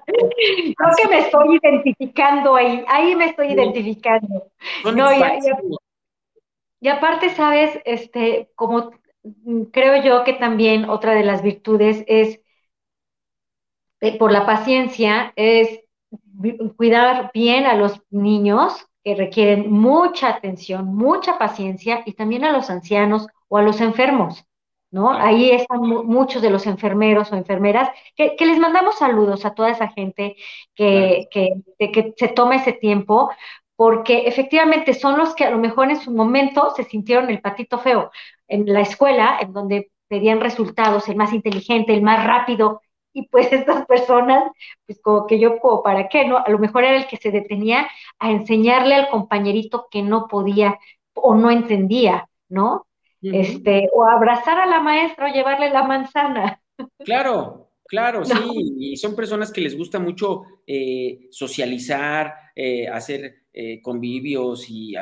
Creo 0.07 0.89
que 0.97 1.07
me 1.07 1.19
estoy 1.19 1.59
identificando 1.61 2.55
ahí, 2.55 2.83
ahí 2.87 3.15
me 3.15 3.25
estoy 3.25 3.51
identificando. 3.51 4.51
No, 4.95 5.09
y, 6.81 6.87
aparte, 6.87 7.29
sabes, 7.29 7.79
este, 7.85 8.49
como 8.55 8.89
creo 9.71 10.03
yo 10.03 10.23
que 10.23 10.33
también 10.33 10.89
otra 10.89 11.13
de 11.13 11.23
las 11.23 11.43
virtudes 11.43 12.03
es 12.07 12.39
eh, 14.05 14.17
por 14.17 14.31
la 14.31 14.45
paciencia, 14.45 15.33
es 15.35 15.79
cuidar 16.77 17.31
bien 17.33 17.65
a 17.65 17.75
los 17.75 18.01
niños 18.11 18.85
que 19.03 19.15
requieren 19.15 19.71
mucha 19.71 20.29
atención, 20.29 20.95
mucha 20.95 21.37
paciencia 21.37 22.03
y 22.05 22.13
también 22.13 22.43
a 22.43 22.51
los 22.51 22.69
ancianos 22.69 23.27
o 23.47 23.57
a 23.57 23.63
los 23.63 23.81
enfermos. 23.81 24.45
¿no? 24.91 25.11
Ahí 25.11 25.51
están 25.51 25.81
muchos 25.81 26.41
de 26.41 26.49
los 26.49 26.67
enfermeros 26.67 27.31
o 27.31 27.35
enfermeras, 27.35 27.89
que, 28.15 28.35
les 28.39 28.59
mandamos 28.59 28.97
saludos 28.97 29.43
a 29.43 29.53
toda 29.53 29.71
esa 29.71 29.89
gente 29.89 30.35
que, 30.75 31.27
que, 31.31 32.13
se 32.15 32.27
toma 32.29 32.55
ese 32.55 32.73
tiempo, 32.73 33.29
porque 33.75 34.27
efectivamente 34.27 34.93
son 34.93 35.17
los 35.17 35.35
que 35.35 35.45
a 35.45 35.49
lo 35.49 35.57
mejor 35.57 35.89
en 35.89 35.99
su 35.99 36.11
momento 36.11 36.71
se 36.75 36.83
sintieron 36.83 37.29
el 37.29 37.41
patito 37.41 37.79
feo 37.79 38.11
en 38.47 38.71
la 38.71 38.81
escuela, 38.81 39.37
en 39.41 39.51
donde 39.51 39.91
pedían 40.07 40.39
resultados, 40.39 41.09
el 41.09 41.15
más 41.15 41.33
inteligente, 41.33 41.93
el 41.93 42.01
más 42.01 42.23
rápido, 42.25 42.81
y 43.15 43.27
pues 43.29 43.47
estas 43.51 43.85
personas, 43.87 44.51
pues 44.85 44.99
como 45.01 45.25
que 45.25 45.39
yo, 45.39 45.57
como 45.59 45.81
para 45.81 46.07
qué, 46.09 46.27
¿no? 46.27 46.37
A 46.37 46.49
lo 46.49 46.59
mejor 46.59 46.83
era 46.83 46.97
el 46.97 47.07
que 47.07 47.17
se 47.17 47.31
detenía 47.31 47.87
a 48.19 48.29
enseñarle 48.29 48.93
al 48.93 49.09
compañerito 49.09 49.87
que 49.89 50.03
no 50.03 50.27
podía 50.27 50.77
o 51.15 51.33
no 51.33 51.49
entendía, 51.49 52.29
¿no? 52.49 52.85
este, 53.21 53.89
o 53.93 54.05
abrazar 54.05 54.59
a 54.59 54.65
la 54.65 54.81
maestra 54.81 55.29
o 55.29 55.33
llevarle 55.33 55.69
la 55.71 55.83
manzana. 55.83 56.61
Claro, 56.99 57.71
claro, 57.85 58.23
sí, 58.25 58.75
y 58.77 58.97
son 58.97 59.15
personas 59.15 59.51
que 59.51 59.61
les 59.61 59.77
gusta 59.77 59.99
mucho 59.99 60.43
eh, 60.67 61.27
socializar, 61.31 62.33
eh, 62.55 62.87
hacer 62.87 63.45
eh, 63.53 63.81
convivios 63.81 64.65
y, 64.69 64.95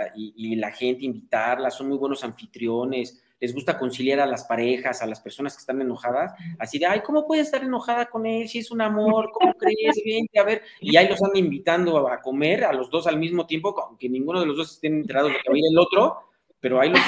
la 0.55 0.71
gente 0.71 1.05
invitarlas, 1.05 1.75
son 1.75 1.89
muy 1.89 1.97
buenos 1.97 2.23
anfitriones, 2.23 3.22
les 3.43 3.53
gusta 3.53 3.77
conciliar 3.77 4.21
a 4.21 4.25
las 4.25 4.45
parejas, 4.45 5.01
a 5.01 5.05
las 5.05 5.19
personas 5.19 5.53
que 5.53 5.59
están 5.59 5.81
enojadas, 5.81 6.31
así 6.59 6.79
de, 6.79 6.85
ay, 6.85 7.01
¿cómo 7.01 7.27
puede 7.27 7.41
estar 7.41 7.61
enojada 7.61 8.05
con 8.05 8.25
él 8.25 8.47
si 8.47 8.59
es 8.59 8.71
un 8.71 8.79
amor? 8.79 9.31
¿Cómo 9.33 9.53
crees? 9.55 10.01
Vente, 10.05 10.39
a 10.39 10.45
ver, 10.45 10.61
y 10.79 10.95
ahí 10.95 11.09
los 11.09 11.21
andan 11.21 11.43
invitando 11.43 12.07
a 12.07 12.21
comer 12.21 12.63
a 12.63 12.71
los 12.71 12.89
dos 12.89 13.05
al 13.05 13.19
mismo 13.19 13.45
tiempo, 13.45 13.75
aunque 13.85 14.07
ninguno 14.07 14.39
de 14.39 14.45
los 14.45 14.55
dos 14.55 14.71
estén 14.71 14.93
enterados 14.93 15.33
de 15.33 15.39
que 15.43 15.49
va 15.49 15.55
a 15.55 15.57
ir 15.57 15.65
el 15.69 15.77
otro, 15.77 16.19
pero 16.61 16.79
ahí 16.79 16.89
los, 16.89 17.01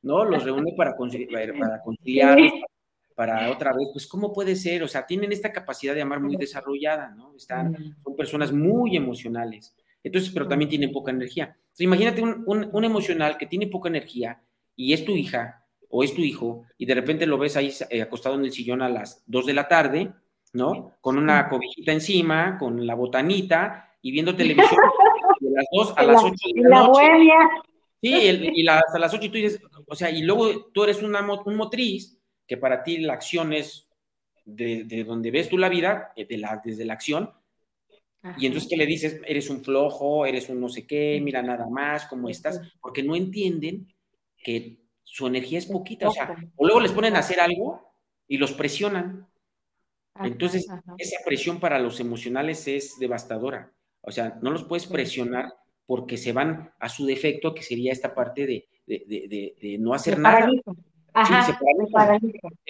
¿no? 0.00 0.24
Los 0.24 0.42
reúne 0.42 0.72
para, 0.74 0.96
conciliar, 0.96 1.52
para 1.58 1.82
para 3.14 3.50
otra 3.50 3.74
vez, 3.74 3.88
pues, 3.92 4.06
¿cómo 4.06 4.32
puede 4.32 4.56
ser? 4.56 4.82
O 4.84 4.88
sea, 4.88 5.04
tienen 5.04 5.32
esta 5.32 5.52
capacidad 5.52 5.94
de 5.94 6.00
amar 6.00 6.20
muy 6.20 6.36
desarrollada, 6.36 7.10
¿no? 7.10 7.34
Están, 7.36 7.76
son 8.02 8.16
personas 8.16 8.52
muy 8.52 8.96
emocionales. 8.96 9.76
Entonces, 10.02 10.30
pero 10.32 10.48
también 10.48 10.68
tienen 10.70 10.92
poca 10.92 11.10
energía. 11.10 11.56
imagínate 11.78 12.22
un, 12.22 12.84
emocional 12.84 13.36
que 13.36 13.46
tiene 13.46 13.66
poca 13.66 13.88
energía 13.88 14.40
y 14.78 14.92
es 14.92 15.04
tu 15.04 15.16
hija 15.16 15.66
o 15.90 16.04
es 16.04 16.14
tu 16.14 16.22
hijo 16.22 16.64
y 16.78 16.86
de 16.86 16.94
repente 16.94 17.26
lo 17.26 17.36
ves 17.36 17.56
ahí 17.56 17.74
eh, 17.90 18.00
acostado 18.00 18.36
en 18.36 18.44
el 18.44 18.52
sillón 18.52 18.80
a 18.80 18.88
las 18.88 19.24
2 19.26 19.46
de 19.46 19.54
la 19.54 19.66
tarde, 19.66 20.12
¿no? 20.52 20.92
Con 21.00 21.18
una 21.18 21.48
cobijita 21.48 21.92
encima, 21.92 22.56
con 22.56 22.86
la 22.86 22.94
botanita 22.94 23.92
y 24.00 24.12
viendo 24.12 24.36
televisión 24.36 24.80
de 25.40 25.50
las 25.50 25.66
2 25.72 25.94
a 25.96 26.02
las 26.04 26.22
8 26.22 26.34
de 26.54 26.62
la, 26.62 26.86
noche. 26.86 27.02
Sí, 28.00 28.52
y 28.54 28.68
hasta 28.68 28.98
las 29.00 29.12
8 29.12 29.26
y 29.26 29.28
tú 29.28 29.34
dices, 29.34 29.60
o 29.86 29.94
sea, 29.96 30.10
y 30.10 30.22
luego 30.22 30.66
tú 30.66 30.84
eres 30.84 31.02
una, 31.02 31.26
un 31.44 31.56
motriz, 31.56 32.16
que 32.46 32.56
para 32.56 32.84
ti 32.84 32.98
la 32.98 33.14
acción 33.14 33.52
es 33.52 33.88
de, 34.44 35.04
donde 35.04 35.32
ves 35.32 35.48
tú 35.48 35.58
la 35.58 35.68
vida, 35.68 36.12
eh, 36.14 36.24
de 36.24 36.38
la, 36.38 36.62
desde 36.64 36.84
la 36.84 36.92
acción, 36.92 37.32
y 38.36 38.46
entonces, 38.46 38.68
¿qué 38.68 38.76
le 38.76 38.86
dices? 38.86 39.20
Eres 39.26 39.48
un 39.48 39.62
flojo, 39.62 40.26
eres 40.26 40.48
un 40.48 40.60
no 40.60 40.68
sé 40.68 40.86
qué, 40.86 41.20
mira 41.22 41.40
nada 41.40 41.68
más, 41.68 42.06
¿cómo 42.06 42.28
estás? 42.28 42.60
Porque 42.80 43.02
no 43.02 43.16
entienden 43.16 43.88
que 44.42 44.78
su 45.02 45.26
energía 45.26 45.58
es 45.58 45.66
poquita, 45.66 46.08
o 46.08 46.12
sea, 46.12 46.36
o 46.56 46.64
luego 46.66 46.80
les 46.80 46.92
ponen 46.92 47.16
a 47.16 47.20
hacer 47.20 47.40
algo 47.40 47.92
y 48.26 48.36
los 48.38 48.52
presionan. 48.52 49.26
Entonces, 50.20 50.66
esa 50.98 51.16
presión 51.24 51.60
para 51.60 51.78
los 51.78 52.00
emocionales 52.00 52.66
es 52.68 52.98
devastadora. 52.98 53.72
O 54.00 54.10
sea, 54.10 54.38
no 54.42 54.50
los 54.50 54.64
puedes 54.64 54.86
presionar 54.86 55.52
porque 55.86 56.16
se 56.16 56.32
van 56.32 56.72
a 56.78 56.88
su 56.88 57.06
defecto, 57.06 57.54
que 57.54 57.62
sería 57.62 57.92
esta 57.92 58.14
parte 58.14 58.46
de, 58.46 58.68
de, 58.86 59.76
no 59.78 59.94
hacer 59.94 60.18
nada. 60.18 60.48
se, 61.46 61.54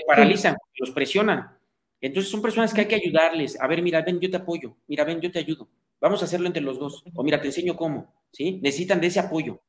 paralizan, 0.07 0.57
los 0.79 0.91
presionan. 0.91 1.59
Entonces 2.01 2.31
son 2.31 2.43
personas 2.43 2.73
que 2.73 2.83
hay 2.83 2.87
que 2.87 2.95
ayudarles. 2.95 3.61
A 3.61 3.66
ver, 3.66 3.83
mira, 3.83 4.03
ven, 4.03 4.21
yo 4.21 4.31
te 4.31 4.37
apoyo. 4.37 4.77
Mira, 4.87 5.05
ven, 5.05 5.21
yo 5.21 5.33
te 5.33 5.41
ayudo. 5.41 5.69
Vamos 6.01 6.23
a 6.23 6.27
hacerlo 6.27 6.47
entre 6.47 6.62
los 6.62 6.79
dos. 6.79 7.03
O 7.14 7.25
mira, 7.25 7.41
te 7.41 7.49
enseño 7.49 7.77
cómo. 7.77 8.14
¿Sí? 8.31 8.61
Necesitan 8.62 9.01
de 9.01 9.09
ese 9.09 9.21
apoyo. 9.21 9.61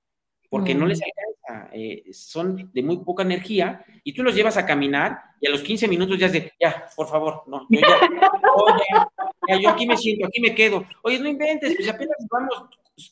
Porque 0.50 0.76
no 0.76 0.86
les 0.86 1.02
alcanza. 1.02 1.38
Eh, 1.74 2.04
son 2.12 2.72
de 2.74 2.84
muy 2.84 2.97
poca 2.97 3.24
energía. 3.24 3.84
Y 4.04 4.14
tú 4.14 4.24
los 4.24 4.36
llevas 4.36 4.58
a 4.58 4.66
caminar 4.66 5.20
y 5.41 5.47
a 5.47 5.52
los 5.52 5.62
15 5.62 5.88
minutos 5.88 6.18
ya 6.18 6.28
es 6.28 6.34
de, 6.34 6.54
ya, 6.60 6.88
por 6.95 7.08
favor, 7.08 7.43
no, 7.47 7.66
yo 7.70 7.80
ya, 7.80 9.08
ya, 9.47 9.60
yo 9.60 9.70
aquí 9.70 9.88
me 9.88 9.95
siento, 9.95 10.28
aquí 10.28 10.41
me 10.41 10.54
quedo. 10.54 10.86
Oye, 11.02 11.20
no 11.20 11.30
inventes, 11.30 11.76
pues 11.76 11.89
apenas 11.89 12.18
vamos 12.30 12.70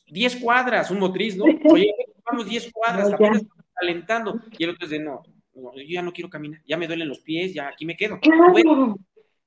10 0.08 0.36
cuadras, 0.36 0.90
un 0.90 0.98
motriz, 0.98 1.36
¿no? 1.36 1.44
Oye, 1.70 1.94
vamos 2.24 2.48
10 2.48 2.72
cuadras, 2.72 3.12
apenas 3.12 3.42
estamos 3.42 3.64
calentando. 3.74 4.40
Y 4.58 4.64
el 4.64 4.70
otro 4.70 4.86
dice, 4.86 5.02
no, 5.02 5.22
no, 5.54 5.74
yo 5.74 5.84
ya 5.84 6.02
no 6.02 6.12
quiero 6.12 6.28
caminar, 6.28 6.60
ya 6.66 6.76
me 6.76 6.86
duelen 6.86 7.08
los 7.08 7.20
pies, 7.20 7.54
ya 7.54 7.68
aquí 7.68 7.86
me 7.86 7.96
quedo. 7.96 8.18
Claro. 8.20 8.98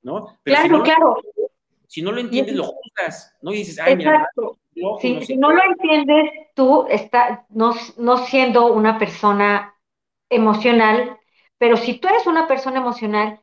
¿No? 0.04 0.40
Pero 0.44 0.56
claro, 0.56 0.64
si 0.64 0.70
no, 0.70 0.84
claro. 0.84 1.16
Si 1.88 2.02
no 2.02 2.12
lo 2.12 2.22
entiendes, 2.22 2.56
lo 2.56 2.64
juzgas, 2.64 3.36
¿no? 3.42 3.54
Y 3.54 3.58
dices, 3.58 3.78
ay, 3.80 3.94
Exacto. 3.94 4.42
mira. 4.42 4.61
Si 5.00 5.38
no 5.38 5.52
lo 5.52 5.62
entiendes, 5.64 6.32
tú 6.56 6.86
estás 6.90 7.40
no, 7.50 7.74
no 7.98 8.18
siendo 8.18 8.68
una 8.74 8.98
persona 8.98 9.76
emocional, 10.30 11.18
pero 11.58 11.78
si 11.78 12.00
tú 12.00 12.08
eres 12.08 12.28
una 12.28 12.48
persona 12.48 12.80
emocional, 12.80 13.40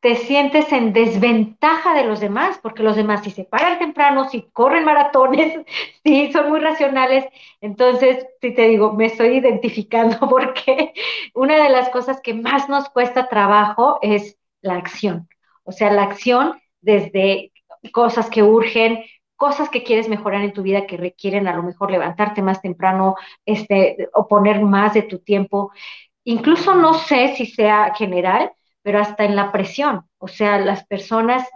te 0.00 0.16
sientes 0.16 0.72
en 0.72 0.92
desventaja 0.92 1.94
de 1.94 2.04
los 2.04 2.18
demás, 2.18 2.58
porque 2.60 2.82
los 2.82 2.96
demás 2.96 3.22
si 3.22 3.30
se 3.30 3.44
paran 3.44 3.78
temprano, 3.78 4.28
si 4.28 4.42
corren 4.52 4.84
maratones, 4.84 5.64
si 6.04 6.32
son 6.32 6.50
muy 6.50 6.58
racionales, 6.58 7.24
entonces, 7.60 8.26
si 8.40 8.52
te 8.52 8.66
digo, 8.68 8.92
me 8.94 9.06
estoy 9.06 9.36
identificando 9.38 10.18
porque 10.28 10.92
una 11.34 11.62
de 11.62 11.70
las 11.70 11.88
cosas 11.90 12.20
que 12.20 12.34
más 12.34 12.68
nos 12.68 12.88
cuesta 12.90 13.28
trabajo 13.28 14.00
es 14.02 14.36
la 14.60 14.74
acción, 14.74 15.28
o 15.62 15.70
sea, 15.70 15.92
la 15.92 16.02
acción 16.02 16.60
desde 16.80 17.52
cosas 17.92 18.28
que 18.28 18.42
urgen, 18.42 19.04
cosas 19.42 19.70
que 19.70 19.82
quieres 19.82 20.08
mejorar 20.08 20.42
en 20.42 20.52
tu 20.52 20.62
vida 20.62 20.86
que 20.86 20.96
requieren 20.96 21.48
a 21.48 21.56
lo 21.56 21.64
mejor 21.64 21.90
levantarte 21.90 22.42
más 22.42 22.62
temprano, 22.62 23.16
este, 23.44 24.08
o 24.14 24.28
poner 24.28 24.60
más 24.60 24.94
de 24.94 25.02
tu 25.02 25.18
tiempo. 25.18 25.72
Incluso 26.22 26.76
no 26.76 26.94
sé 26.94 27.34
si 27.34 27.46
sea 27.46 27.92
general, 27.92 28.52
pero 28.82 29.00
hasta 29.00 29.24
en 29.24 29.34
la 29.34 29.50
presión. 29.50 30.08
O 30.18 30.28
sea, 30.28 30.60
las 30.60 30.86
personas 30.86 31.48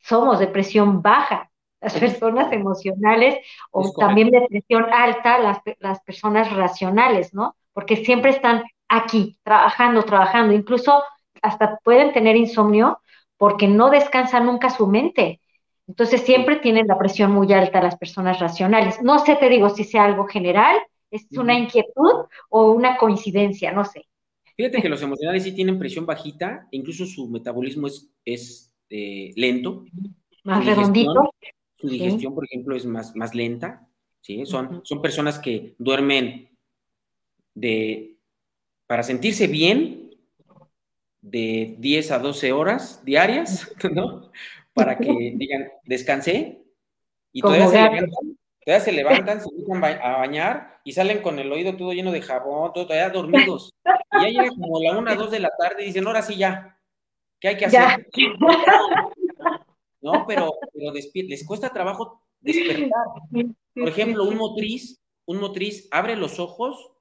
somos 0.00 0.38
de 0.38 0.48
presión 0.48 1.00
baja, 1.00 1.50
las 1.80 1.94
personas 1.98 2.52
emocionales 2.52 3.38
o 3.70 3.90
también 3.98 4.28
de 4.28 4.46
presión 4.46 4.84
alta, 4.92 5.38
las, 5.38 5.60
las 5.78 6.02
personas 6.02 6.52
racionales, 6.52 7.32
¿no? 7.32 7.56
Porque 7.72 8.04
siempre 8.04 8.32
están 8.32 8.64
aquí, 8.86 9.38
trabajando, 9.42 10.02
trabajando, 10.02 10.52
incluso 10.52 11.02
hasta 11.40 11.78
pueden 11.84 12.12
tener 12.12 12.36
insomnio 12.36 13.00
porque 13.38 13.66
no 13.66 13.88
descansa 13.88 14.40
nunca 14.40 14.68
su 14.68 14.86
mente. 14.86 15.40
Entonces 15.86 16.22
siempre 16.22 16.56
tienen 16.56 16.86
la 16.86 16.98
presión 16.98 17.32
muy 17.32 17.52
alta 17.52 17.82
las 17.82 17.96
personas 17.96 18.40
racionales. 18.40 19.02
No 19.02 19.18
sé, 19.18 19.36
te 19.36 19.48
digo, 19.48 19.68
si 19.68 19.84
sea 19.84 20.04
algo 20.04 20.26
general, 20.26 20.76
es 21.10 21.26
una 21.36 21.58
inquietud 21.58 22.26
o 22.48 22.72
una 22.72 22.96
coincidencia, 22.96 23.72
no 23.72 23.84
sé. 23.84 24.06
Fíjate 24.56 24.80
que 24.80 24.88
los 24.88 25.02
emocionales 25.02 25.42
sí 25.42 25.52
tienen 25.52 25.78
presión 25.78 26.06
bajita, 26.06 26.68
incluso 26.70 27.06
su 27.06 27.28
metabolismo 27.28 27.86
es, 27.86 28.10
es 28.24 28.72
eh, 28.88 29.32
lento. 29.36 29.84
Más 30.44 30.64
redondito. 30.64 31.30
Su 31.76 31.88
digestión, 31.88 32.34
por 32.34 32.44
ejemplo, 32.44 32.76
es 32.76 32.86
más, 32.86 33.14
más 33.14 33.34
lenta. 33.34 33.86
¿sí? 34.20 34.46
Son, 34.46 34.80
son 34.84 35.02
personas 35.02 35.38
que 35.38 35.74
duermen 35.78 36.50
de, 37.54 38.16
para 38.86 39.02
sentirse 39.02 39.46
bien 39.46 40.10
de 41.20 41.76
10 41.78 42.10
a 42.10 42.18
12 42.18 42.52
horas 42.52 43.04
diarias, 43.04 43.72
¿no? 43.94 44.30
Para 44.74 44.98
que 44.98 45.08
digan, 45.36 45.70
descansé 45.84 46.62
y 47.32 47.40
todavía 47.40 47.68
se, 47.68 47.76
levantan, 47.76 48.38
todavía 48.64 48.84
se 48.84 48.92
levantan, 48.92 49.40
se 49.40 49.48
a 50.02 50.18
bañar 50.18 50.80
y 50.84 50.92
salen 50.92 51.22
con 51.22 51.38
el 51.38 51.50
oído 51.50 51.76
todo 51.76 51.92
lleno 51.92 52.12
de 52.12 52.22
jabón, 52.22 52.72
todo 52.72 52.86
todavía 52.86 53.10
dormidos. 53.10 53.72
Y 54.12 54.22
ya 54.22 54.28
llega 54.28 54.48
como 54.50 54.80
la 54.80 54.96
una, 54.96 55.14
dos 55.14 55.30
de 55.30 55.40
la 55.40 55.50
tarde 55.58 55.82
y 55.82 55.86
dicen, 55.86 56.06
ahora 56.06 56.22
sí 56.22 56.36
ya, 56.36 56.78
¿qué 57.40 57.48
hay 57.48 57.56
que 57.56 57.66
hacer? 57.66 58.06
¿no? 60.00 60.26
Pero, 60.26 60.52
pero 60.72 60.92
les 60.92 61.46
cuesta 61.46 61.72
trabajo 61.72 62.20
despertar. 62.40 62.90
Por 63.74 63.88
ejemplo, 63.88 64.24
un 64.24 64.36
motriz, 64.36 65.00
un 65.24 65.38
motriz 65.38 65.88
abre 65.90 66.14
los 66.14 66.38
ojos, 66.38 66.92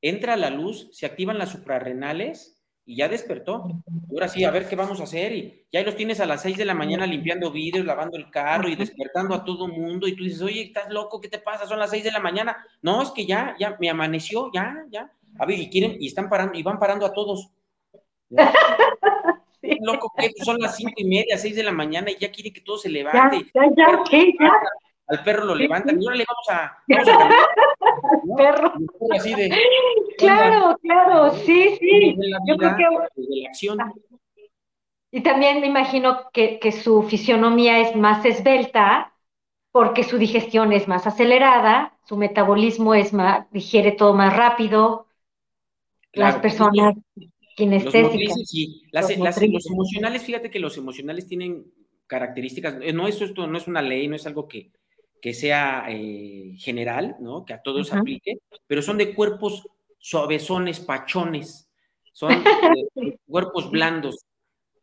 entra 0.00 0.36
la 0.36 0.50
luz, 0.50 0.88
se 0.92 1.06
activan 1.06 1.38
las 1.38 1.50
suprarrenales 1.50 2.57
y 2.88 2.96
ya 2.96 3.06
despertó. 3.06 3.68
Ahora 4.10 4.28
sí, 4.28 4.44
a 4.44 4.50
ver 4.50 4.66
qué 4.66 4.74
vamos 4.74 4.98
a 4.98 5.02
hacer. 5.02 5.32
Y 5.32 5.66
ya 5.70 5.82
los 5.82 5.94
tienes 5.94 6.20
a 6.20 6.26
las 6.26 6.40
6 6.40 6.56
de 6.56 6.64
la 6.64 6.72
mañana 6.72 7.06
limpiando 7.06 7.52
vidrios, 7.52 7.84
lavando 7.84 8.16
el 8.16 8.30
carro 8.30 8.66
y 8.66 8.76
despertando 8.76 9.34
a 9.34 9.44
todo 9.44 9.68
mundo. 9.68 10.08
Y 10.08 10.16
tú 10.16 10.24
dices, 10.24 10.40
oye, 10.40 10.62
¿estás 10.62 10.88
loco? 10.88 11.20
¿Qué 11.20 11.28
te 11.28 11.38
pasa? 11.38 11.66
Son 11.66 11.78
las 11.78 11.90
6 11.90 12.02
de 12.04 12.12
la 12.12 12.18
mañana. 12.18 12.56
No, 12.80 13.02
es 13.02 13.10
que 13.10 13.26
ya, 13.26 13.54
ya, 13.60 13.76
me 13.78 13.90
amaneció, 13.90 14.50
ya, 14.54 14.86
ya. 14.88 15.12
A 15.38 15.44
ver, 15.44 15.58
y 15.58 15.68
quieren, 15.68 15.98
y 16.00 16.06
están 16.06 16.30
parando, 16.30 16.58
y 16.58 16.62
van 16.62 16.78
parando 16.78 17.04
a 17.04 17.12
todos. 17.12 17.50
Loco, 19.82 20.10
que 20.16 20.32
son 20.42 20.56
las 20.58 20.76
cinco 20.76 20.94
y 20.96 21.04
media, 21.04 21.36
seis 21.36 21.56
de 21.56 21.62
la 21.62 21.72
mañana 21.72 22.10
y 22.10 22.16
ya 22.16 22.32
quieren 22.32 22.54
que 22.54 22.62
todo 22.62 22.78
se 22.78 22.88
levante. 22.88 23.50
Ya, 23.54 23.62
ya, 23.76 24.02
ya, 24.40 24.52
Al 25.08 25.24
perro 25.24 25.44
lo 25.46 25.54
levantan 25.54 26.00
y 26.00 26.04
ahora 26.04 26.16
le 26.16 26.26
vamos 26.26 26.48
a, 26.50 26.78
vamos 26.88 27.08
a 27.08 28.36
Perro. 28.36 28.72
Así 29.16 29.34
de, 29.34 29.50
Claro, 30.18 30.76
claro, 30.82 31.30
sí, 31.34 31.76
sí. 31.78 32.16
Yo 32.46 32.56
creo 32.56 32.76
que... 32.76 32.84
Y 35.10 35.22
también 35.22 35.60
me 35.60 35.66
imagino 35.66 36.30
que, 36.32 36.60
su 36.72 37.02
fisionomía 37.04 37.78
es 37.80 37.96
más 37.96 38.24
esbelta 38.26 39.14
porque 39.72 40.02
su 40.02 40.18
digestión 40.18 40.72
es 40.72 40.88
más 40.88 41.06
acelerada, 41.06 41.98
su 42.04 42.16
metabolismo 42.16 42.94
es 42.94 43.12
más, 43.12 43.50
digiere 43.50 43.92
todo 43.92 44.12
más 44.12 44.36
rápido. 44.36 45.06
las 46.12 46.36
personas 46.36 46.96
kinestésicas. 47.56 48.36
Los, 48.92 49.16
los 49.16 49.66
emocionales, 49.66 50.22
fíjate 50.22 50.50
que 50.50 50.58
los 50.58 50.76
emocionales 50.76 51.26
tienen 51.26 51.72
características, 52.06 52.76
no 52.92 53.06
es 53.06 53.20
esto, 53.22 53.46
no 53.46 53.56
es 53.56 53.66
una 53.66 53.82
ley, 53.82 54.08
no 54.08 54.16
es 54.16 54.26
algo 54.26 54.48
que, 54.48 54.72
que 55.20 55.34
sea 55.34 55.86
eh, 55.88 56.54
general, 56.58 57.16
¿no? 57.20 57.44
Que 57.44 57.54
a 57.54 57.62
todos 57.62 57.92
aplique, 57.92 58.38
pero 58.66 58.82
son 58.82 58.98
de 58.98 59.14
cuerpos 59.14 59.66
suavezones, 59.98 60.80
pachones, 60.80 61.68
son 62.12 62.30
cuerpos 63.28 63.70
blandos, 63.70 64.24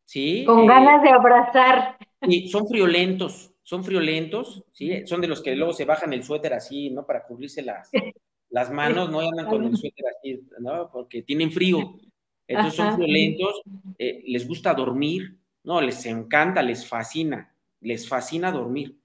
¿sí? 0.03 0.43
Con 0.45 0.63
eh, 0.63 0.67
ganas 0.67 1.03
de 1.03 1.09
abrazar. 1.09 1.97
Y 2.21 2.49
son 2.49 2.67
friolentos, 2.67 3.51
son 3.63 3.83
friolentos, 3.83 4.63
¿sí? 4.71 5.05
Son 5.05 5.21
de 5.21 5.27
los 5.27 5.41
que 5.41 5.55
luego 5.55 5.73
se 5.73 5.85
bajan 5.85 6.13
el 6.13 6.23
suéter 6.23 6.53
así, 6.53 6.89
¿no? 6.89 7.05
Para 7.05 7.25
cubrirse 7.25 7.61
las, 7.61 7.89
las 8.49 8.71
manos, 8.71 9.09
no 9.09 9.19
andan 9.19 9.47
con 9.47 9.63
el 9.65 9.75
suéter 9.75 10.05
así, 10.17 10.41
¿no? 10.59 10.89
Porque 10.91 11.23
tienen 11.23 11.51
frío. 11.51 11.97
Entonces 12.47 12.75
son 12.75 12.95
friolentos, 12.95 13.61
eh, 13.97 14.23
les 14.27 14.47
gusta 14.47 14.73
dormir, 14.73 15.37
¿no? 15.63 15.81
Les 15.81 16.05
encanta, 16.05 16.61
les 16.61 16.87
fascina, 16.87 17.53
les 17.81 18.07
fascina 18.07 18.51
dormir. 18.51 18.95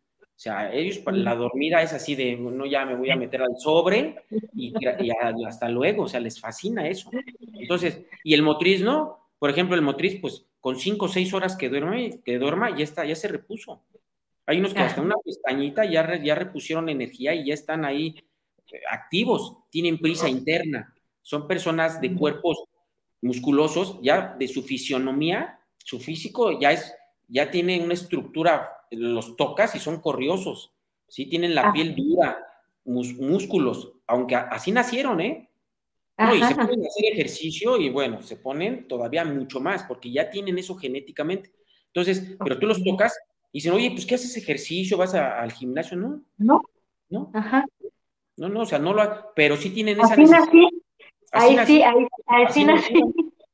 O 0.41 0.43
sea, 0.43 0.73
ellos, 0.73 1.01
la 1.13 1.35
dormida 1.35 1.83
es 1.83 1.93
así 1.93 2.15
de, 2.15 2.35
no, 2.35 2.65
ya 2.65 2.87
me 2.87 2.95
voy 2.95 3.11
a 3.11 3.17
meter 3.17 3.43
al 3.43 3.59
sobre 3.59 4.25
y, 4.55 4.73
hasta 5.47 5.69
luego, 5.69 6.05
o 6.05 6.09
sea, 6.09 6.19
les 6.19 6.41
fascina 6.41 6.89
eso. 6.89 7.11
Entonces, 7.53 8.07
y 8.25 8.33
el 8.33 8.43
motriz, 8.43 8.81
¿no? 8.81 9.29
Por 9.39 9.51
ejemplo, 9.51 9.77
el 9.77 9.83
motriz, 9.83 10.19
pues 10.19 10.47
con 10.59 10.79
cinco 10.79 11.05
o 11.05 11.09
seis 11.09 11.35
horas 11.35 11.57
que 11.57 11.69
duerme, 11.69 12.23
que 12.25 12.39
duerma, 12.39 12.75
ya 12.75 12.85
está, 12.85 13.05
ya 13.05 13.17
se 13.17 13.29
repuso. 13.29 13.83
Hay 14.47 14.61
unos 14.61 14.73
que 14.73 14.81
hasta 14.81 15.03
una 15.03 15.17
pestañita 15.23 15.85
ya, 15.85 16.17
ya 16.23 16.35
repusieron 16.37 16.89
energía 16.89 17.35
y 17.35 17.49
ya 17.49 17.53
están 17.53 17.85
ahí 17.85 18.15
eh, 18.73 18.81
activos, 18.91 19.59
tienen 19.69 19.99
prisa 19.99 20.27
interna. 20.27 20.95
Son 21.21 21.47
personas 21.47 22.01
de 22.01 22.15
cuerpos 22.15 22.65
musculosos, 23.21 23.99
ya 24.01 24.37
de 24.39 24.49
su 24.49 24.63
fisionomía, 24.63 25.61
su 25.77 26.01
físico 26.01 26.59
ya 26.59 26.73
es, 26.73 26.95
ya 27.31 27.51
tiene 27.51 27.81
una 27.83 27.95
estructura 27.95 28.71
los 28.91 29.37
tocas 29.37 29.75
y 29.75 29.79
son 29.79 30.01
corriosos, 30.01 30.73
¿sí? 31.09 31.27
Tienen 31.27 31.55
la 31.55 31.73
piel 31.73 31.95
dura, 31.95 32.39
músculos, 32.85 33.93
aunque 34.07 34.35
así 34.35 34.73
nacieron, 34.73 35.21
¿eh? 35.21 35.47
y 36.19 36.43
se 36.43 36.55
pueden 36.55 36.85
hacer 36.85 37.13
ejercicio 37.13 37.79
y 37.79 37.89
bueno, 37.89 38.21
se 38.21 38.37
ponen 38.37 38.87
todavía 38.87 39.25
mucho 39.25 39.59
más 39.59 39.85
porque 39.85 40.11
ya 40.11 40.29
tienen 40.29 40.59
eso 40.59 40.75
genéticamente. 40.77 41.51
Entonces, 41.87 42.37
pero 42.45 42.59
tú 42.59 42.67
los 42.67 42.85
tocas 42.85 43.17
y 43.53 43.59
dicen, 43.59 43.73
oye, 43.73 43.91
pues 43.93 44.05
¿qué 44.05 44.17
haces 44.17 44.37
ejercicio? 44.37 44.99
¿Vas 44.99 45.15
al 45.15 45.51
gimnasio? 45.53 45.97
No. 45.97 46.23
No. 46.37 46.61
No. 47.09 47.31
Ajá. 47.33 47.65
No, 48.37 48.49
no, 48.49 48.61
o 48.61 48.67
sea, 48.67 48.79
no 48.79 48.93
lo 48.93 49.33
pero 49.35 49.57
sí 49.57 49.71
tienen 49.71 49.99
esa 49.99 50.15
así 50.15 50.25
Nací. 50.25 50.69
Ahí 51.33 51.59
sí, 51.67 51.83
ahí, 51.83 52.07
así 52.27 52.65
nací. 52.65 52.95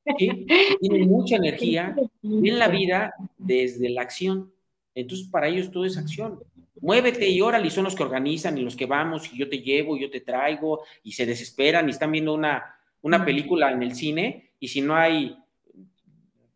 Tienen 0.80 1.08
mucha 1.08 1.36
energía, 1.36 1.96
en 2.22 2.58
la 2.58 2.68
vida 2.68 3.14
desde 3.36 3.88
la 3.88 4.02
acción. 4.02 4.52
Entonces, 4.94 5.28
para 5.28 5.48
ellos 5.48 5.70
todo 5.70 5.84
es 5.84 5.98
acción. 5.98 6.40
Muévete 6.80 7.28
y 7.28 7.40
órale, 7.40 7.66
y 7.66 7.70
son 7.70 7.84
los 7.84 7.94
que 7.94 8.02
organizan 8.02 8.56
y 8.58 8.62
los 8.62 8.76
que 8.76 8.86
vamos 8.86 9.32
y 9.32 9.38
yo 9.38 9.48
te 9.48 9.60
llevo 9.60 9.96
y 9.96 10.02
yo 10.02 10.10
te 10.10 10.20
traigo 10.20 10.82
y 11.02 11.12
se 11.12 11.26
desesperan 11.26 11.88
y 11.88 11.92
están 11.92 12.12
viendo 12.12 12.34
una, 12.34 12.76
una 13.02 13.24
película 13.24 13.72
en 13.72 13.82
el 13.82 13.94
cine 13.94 14.50
y 14.60 14.68
si 14.68 14.82
no 14.82 14.94
hay, 14.94 15.36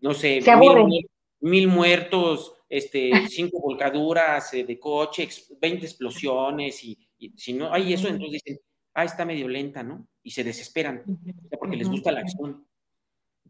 no 0.01 0.14
sé, 0.14 0.40
mil, 1.40 1.68
muertos, 1.68 2.55
este, 2.68 3.11
cinco 3.28 3.61
volcaduras 3.61 4.53
eh, 4.55 4.64
de 4.64 4.78
coche, 4.78 5.28
20 5.61 5.86
explosiones 5.86 6.84
y, 6.84 6.98
si 7.36 7.53
no 7.53 7.72
hay 7.72 7.92
eso, 7.92 8.09
entonces 8.09 8.42
dicen, 8.44 8.61
ah, 8.94 9.05
está 9.05 9.24
medio 9.24 9.46
lenta, 9.48 9.82
¿no? 9.82 10.07
Y 10.22 10.30
se 10.30 10.44
desesperan, 10.44 11.03
porque 11.59 11.76
les 11.76 11.88
gusta 11.88 12.12
la 12.12 12.20
acción. 12.20 12.64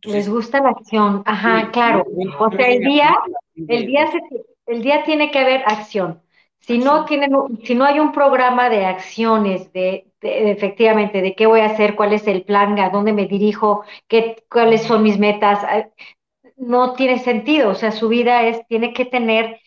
Les 0.05 0.29
gusta 0.29 0.61
la 0.61 0.71
acción, 0.71 1.23
ajá, 1.27 1.71
claro. 1.73 2.05
O 2.39 2.51
sea, 2.51 2.69
el 2.69 2.81
día, 2.81 3.17
el 3.55 3.87
día 3.87 4.07
se, 4.11 4.21
el 4.67 4.83
día 4.83 5.03
tiene 5.05 5.31
que 5.31 5.39
haber 5.39 5.63
acción. 5.67 6.23
Si 6.61 6.79
no, 6.79 7.05
tienen, 7.07 7.33
si 7.65 7.75
no 7.75 7.85
hay 7.85 7.99
un 7.99 8.13
programa 8.13 8.69
de 8.69 8.85
acciones, 8.85 9.73
de, 9.73 10.07
efectivamente, 10.21 11.23
de 11.23 11.35
qué 11.35 11.47
voy 11.47 11.61
a 11.61 11.67
hacer, 11.67 11.97
cuál 11.97 12.13
es 12.13 12.27
el 12.29 12.45
plan, 12.45 12.79
a 12.79 12.91
dónde 12.91 13.13
me 13.13 13.27
dirijo, 13.27 13.85
qué, 14.09 14.45
cuáles 14.51 14.83
son 14.83 15.03
mis 15.03 15.19
metas, 15.19 15.61
ah, 15.65 15.89
no 16.57 16.93
tiene 16.95 17.19
sentido. 17.19 17.71
O 17.71 17.75
sea, 17.75 17.93
su 17.93 18.09
vida 18.09 18.47
es, 18.47 18.67
tiene 18.69 18.93
que 18.93 19.07
tener 19.07 19.59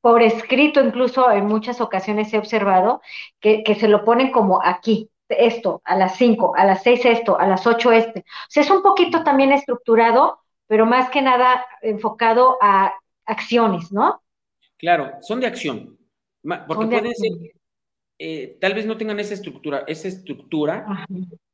por 0.00 0.22
escrito, 0.22 0.80
incluso 0.84 1.30
en 1.30 1.46
muchas 1.46 1.80
ocasiones 1.80 2.32
he 2.32 2.38
observado, 2.38 3.00
que, 3.40 3.62
que 3.62 3.74
se 3.74 3.88
lo 3.88 4.04
ponen 4.04 4.30
como 4.30 4.60
aquí, 4.62 5.10
esto, 5.28 5.82
a 5.84 5.96
las 5.96 6.16
5, 6.16 6.54
a 6.56 6.64
las 6.64 6.82
6 6.82 7.04
esto, 7.04 7.38
a 7.38 7.46
las 7.46 7.66
8 7.66 7.92
este. 7.92 8.20
O 8.20 8.50
sea, 8.50 8.62
es 8.62 8.70
un 8.70 8.82
poquito 8.82 9.22
también 9.24 9.52
estructurado, 9.52 10.40
pero 10.66 10.86
más 10.86 11.10
que 11.10 11.22
nada 11.22 11.64
enfocado 11.82 12.58
a 12.60 12.94
acciones, 13.24 13.92
¿no? 13.92 14.22
Claro, 14.76 15.12
son 15.20 15.40
de 15.40 15.46
acción. 15.46 15.98
Porque 16.66 16.86
pueden 16.86 17.14
ser, 17.14 17.32
eh, 18.18 18.58
tal 18.60 18.74
vez 18.74 18.86
no 18.86 18.96
tengan 18.96 19.20
esa 19.20 19.34
estructura, 19.34 19.84
esa 19.86 20.08
estructura, 20.08 21.06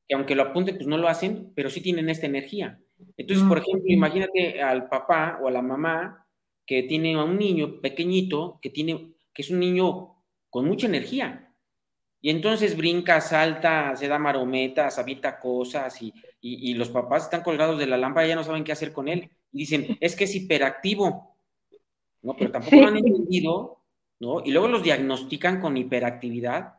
que 0.06 0.14
aunque 0.14 0.34
lo 0.34 0.42
apunten, 0.42 0.76
pues 0.76 0.86
no 0.86 0.98
lo 0.98 1.08
hacen, 1.08 1.52
pero 1.54 1.70
sí 1.70 1.80
tienen 1.80 2.08
esta 2.08 2.26
energía. 2.26 2.78
Entonces, 3.16 3.44
por 3.46 3.58
ejemplo, 3.58 3.86
imagínate 3.86 4.62
al 4.62 4.88
papá 4.88 5.38
o 5.42 5.48
a 5.48 5.50
la 5.50 5.62
mamá 5.62 6.26
que 6.66 6.82
tiene 6.84 7.14
a 7.14 7.24
un 7.24 7.38
niño 7.38 7.80
pequeñito, 7.80 8.58
que 8.62 8.70
tiene, 8.70 9.14
que 9.32 9.42
es 9.42 9.50
un 9.50 9.60
niño 9.60 10.14
con 10.50 10.66
mucha 10.66 10.86
energía. 10.86 11.43
Y 12.24 12.30
entonces 12.30 12.74
brinca, 12.74 13.20
salta, 13.20 13.94
se 13.96 14.08
da 14.08 14.18
marometas, 14.18 14.98
habita 14.98 15.38
cosas 15.38 16.00
y, 16.00 16.06
y, 16.40 16.70
y 16.70 16.72
los 16.72 16.88
papás 16.88 17.24
están 17.24 17.42
colgados 17.42 17.78
de 17.78 17.86
la 17.86 17.98
lámpara 17.98 18.24
y 18.24 18.30
ya 18.30 18.34
no 18.34 18.42
saben 18.42 18.64
qué 18.64 18.72
hacer 18.72 18.94
con 18.94 19.08
él. 19.08 19.28
Y 19.52 19.58
dicen, 19.58 19.98
es 20.00 20.16
que 20.16 20.24
es 20.24 20.34
hiperactivo. 20.34 21.36
¿no? 22.22 22.34
Pero 22.34 22.50
tampoco 22.50 22.76
lo 22.76 22.88
han 22.88 22.96
entendido, 22.96 23.82
¿no? 24.20 24.42
Y 24.42 24.52
luego 24.52 24.68
los 24.68 24.82
diagnostican 24.82 25.60
con 25.60 25.76
hiperactividad, 25.76 26.78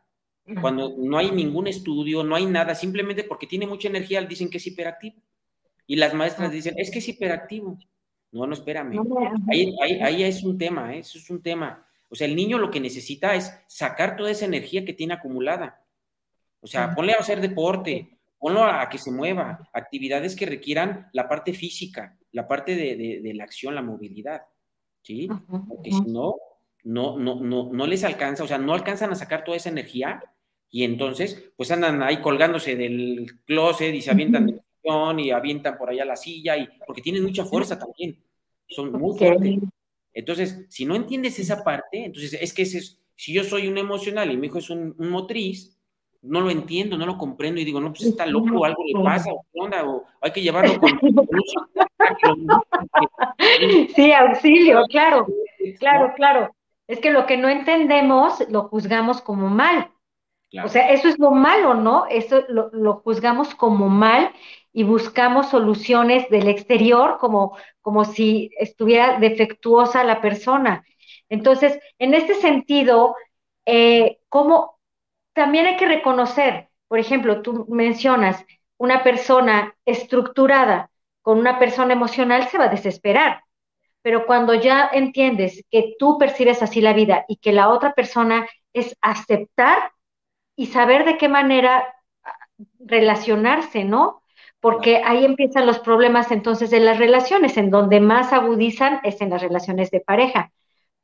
cuando 0.60 0.96
no 0.98 1.16
hay 1.16 1.30
ningún 1.30 1.68
estudio, 1.68 2.24
no 2.24 2.34
hay 2.34 2.46
nada, 2.46 2.74
simplemente 2.74 3.22
porque 3.22 3.46
tiene 3.46 3.68
mucha 3.68 3.86
energía 3.86 4.20
dicen 4.22 4.50
que 4.50 4.56
es 4.58 4.66
hiperactivo. 4.66 5.22
Y 5.86 5.94
las 5.94 6.12
maestras 6.12 6.50
dicen, 6.50 6.74
es 6.76 6.90
que 6.90 6.98
es 6.98 7.08
hiperactivo. 7.08 7.78
No, 8.32 8.48
no, 8.48 8.54
espérame. 8.54 8.98
Ahí, 9.48 9.76
ahí, 10.02 10.24
es 10.24 10.42
un 10.42 10.58
tema, 10.58 10.92
¿eh? 10.92 10.98
eso 10.98 11.18
es 11.18 11.30
un 11.30 11.40
tema. 11.40 11.85
O 12.08 12.14
sea, 12.14 12.26
el 12.26 12.36
niño 12.36 12.58
lo 12.58 12.70
que 12.70 12.80
necesita 12.80 13.34
es 13.34 13.52
sacar 13.66 14.16
toda 14.16 14.30
esa 14.30 14.44
energía 14.44 14.84
que 14.84 14.92
tiene 14.92 15.14
acumulada. 15.14 15.84
O 16.60 16.66
sea, 16.66 16.94
ponle 16.94 17.12
a 17.12 17.20
hacer 17.20 17.40
deporte, 17.40 18.18
ponlo 18.38 18.64
a 18.64 18.88
que 18.88 18.98
se 18.98 19.10
mueva, 19.10 19.68
actividades 19.72 20.36
que 20.36 20.46
requieran 20.46 21.08
la 21.12 21.28
parte 21.28 21.52
física, 21.52 22.16
la 22.32 22.46
parte 22.46 22.74
de 22.74 23.34
la 23.34 23.44
acción, 23.44 23.74
la 23.74 23.82
movilidad. 23.82 24.42
¿sí? 25.06 25.28
Porque 25.68 25.92
si 25.92 26.00
no, 26.00 26.34
no, 26.84 27.16
no, 27.16 27.36
no, 27.40 27.72
no 27.72 27.86
les 27.86 28.02
alcanza, 28.02 28.42
o 28.42 28.46
sea, 28.46 28.58
no 28.58 28.74
alcanzan 28.74 29.12
a 29.12 29.14
sacar 29.14 29.44
toda 29.44 29.56
esa 29.56 29.68
energía 29.68 30.22
y 30.68 30.82
entonces, 30.82 31.52
pues 31.56 31.70
andan 31.70 32.02
ahí 32.02 32.20
colgándose 32.20 32.74
del 32.74 33.40
closet 33.44 33.94
y 33.94 34.02
se 34.02 34.10
avientan 34.10 34.46
del 34.46 34.62
sillón 34.82 35.20
y 35.20 35.30
avientan 35.30 35.78
por 35.78 35.90
allá 35.90 36.04
la 36.04 36.16
silla 36.16 36.56
y 36.56 36.68
porque 36.84 37.02
tienen 37.02 37.22
mucha 37.22 37.44
fuerza 37.44 37.78
también, 37.78 38.18
son 38.66 38.92
muy 38.92 39.16
fuertes. 39.16 39.58
Entonces, 40.16 40.66
si 40.70 40.86
no 40.86 40.96
entiendes 40.96 41.38
esa 41.38 41.62
parte, 41.62 42.06
entonces 42.06 42.32
es 42.40 42.54
que 42.54 42.62
ese 42.62 42.78
es, 42.78 42.98
si 43.16 43.34
yo 43.34 43.44
soy 43.44 43.68
un 43.68 43.76
emocional 43.76 44.32
y 44.32 44.38
mi 44.38 44.46
hijo 44.46 44.58
es 44.58 44.70
un, 44.70 44.96
motriz, 44.98 45.78
no 46.22 46.40
lo 46.40 46.48
entiendo, 46.48 46.96
no 46.96 47.04
lo 47.04 47.18
comprendo 47.18 47.60
y 47.60 47.66
digo, 47.66 47.82
no, 47.82 47.92
pues 47.92 48.06
está 48.06 48.24
loco, 48.24 48.64
algo 48.64 48.82
le 48.86 49.04
pasa, 49.04 49.30
o 49.30 49.44
qué 49.52 49.60
onda, 49.60 49.84
o 49.84 50.04
hay 50.22 50.32
que 50.32 50.40
llevarlo 50.40 50.80
con, 50.80 50.90
Sí, 53.94 54.10
auxilio, 54.12 54.86
claro. 54.88 55.26
claro, 55.78 56.14
claro. 56.16 56.56
Es 56.88 56.98
que 56.98 57.10
lo 57.10 57.26
que 57.26 57.36
no 57.36 57.50
entendemos 57.50 58.42
lo 58.48 58.68
juzgamos 58.68 59.20
como 59.20 59.50
mal. 59.50 59.90
O 60.64 60.68
sea, 60.68 60.92
eso 60.92 61.08
es 61.08 61.18
lo 61.18 61.32
malo, 61.32 61.74
¿no? 61.74 62.06
Eso 62.06 62.42
lo, 62.48 62.70
lo, 62.72 63.00
juzgamos 63.00 63.54
como 63.54 63.90
mal 63.90 64.32
y 64.76 64.82
buscamos 64.82 65.48
soluciones 65.48 66.28
del 66.28 66.48
exterior 66.48 67.16
como, 67.18 67.56
como 67.80 68.04
si 68.04 68.50
estuviera 68.58 69.18
defectuosa 69.18 70.04
la 70.04 70.20
persona. 70.20 70.84
Entonces, 71.30 71.78
en 71.98 72.12
este 72.12 72.34
sentido, 72.34 73.16
eh, 73.64 74.18
como 74.28 74.78
también 75.32 75.64
hay 75.64 75.78
que 75.78 75.86
reconocer, 75.86 76.68
por 76.88 76.98
ejemplo, 76.98 77.40
tú 77.40 77.64
mencionas 77.70 78.44
una 78.76 79.02
persona 79.02 79.74
estructurada 79.86 80.90
con 81.22 81.38
una 81.38 81.58
persona 81.58 81.94
emocional 81.94 82.46
se 82.46 82.58
va 82.58 82.64
a 82.64 82.68
desesperar, 82.68 83.44
pero 84.02 84.26
cuando 84.26 84.52
ya 84.52 84.90
entiendes 84.92 85.64
que 85.70 85.94
tú 85.98 86.18
percibes 86.18 86.62
así 86.62 86.82
la 86.82 86.92
vida 86.92 87.24
y 87.28 87.36
que 87.38 87.52
la 87.52 87.70
otra 87.70 87.94
persona 87.94 88.46
es 88.74 88.94
aceptar 89.00 89.90
y 90.54 90.66
saber 90.66 91.06
de 91.06 91.16
qué 91.16 91.30
manera 91.30 91.94
relacionarse, 92.78 93.82
¿no? 93.82 94.20
Porque 94.66 95.00
ahí 95.04 95.24
empiezan 95.24 95.64
los 95.64 95.78
problemas 95.78 96.32
entonces 96.32 96.70
de 96.70 96.80
las 96.80 96.98
relaciones, 96.98 97.56
en 97.56 97.70
donde 97.70 98.00
más 98.00 98.32
agudizan 98.32 98.98
es 99.04 99.20
en 99.20 99.30
las 99.30 99.40
relaciones 99.40 99.92
de 99.92 100.00
pareja 100.00 100.50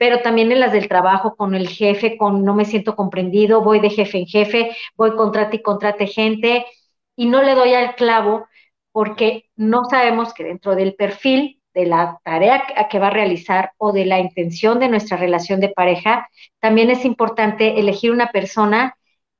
pero 0.03 0.21
también 0.21 0.51
en 0.51 0.59
las 0.59 0.73
del 0.73 0.89
trabajo, 0.89 1.37
con 1.37 1.55
el 1.55 1.69
jefe, 1.69 2.17
con 2.17 2.45
no 2.45 2.57
me 2.57 2.65
siento 2.65 2.97
comprendido, 2.97 3.63
voy 3.63 3.79
de 3.79 3.89
jefe 3.89 4.19
en 4.19 4.27
jefe, 4.27 4.77
voy 4.97 5.15
contrate 5.15 5.59
y 5.59 5.63
contrate 5.63 6.09
gente 6.09 6.67
y 7.15 7.27
no 7.27 7.41
le 7.41 7.55
doy 7.55 7.75
al 7.75 7.95
clavo 7.95 8.49
porque 8.91 9.45
no 9.55 9.85
sabemos 9.85 10.35
que 10.35 10.43
dentro 10.43 10.75
del 10.75 10.97
perfil 10.97 11.63
de 11.73 11.87
la 11.87 12.19
tarea 12.25 12.65
que 12.91 12.99
va 12.99 13.07
a 13.07 13.11
realizar 13.11 13.75
o 13.79 13.93
de 13.93 14.05
la 14.05 14.19
intención 14.19 14.81
de 14.81 14.89
nuestra 14.89 15.17
relación 15.19 15.61
de 15.61 15.69
pareja, 15.69 16.29
también 16.59 16.91
es 16.91 17.05
importante 17.05 17.79
elegir 17.79 18.11
una 18.11 18.33
persona 18.33 18.97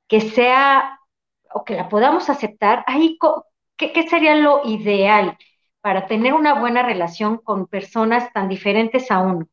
que 0.07 0.21
sea 0.21 0.97
o 1.53 1.65
que 1.65 1.75
la 1.75 1.89
podamos 1.89 2.29
aceptar. 2.29 2.85
Ahí, 2.87 3.17
¿qué, 3.83 3.91
qué 3.91 4.07
sería 4.07 4.35
lo 4.35 4.61
ideal 4.65 5.37
para 5.81 6.07
tener 6.07 6.33
una 6.33 6.59
buena 6.59 6.83
relación 6.83 7.37
con 7.37 7.67
personas 7.67 8.31
tan 8.31 8.47
diferentes 8.47 9.11
a 9.11 9.19
uno? 9.19 9.49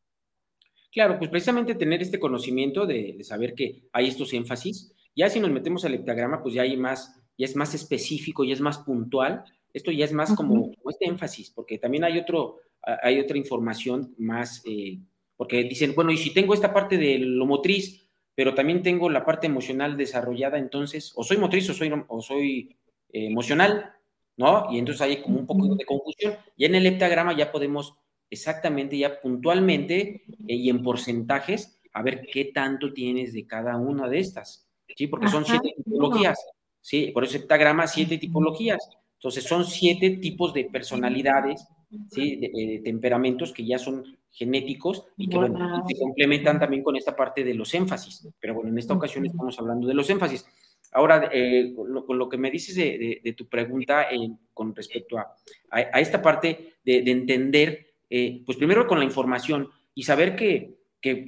Claro, 0.92 1.18
pues 1.18 1.30
precisamente 1.30 1.74
tener 1.74 2.02
este 2.02 2.18
conocimiento 2.18 2.86
de, 2.86 3.22
saber 3.24 3.54
que 3.54 3.84
hay 3.92 4.08
estos 4.08 4.32
énfasis. 4.32 4.92
Ya 5.14 5.28
si 5.28 5.40
nos 5.40 5.50
metemos 5.50 5.84
al 5.84 5.94
heptagrama, 5.94 6.42
pues 6.42 6.54
ya 6.54 6.62
hay 6.62 6.76
más, 6.76 7.20
ya 7.36 7.46
es 7.46 7.56
más 7.56 7.74
específico, 7.74 8.44
ya 8.44 8.54
es 8.54 8.60
más 8.60 8.78
puntual. 8.78 9.44
Esto 9.72 9.92
ya 9.92 10.04
es 10.04 10.12
más 10.12 10.34
como, 10.34 10.72
este 10.88 11.06
énfasis, 11.06 11.50
porque 11.50 11.78
también 11.78 12.02
hay 12.02 12.18
otro, 12.18 12.58
hay 13.02 13.20
otra 13.20 13.38
información 13.38 14.14
más, 14.18 14.62
eh, 14.66 14.98
porque 15.36 15.62
dicen, 15.62 15.94
bueno, 15.94 16.10
y 16.10 16.16
si 16.16 16.34
tengo 16.34 16.54
esta 16.54 16.72
parte 16.72 16.96
de 16.96 17.18
lo 17.18 17.46
motriz, 17.46 18.08
pero 18.34 18.54
también 18.54 18.82
tengo 18.82 19.08
la 19.10 19.24
parte 19.24 19.46
emocional 19.46 19.96
desarrollada, 19.96 20.58
entonces, 20.58 21.12
o 21.14 21.22
soy 21.22 21.36
motriz 21.36 21.70
o 21.70 21.74
soy, 21.74 21.92
o 22.08 22.20
soy 22.20 22.76
eh, 23.12 23.26
emocional, 23.26 23.92
¿no? 24.40 24.72
Y 24.72 24.78
entonces 24.78 25.02
hay 25.02 25.20
como 25.20 25.38
un 25.38 25.46
poco 25.46 25.74
de 25.74 25.84
confusión. 25.84 26.34
Y 26.56 26.64
en 26.64 26.74
el 26.74 26.86
heptagrama 26.86 27.36
ya 27.36 27.52
podemos 27.52 27.94
exactamente 28.30 28.96
ya 28.96 29.20
puntualmente 29.20 30.24
eh, 30.48 30.54
y 30.54 30.70
en 30.70 30.82
porcentajes 30.82 31.78
a 31.92 32.02
ver 32.02 32.26
qué 32.32 32.46
tanto 32.46 32.92
tienes 32.94 33.34
de 33.34 33.46
cada 33.46 33.76
una 33.76 34.08
de 34.08 34.20
estas, 34.20 34.66
¿sí? 34.96 35.08
Porque 35.08 35.28
son 35.28 35.44
siete 35.44 35.74
tipologías, 35.76 36.38
¿sí? 36.80 37.10
Por 37.12 37.24
eso 37.24 37.36
heptagrama, 37.36 37.86
siete 37.86 38.16
tipologías. 38.16 38.78
Entonces 39.14 39.44
son 39.44 39.66
siete 39.66 40.10
tipos 40.10 40.54
de 40.54 40.64
personalidades, 40.64 41.66
¿sí? 42.10 42.36
De, 42.36 42.80
temperamentos 42.82 43.52
que 43.52 43.66
ya 43.66 43.78
son 43.78 44.16
genéticos 44.30 45.04
y 45.18 45.28
que 45.28 45.36
se 45.36 45.98
complementan 45.98 46.58
también 46.58 46.82
con 46.82 46.96
esta 46.96 47.14
parte 47.14 47.44
de 47.44 47.52
los 47.52 47.74
énfasis. 47.74 48.26
Pero 48.40 48.54
bueno, 48.54 48.70
en 48.70 48.78
esta 48.78 48.94
ocasión 48.94 49.26
estamos 49.26 49.58
hablando 49.58 49.86
de 49.86 49.94
los 49.94 50.08
énfasis. 50.08 50.46
Ahora, 50.92 51.30
eh, 51.32 51.72
con, 51.74 52.18
lo, 52.18 52.28
que 52.28 52.36
me 52.36 52.50
dices 52.50 52.74
de, 52.74 53.34
tu 53.36 53.46
pregunta 53.48 54.08
con 54.52 54.74
respecto 54.74 55.18
a, 55.18 55.32
a, 55.70 56.00
esta 56.00 56.20
parte 56.20 56.74
de, 56.84 56.98
entender 57.10 57.90
eh, 58.08 58.42
pues 58.44 58.58
primero 58.58 58.88
con 58.88 58.98
la 58.98 59.04
información 59.04 59.70
y 59.94 60.02
saber 60.02 60.34
que, 60.34 60.78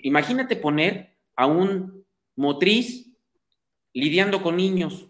imagínate 0.03 0.57
poner 0.57 1.17
a 1.37 1.47
un 1.47 2.05
motriz 2.35 3.09
lidiando 3.93 4.43
con 4.43 4.57
niños, 4.57 5.09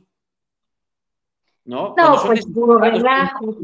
¿no? 1.64 1.94
No, 1.96 2.22
pues 2.26 2.44
puro 2.46 2.78
relajo. 2.78 3.57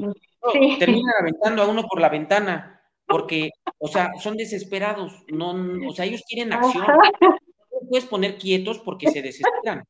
Terminan 0.79 1.15
aventando 1.21 1.63
a 1.63 1.67
uno 1.67 1.83
por 1.83 2.01
la 2.01 2.09
ventana, 2.09 2.81
porque, 3.07 3.51
o 3.79 3.89
sea, 3.89 4.13
son 4.21 4.37
desesperados, 4.37 5.25
no, 5.29 5.51
o 5.87 5.93
sea, 5.93 6.07
ellos 6.07 6.23
quieren 6.27 6.53
acción. 6.53 6.87
No 6.87 7.89
puedes 7.89 8.07
poner 8.07 8.39
quietos 8.39 8.79
porque 8.79 9.11
se 9.11 9.21
desesperan. 9.21 9.85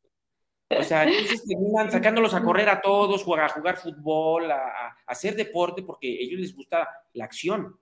O 0.70 0.82
sea, 0.82 1.04
entonces 1.04 1.44
terminan 1.46 1.90
sacándolos 1.90 2.34
a 2.34 2.42
correr 2.42 2.68
a 2.68 2.80
todos, 2.80 3.22
a 3.22 3.48
jugar 3.48 3.76
fútbol, 3.76 4.50
a, 4.50 4.56
a, 4.56 4.96
hacer 5.06 5.34
deporte, 5.34 5.82
porque 5.82 6.08
a 6.08 6.24
ellos 6.24 6.40
les 6.40 6.54
gusta 6.54 6.88
la 7.14 7.24
acción 7.24 7.78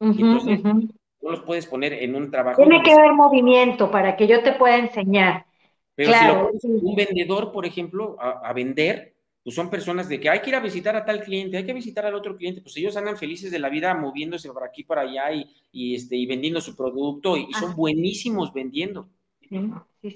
entonces, 0.00 0.62
no 0.62 1.30
los 1.30 1.40
puedes 1.40 1.66
poner 1.66 1.92
en 1.92 2.14
un 2.14 2.30
trabajo. 2.30 2.62
Tiene 2.62 2.82
que 2.82 2.92
haber 2.92 3.12
movimiento 3.12 3.90
para 3.90 4.16
que 4.16 4.26
yo 4.26 4.42
te 4.42 4.52
pueda 4.52 4.78
enseñar. 4.78 5.46
Pero 5.94 6.10
claro. 6.10 6.50
si 6.60 6.68
lo 6.68 6.78
un 6.78 6.94
vendedor, 6.94 7.50
por 7.50 7.66
ejemplo, 7.66 8.16
a, 8.20 8.52
vender, 8.52 9.16
pues 9.42 9.56
son 9.56 9.68
personas 9.68 10.08
de 10.08 10.20
que 10.20 10.30
hay 10.30 10.40
que 10.40 10.50
ir 10.50 10.56
a 10.56 10.60
visitar 10.60 10.94
a 10.94 11.04
tal 11.04 11.22
cliente, 11.22 11.56
hay 11.56 11.66
que 11.66 11.72
visitar 11.72 12.06
al 12.06 12.14
otro 12.14 12.36
cliente, 12.36 12.60
pues 12.60 12.76
ellos 12.76 12.96
andan 12.96 13.16
felices 13.16 13.50
de 13.50 13.58
la 13.58 13.68
vida 13.68 13.92
moviéndose 13.94 14.48
por 14.50 14.62
aquí, 14.62 14.84
por 14.84 15.00
allá 15.00 15.32
y, 15.72 15.94
este, 15.94 16.14
y 16.14 16.26
vendiendo 16.26 16.60
su 16.60 16.76
producto 16.76 17.36
y, 17.36 17.52
son 17.54 17.74
buenísimos 17.74 18.52
vendiendo. 18.52 19.08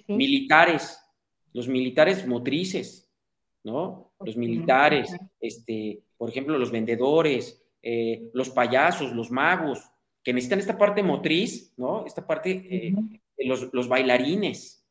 Militares, 0.06 1.01
los 1.52 1.68
militares 1.68 2.26
motrices, 2.26 3.08
¿no? 3.64 4.12
Los 4.20 4.36
militares, 4.36 5.14
este, 5.40 6.02
por 6.16 6.30
ejemplo, 6.30 6.58
los 6.58 6.70
vendedores, 6.70 7.62
eh, 7.82 8.30
los 8.32 8.50
payasos, 8.50 9.12
los 9.12 9.30
magos, 9.30 9.90
que 10.22 10.32
necesitan 10.32 10.60
esta 10.60 10.78
parte 10.78 11.02
motriz, 11.02 11.72
¿no? 11.76 12.06
Esta 12.06 12.26
parte, 12.26 12.50
eh, 12.50 12.94
los, 13.44 13.88
bailarines, 13.88 14.84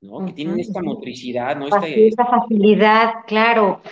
¿no? 0.00 0.24
Que 0.24 0.32
tienen 0.32 0.58
esta 0.58 0.82
motricidad, 0.82 1.56
¿no? 1.56 1.66
esta 1.66 2.26
facilidad, 2.26 3.12
claro, 3.26 3.82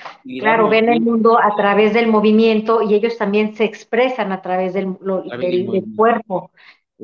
claro, 0.41 0.69
ven 0.69 0.89
el 0.89 1.01
mundo 1.01 1.39
a 1.39 1.55
través 1.55 1.93
del 1.93 2.09
movimiento 2.09 2.83
y 2.83 2.95
ellos 2.95 3.17
también 3.19 3.55
se 3.55 3.65
expresan 3.65 4.33
a 4.33 4.43
través 4.43 4.73
del, 4.75 4.97
cuerpo, 5.95 6.51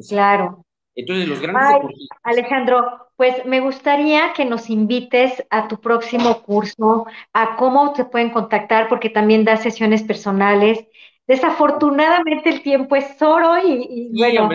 claro. 0.09 0.66
Entonces, 0.97 1.28
los 1.28 1.40
grandes 1.40 2.09
Alejandro, 2.22 3.09
pues 3.16 3.44
me 3.44 3.61
gustaría 3.61 4.32
que 4.32 4.47
nos 4.47 4.70
invites 4.70 5.44
a 5.51 5.68
tu 5.68 5.78
próximo 5.78 6.42
curso, 6.42 7.07
a 7.34 7.57
cómo 7.57 7.92
te 7.92 8.07
pueden 8.07 8.30
contactar, 8.30 8.88
porque 8.88 9.11
también 9.11 9.44
das 9.44 9.62
sesiones 9.62 10.03
personales. 10.03 10.86
Desafortunadamente 11.26 12.49
el 12.49 12.62
tiempo 12.62 12.97
es 12.97 13.20
oro 13.20 13.59
y, 13.59 14.11
bueno, 14.16 14.49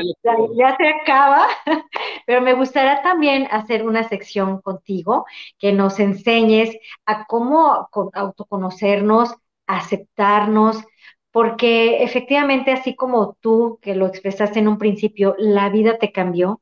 ya, 0.58 0.76
se 0.78 0.88
acaba, 0.88 1.46
pero 2.26 2.42
me 2.42 2.54
gustaría 2.54 3.02
también 3.04 3.48
hacer 3.52 3.86
una 3.86 4.08
sección 4.08 4.62
contigo 4.62 5.26
que 5.60 5.74
nos 5.74 6.00
enseñes 6.00 6.76
a 7.06 7.26
cómo 7.26 7.90
autoconocernos, 8.14 9.36
aceptarnos, 9.68 10.84
porque 11.32 12.04
efectivamente 12.04 12.72
así 12.72 12.96
como 12.96 13.38
tú 13.42 13.80
que 13.82 13.96
lo 13.96 14.08
expresaste 14.08 14.60
en 14.60 14.68
un 14.68 14.78
principio, 14.78 15.36
la 15.38 15.70
vida 15.70 15.98
te 15.98 16.12
cambió. 16.12 16.62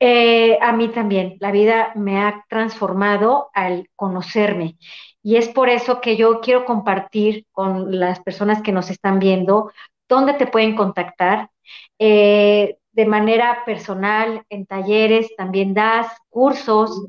Eh, 0.00 0.58
a 0.60 0.72
mí 0.72 0.88
también, 0.88 1.36
la 1.38 1.52
vida 1.52 1.92
me 1.94 2.18
ha 2.20 2.44
transformado 2.48 3.50
al 3.54 3.88
conocerme 3.94 4.76
y 5.22 5.36
es 5.36 5.48
por 5.48 5.68
eso 5.68 6.00
que 6.00 6.16
yo 6.16 6.40
quiero 6.40 6.64
compartir 6.64 7.46
con 7.52 7.98
las 8.00 8.20
personas 8.20 8.62
que 8.62 8.72
nos 8.72 8.90
están 8.90 9.20
viendo 9.20 9.70
dónde 10.08 10.34
te 10.34 10.46
pueden 10.46 10.74
contactar. 10.74 11.50
Eh, 11.98 12.78
de 12.92 13.06
manera 13.06 13.64
personal, 13.64 14.44
en 14.50 14.66
talleres, 14.66 15.34
también 15.36 15.72
das 15.72 16.08
cursos. 16.28 17.06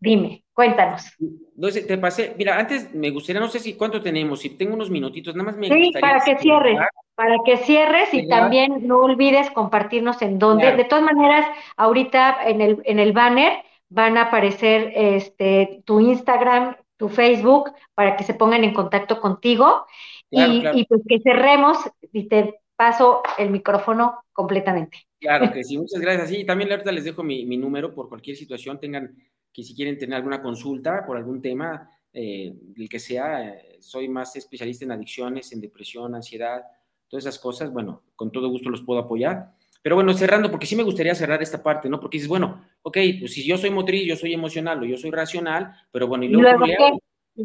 Dime, 0.00 0.44
cuéntanos. 0.58 1.14
No 1.54 1.70
sé, 1.70 1.82
te 1.82 1.96
pasé, 1.98 2.34
mira, 2.36 2.58
antes 2.58 2.92
me 2.92 3.10
gustaría, 3.10 3.40
no 3.40 3.46
sé 3.46 3.60
si 3.60 3.74
cuánto 3.74 4.00
tenemos, 4.00 4.40
si 4.40 4.56
tengo 4.56 4.74
unos 4.74 4.90
minutitos, 4.90 5.36
nada 5.36 5.50
más 5.50 5.56
me 5.56 5.68
Sí, 5.68 5.92
para 6.00 6.18
que 6.18 6.36
cierres, 6.36 6.80
para 7.14 7.36
que 7.44 7.58
cierres 7.58 8.12
y 8.12 8.26
también 8.26 8.84
no 8.84 8.98
olvides 8.98 9.52
compartirnos 9.52 10.20
en 10.20 10.40
dónde. 10.40 10.74
De 10.74 10.82
todas 10.82 11.04
maneras, 11.04 11.46
ahorita 11.76 12.38
en 12.44 12.60
el, 12.60 12.82
en 12.86 12.98
el 12.98 13.12
banner 13.12 13.52
van 13.88 14.16
a 14.16 14.22
aparecer 14.22 14.90
este, 14.96 15.84
tu 15.84 16.00
Instagram, 16.00 16.74
tu 16.96 17.08
Facebook, 17.08 17.70
para 17.94 18.16
que 18.16 18.24
se 18.24 18.34
pongan 18.34 18.64
en 18.64 18.74
contacto 18.74 19.20
contigo 19.20 19.86
y, 20.28 20.86
pues 20.88 21.02
que 21.08 21.20
cerremos 21.20 21.78
y 22.12 22.26
te 22.26 22.58
paso 22.74 23.22
el 23.38 23.50
micrófono 23.50 24.24
completamente. 24.32 25.07
Claro 25.20 25.52
que 25.52 25.64
sí, 25.64 25.76
muchas 25.76 26.00
gracias. 26.00 26.28
Sí, 26.30 26.44
también 26.44 26.70
ahorita 26.70 26.92
les 26.92 27.04
dejo 27.04 27.22
mi, 27.22 27.44
número 27.56 27.94
por 27.94 28.08
cualquier 28.08 28.36
situación, 28.36 28.78
tengan 28.78 29.16
que 29.52 29.62
si 29.62 29.74
quieren 29.74 29.98
tener 29.98 30.16
alguna 30.16 30.40
consulta 30.40 31.04
por 31.04 31.16
algún 31.16 31.42
tema, 31.42 31.90
eh, 32.12 32.54
el 32.76 32.88
que 32.88 32.98
sea, 32.98 33.56
soy 33.80 34.08
más 34.08 34.36
especialista 34.36 34.84
en 34.84 34.92
adicciones, 34.92 35.52
en 35.52 35.60
depresión, 35.60 36.14
ansiedad, 36.14 36.62
todas 37.08 37.24
esas 37.24 37.38
cosas, 37.38 37.72
bueno, 37.72 38.02
con 38.14 38.30
todo 38.30 38.48
gusto 38.48 38.70
los 38.70 38.82
puedo 38.82 39.00
apoyar. 39.00 39.52
Pero 39.82 39.96
bueno, 39.96 40.12
cerrando, 40.12 40.50
porque 40.50 40.66
sí 40.66 40.76
me 40.76 40.82
gustaría 40.82 41.14
cerrar 41.14 41.42
esta 41.42 41.62
parte, 41.62 41.88
¿no? 41.88 41.98
Porque 42.00 42.16
dices, 42.16 42.28
bueno, 42.28 42.64
ok, 42.82 42.98
pues 43.20 43.32
si 43.32 43.46
yo 43.46 43.56
soy 43.56 43.70
motriz, 43.70 44.06
yo 44.06 44.16
soy 44.16 44.34
emocional 44.34 44.82
o 44.82 44.86
yo 44.86 44.96
soy 44.96 45.10
racional, 45.10 45.72
pero 45.90 46.06
bueno, 46.06 46.24
y 46.24 46.28
luego, 46.28 46.66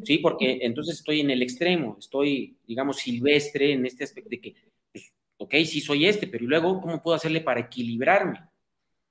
Sí, 0.03 0.17
porque 0.17 0.59
entonces 0.63 0.95
estoy 0.95 1.19
en 1.19 1.29
el 1.29 1.43
extremo, 1.43 1.97
estoy, 1.99 2.57
digamos, 2.65 2.97
silvestre 2.97 3.73
en 3.73 3.85
este 3.85 4.03
aspecto 4.03 4.29
de 4.29 4.41
que, 4.41 4.55
ok, 5.37 5.55
sí 5.65 5.81
soy 5.81 6.05
este, 6.05 6.27
pero 6.27 6.45
luego, 6.45 6.81
¿cómo 6.81 7.01
puedo 7.01 7.15
hacerle 7.15 7.41
para 7.41 7.61
equilibrarme? 7.61 8.39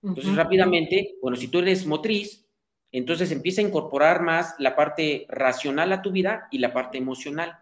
Entonces, 0.02 0.34
rápidamente, 0.34 1.16
bueno, 1.22 1.36
si 1.36 1.48
tú 1.48 1.60
eres 1.60 1.86
motriz, 1.86 2.44
entonces 2.90 3.30
empieza 3.30 3.60
a 3.60 3.64
incorporar 3.64 4.22
más 4.22 4.54
la 4.58 4.74
parte 4.74 5.26
racional 5.28 5.92
a 5.92 6.02
tu 6.02 6.10
vida 6.10 6.48
y 6.50 6.58
la 6.58 6.72
parte 6.72 6.98
emocional. 6.98 7.58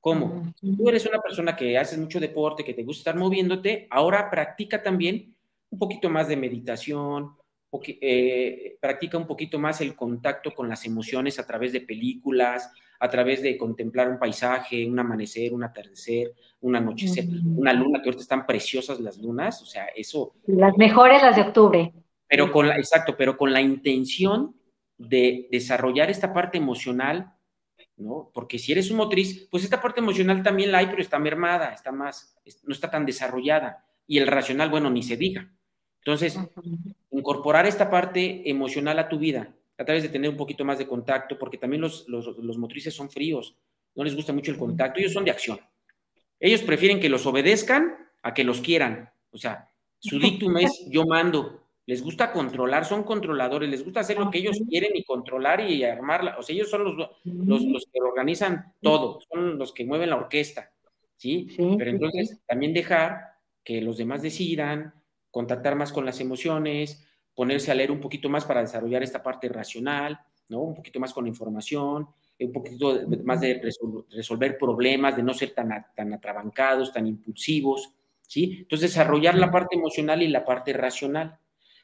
¿Cómo? 0.00 0.52
Tú 0.60 0.88
eres 0.88 1.04
una 1.04 1.20
persona 1.20 1.56
que 1.56 1.76
haces 1.76 1.98
mucho 1.98 2.20
deporte, 2.20 2.62
que 2.62 2.74
te 2.74 2.84
gusta 2.84 3.00
estar 3.00 3.16
moviéndote, 3.16 3.88
ahora 3.90 4.30
practica 4.30 4.80
también 4.82 5.34
un 5.68 5.78
poquito 5.78 6.08
más 6.08 6.28
de 6.28 6.36
meditación, 6.36 7.36
eh, 7.82 8.76
practica 8.80 9.18
un 9.18 9.26
poquito 9.26 9.58
más 9.58 9.80
el 9.80 9.96
contacto 9.96 10.54
con 10.54 10.68
las 10.68 10.84
emociones 10.86 11.38
a 11.38 11.46
través 11.46 11.72
de 11.72 11.80
películas, 11.80 12.70
a 12.98 13.08
través 13.08 13.42
de 13.42 13.56
contemplar 13.56 14.08
un 14.08 14.18
paisaje, 14.18 14.86
un 14.86 14.98
amanecer, 14.98 15.52
un 15.52 15.64
atardecer, 15.64 16.34
un 16.60 16.76
anochecer, 16.76 17.26
una 17.44 17.72
luna, 17.72 18.00
que 18.00 18.08
ahorita 18.08 18.22
están 18.22 18.46
preciosas 18.46 19.00
las 19.00 19.18
lunas, 19.18 19.62
o 19.62 19.66
sea, 19.66 19.86
eso. 19.94 20.34
Las 20.46 20.76
mejores 20.76 21.22
las 21.22 21.36
de 21.36 21.42
octubre. 21.42 21.92
Pero 22.28 22.50
con 22.50 22.68
la, 22.68 22.76
exacto, 22.76 23.16
pero 23.16 23.36
con 23.36 23.52
la 23.52 23.60
intención 23.60 24.56
de 24.98 25.48
desarrollar 25.50 26.10
esta 26.10 26.32
parte 26.32 26.58
emocional 26.58 27.36
¿no? 27.96 28.30
Porque 28.32 28.58
si 28.58 28.72
eres 28.72 28.90
un 28.90 28.98
motriz, 28.98 29.48
pues 29.50 29.64
esta 29.64 29.80
parte 29.80 30.00
emocional 30.00 30.42
también 30.42 30.70
la 30.70 30.78
hay, 30.78 30.86
pero 30.86 31.00
está 31.00 31.18
mermada, 31.18 31.72
está 31.72 31.92
más, 31.92 32.36
no 32.64 32.72
está 32.72 32.90
tan 32.90 33.06
desarrollada. 33.06 33.84
Y 34.06 34.18
el 34.18 34.26
racional, 34.26 34.70
bueno, 34.70 34.90
ni 34.90 35.02
se 35.02 35.16
diga. 35.16 35.50
Entonces, 35.98 36.38
incorporar 37.10 37.66
esta 37.66 37.90
parte 37.90 38.48
emocional 38.48 38.98
a 38.98 39.08
tu 39.08 39.18
vida, 39.18 39.54
a 39.78 39.84
través 39.84 40.02
de 40.02 40.08
tener 40.08 40.30
un 40.30 40.36
poquito 40.36 40.64
más 40.64 40.78
de 40.78 40.86
contacto, 40.86 41.38
porque 41.38 41.58
también 41.58 41.82
los, 41.82 42.08
los, 42.08 42.58
motrices 42.58 42.94
son 42.94 43.10
fríos, 43.10 43.56
no 43.94 44.04
les 44.04 44.14
gusta 44.14 44.32
mucho 44.32 44.50
el 44.50 44.58
contacto, 44.58 45.00
ellos 45.00 45.12
son 45.12 45.24
de 45.24 45.30
acción. 45.30 45.60
Ellos 46.40 46.62
prefieren 46.62 47.00
que 47.00 47.08
los 47.08 47.26
obedezcan 47.26 47.96
a 48.22 48.34
que 48.34 48.44
los 48.44 48.60
quieran. 48.60 49.10
O 49.30 49.38
sea, 49.38 49.68
su 49.98 50.18
dictum 50.20 50.56
es 50.58 50.86
yo 50.88 51.04
mando, 51.06 51.66
les 51.86 52.02
gusta 52.02 52.32
controlar, 52.32 52.84
son 52.84 53.04
controladores, 53.04 53.68
les 53.68 53.84
gusta 53.84 54.00
hacer 54.00 54.18
lo 54.18 54.30
que 54.30 54.38
ellos 54.38 54.60
quieren 54.68 54.96
y 54.96 55.04
controlar 55.04 55.60
y 55.60 55.84
armarla. 55.84 56.36
O 56.38 56.42
sea, 56.42 56.54
ellos 56.54 56.68
son 56.68 56.84
los, 56.84 56.96
los, 57.24 57.86
que 57.92 58.00
organizan 58.00 58.74
todo, 58.82 59.20
son 59.30 59.56
los 59.56 59.72
que 59.72 59.84
mueven 59.84 60.10
la 60.10 60.16
orquesta, 60.16 60.72
¿sí? 61.16 61.48
Pero 61.56 61.90
entonces 61.90 62.40
también 62.46 62.74
dejar 62.74 63.20
que 63.62 63.80
los 63.80 63.98
demás 63.98 64.22
decidan, 64.22 64.94
contactar 65.30 65.76
más 65.76 65.92
con 65.92 66.04
las 66.04 66.20
emociones, 66.20 67.05
ponerse 67.36 67.70
a 67.70 67.74
leer 67.74 67.92
un 67.92 68.00
poquito 68.00 68.28
más 68.28 68.44
para 68.44 68.62
desarrollar 68.62 69.02
esta 69.02 69.22
parte 69.22 69.48
racional, 69.48 70.18
¿no? 70.48 70.60
Un 70.62 70.74
poquito 70.74 70.98
más 70.98 71.12
con 71.12 71.26
información, 71.26 72.08
un 72.40 72.52
poquito 72.52 73.02
más 73.24 73.40
de 73.40 73.60
resolver 74.10 74.58
problemas, 74.58 75.16
de 75.16 75.22
no 75.22 75.34
ser 75.34 75.50
tan, 75.50 75.68
tan 75.94 76.12
atrabancados, 76.12 76.92
tan 76.92 77.06
impulsivos, 77.06 77.92
¿sí? 78.26 78.58
Entonces, 78.60 78.90
desarrollar 78.90 79.36
la 79.36 79.50
parte 79.50 79.76
emocional 79.76 80.22
y 80.22 80.28
la 80.28 80.44
parte 80.44 80.72
racional. 80.72 81.38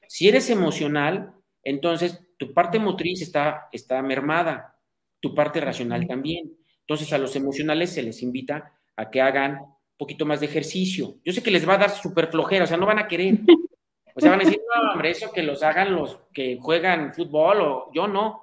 Si 0.08 0.28
eres 0.28 0.50
emocional, 0.50 1.34
entonces 1.62 2.20
tu 2.38 2.52
parte 2.52 2.78
motriz 2.78 3.22
está, 3.22 3.68
está 3.72 4.02
mermada, 4.02 4.76
tu 5.20 5.34
parte 5.34 5.60
racional 5.60 6.06
también. 6.06 6.52
Entonces 6.80 7.12
a 7.12 7.18
los 7.18 7.36
emocionales 7.36 7.90
se 7.90 8.02
les 8.02 8.22
invita 8.22 8.72
a 8.96 9.10
que 9.10 9.20
hagan 9.20 9.58
un 9.60 9.76
poquito 9.96 10.26
más 10.26 10.40
de 10.40 10.46
ejercicio. 10.46 11.16
Yo 11.24 11.32
sé 11.32 11.42
que 11.42 11.50
les 11.50 11.66
va 11.66 11.74
a 11.74 11.78
dar 11.78 11.90
súper 11.90 12.26
flojera, 12.28 12.64
o 12.64 12.66
sea, 12.66 12.76
no 12.76 12.86
van 12.86 12.98
a 12.98 13.06
querer. 13.06 13.38
O 14.14 14.20
sea, 14.20 14.30
van 14.30 14.40
a 14.40 14.44
decir, 14.44 14.60
no, 14.82 14.92
hombre, 14.92 15.10
eso 15.10 15.32
que 15.32 15.42
los 15.42 15.62
hagan 15.62 15.94
los 15.94 16.18
que 16.32 16.58
juegan 16.60 17.12
fútbol 17.12 17.60
o 17.60 17.90
yo 17.92 18.06
no. 18.08 18.40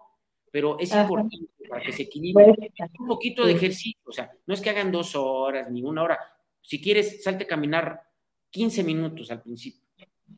Pero 0.51 0.79
es 0.79 0.93
importante 0.93 1.37
para 1.69 1.83
que 1.83 1.91
se 1.91 2.03
equilibre 2.03 2.55
un 2.99 3.07
poquito 3.07 3.45
de 3.45 3.53
ejercicio. 3.53 4.01
O 4.05 4.11
sea, 4.11 4.31
no 4.47 4.53
es 4.53 4.61
que 4.61 4.71
hagan 4.71 4.91
dos 4.91 5.15
horas 5.15 5.69
ni 5.69 5.83
una 5.83 6.03
hora. 6.03 6.19
Si 6.61 6.81
quieres, 6.81 7.23
salte 7.23 7.43
a 7.43 7.47
caminar 7.47 8.01
15 8.49 8.83
minutos 8.83 9.29
al 9.29 9.41
principio. 9.41 9.81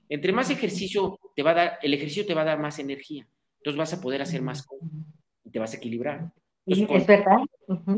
Entre 0.10 0.34
más 0.34 0.50
ejercicio 0.50 1.18
te 1.34 1.44
va 1.44 1.52
a 1.52 1.54
dar, 1.54 1.80
el 1.82 1.94
ejercicio 1.94 2.26
te 2.26 2.34
va 2.34 2.42
a 2.42 2.46
dar 2.46 2.60
más 2.60 2.80
energía. 2.80 3.26
Entonces 3.58 3.78
vas 3.78 3.94
a 3.94 4.02
poder 4.02 4.22
hacer 4.22 4.42
más 4.42 4.64
cosas 4.64 4.90
y 5.46 5.50
te 5.50 5.60
vas 5.60 5.74
a 5.74 5.78
equilibrar. 5.78 6.32
Es 6.74 7.08
verdad. 7.08 7.40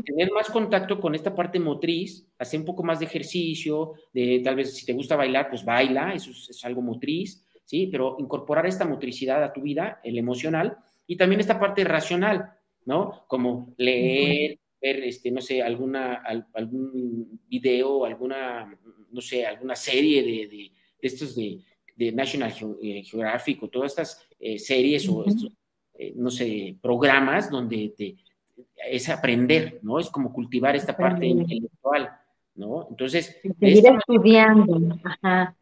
Tener 0.04 0.30
más 0.32 0.50
contacto 0.50 1.00
con 1.00 1.14
esta 1.14 1.34
parte 1.34 1.58
motriz, 1.58 2.26
hacer 2.38 2.60
un 2.60 2.66
poco 2.66 2.82
más 2.82 2.98
de 2.98 3.06
ejercicio, 3.06 3.94
de 4.12 4.40
tal 4.44 4.56
vez 4.56 4.74
si 4.74 4.86
te 4.86 4.92
gusta 4.92 5.16
bailar, 5.16 5.48
pues 5.48 5.64
baila, 5.64 6.14
eso 6.14 6.30
es, 6.30 6.64
algo 6.64 6.82
motriz, 6.82 7.44
¿sí? 7.64 7.88
Pero 7.90 8.16
incorporar 8.18 8.66
esta 8.66 8.84
motricidad 8.84 9.42
a 9.42 9.52
tu 9.52 9.62
vida, 9.62 10.00
el 10.04 10.18
emocional, 10.18 10.78
y 11.06 11.16
también 11.16 11.40
esta 11.40 11.58
parte 11.58 11.84
racional, 11.84 12.52
¿no? 12.84 13.24
Como 13.26 13.74
leer, 13.76 14.58
ver, 14.80 15.04
este, 15.04 15.30
no 15.30 15.40
sé, 15.40 15.62
alguna, 15.62 16.22
algún 16.52 17.40
video, 17.48 18.04
alguna, 18.04 18.78
no 19.10 19.20
sé, 19.20 19.46
alguna 19.46 19.76
serie 19.76 20.22
de, 20.22 20.48
de 20.48 20.72
estos 21.00 21.34
de, 21.34 21.60
de 21.96 22.12
National 22.12 22.52
eh, 22.82 23.02
Geographic 23.04 23.62
o 23.62 23.68
todas 23.68 23.92
estas 23.92 24.26
eh, 24.38 24.58
series 24.58 25.08
o 25.08 25.24
estos, 25.24 25.52
eh, 25.94 26.12
no 26.16 26.30
sé, 26.30 26.76
programas 26.80 27.50
donde 27.50 27.94
te, 27.96 28.16
es 28.88 29.08
aprender, 29.08 29.78
¿no? 29.82 29.98
Es 29.98 30.10
como 30.10 30.32
cultivar 30.32 30.76
esta 30.76 30.96
parte 30.96 31.26
intelectual, 31.26 32.10
¿no? 32.54 32.86
Entonces... 32.90 33.40
Seguir 33.58 33.86
estudiando, 33.86 34.98
ajá. 35.04 35.56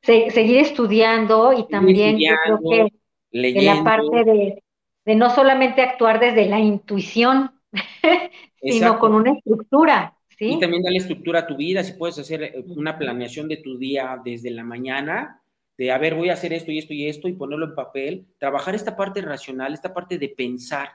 seguir 0.00 0.58
estudiando 0.58 1.52
y 1.52 1.68
también 1.68 2.18
yo 2.18 2.34
creo 2.44 2.90
que 3.30 3.60
la 3.62 3.82
parte 3.82 4.24
de, 4.24 4.62
de, 5.04 5.14
no 5.14 5.30
solamente 5.30 5.82
actuar 5.82 6.20
desde 6.20 6.46
la 6.46 6.60
intuición, 6.60 7.50
sino 8.62 8.98
con 8.98 9.14
una 9.14 9.32
estructura, 9.32 10.14
y 10.38 10.58
también 10.58 10.82
dale 10.82 10.98
estructura 10.98 11.40
a 11.40 11.46
tu 11.46 11.56
vida, 11.56 11.82
si 11.84 11.92
puedes 11.92 12.18
hacer 12.18 12.42
eh, 12.42 12.64
una 12.68 12.98
planeación 12.98 13.48
de 13.48 13.58
tu 13.58 13.78
día 13.78 14.20
desde 14.24 14.50
la 14.50 14.64
mañana, 14.64 15.40
de, 15.76 15.90
a 15.90 15.98
ver, 15.98 16.14
voy 16.14 16.30
a 16.30 16.34
hacer 16.34 16.52
esto 16.52 16.70
y 16.70 16.78
esto 16.78 16.94
y 16.94 17.06
esto 17.06 17.28
y 17.28 17.32
ponerlo 17.32 17.66
en 17.66 17.74
papel, 17.74 18.26
trabajar 18.38 18.74
esta 18.74 18.96
parte 18.96 19.20
racional, 19.22 19.74
esta 19.74 19.92
parte 19.92 20.18
de 20.18 20.28
pensar, 20.28 20.90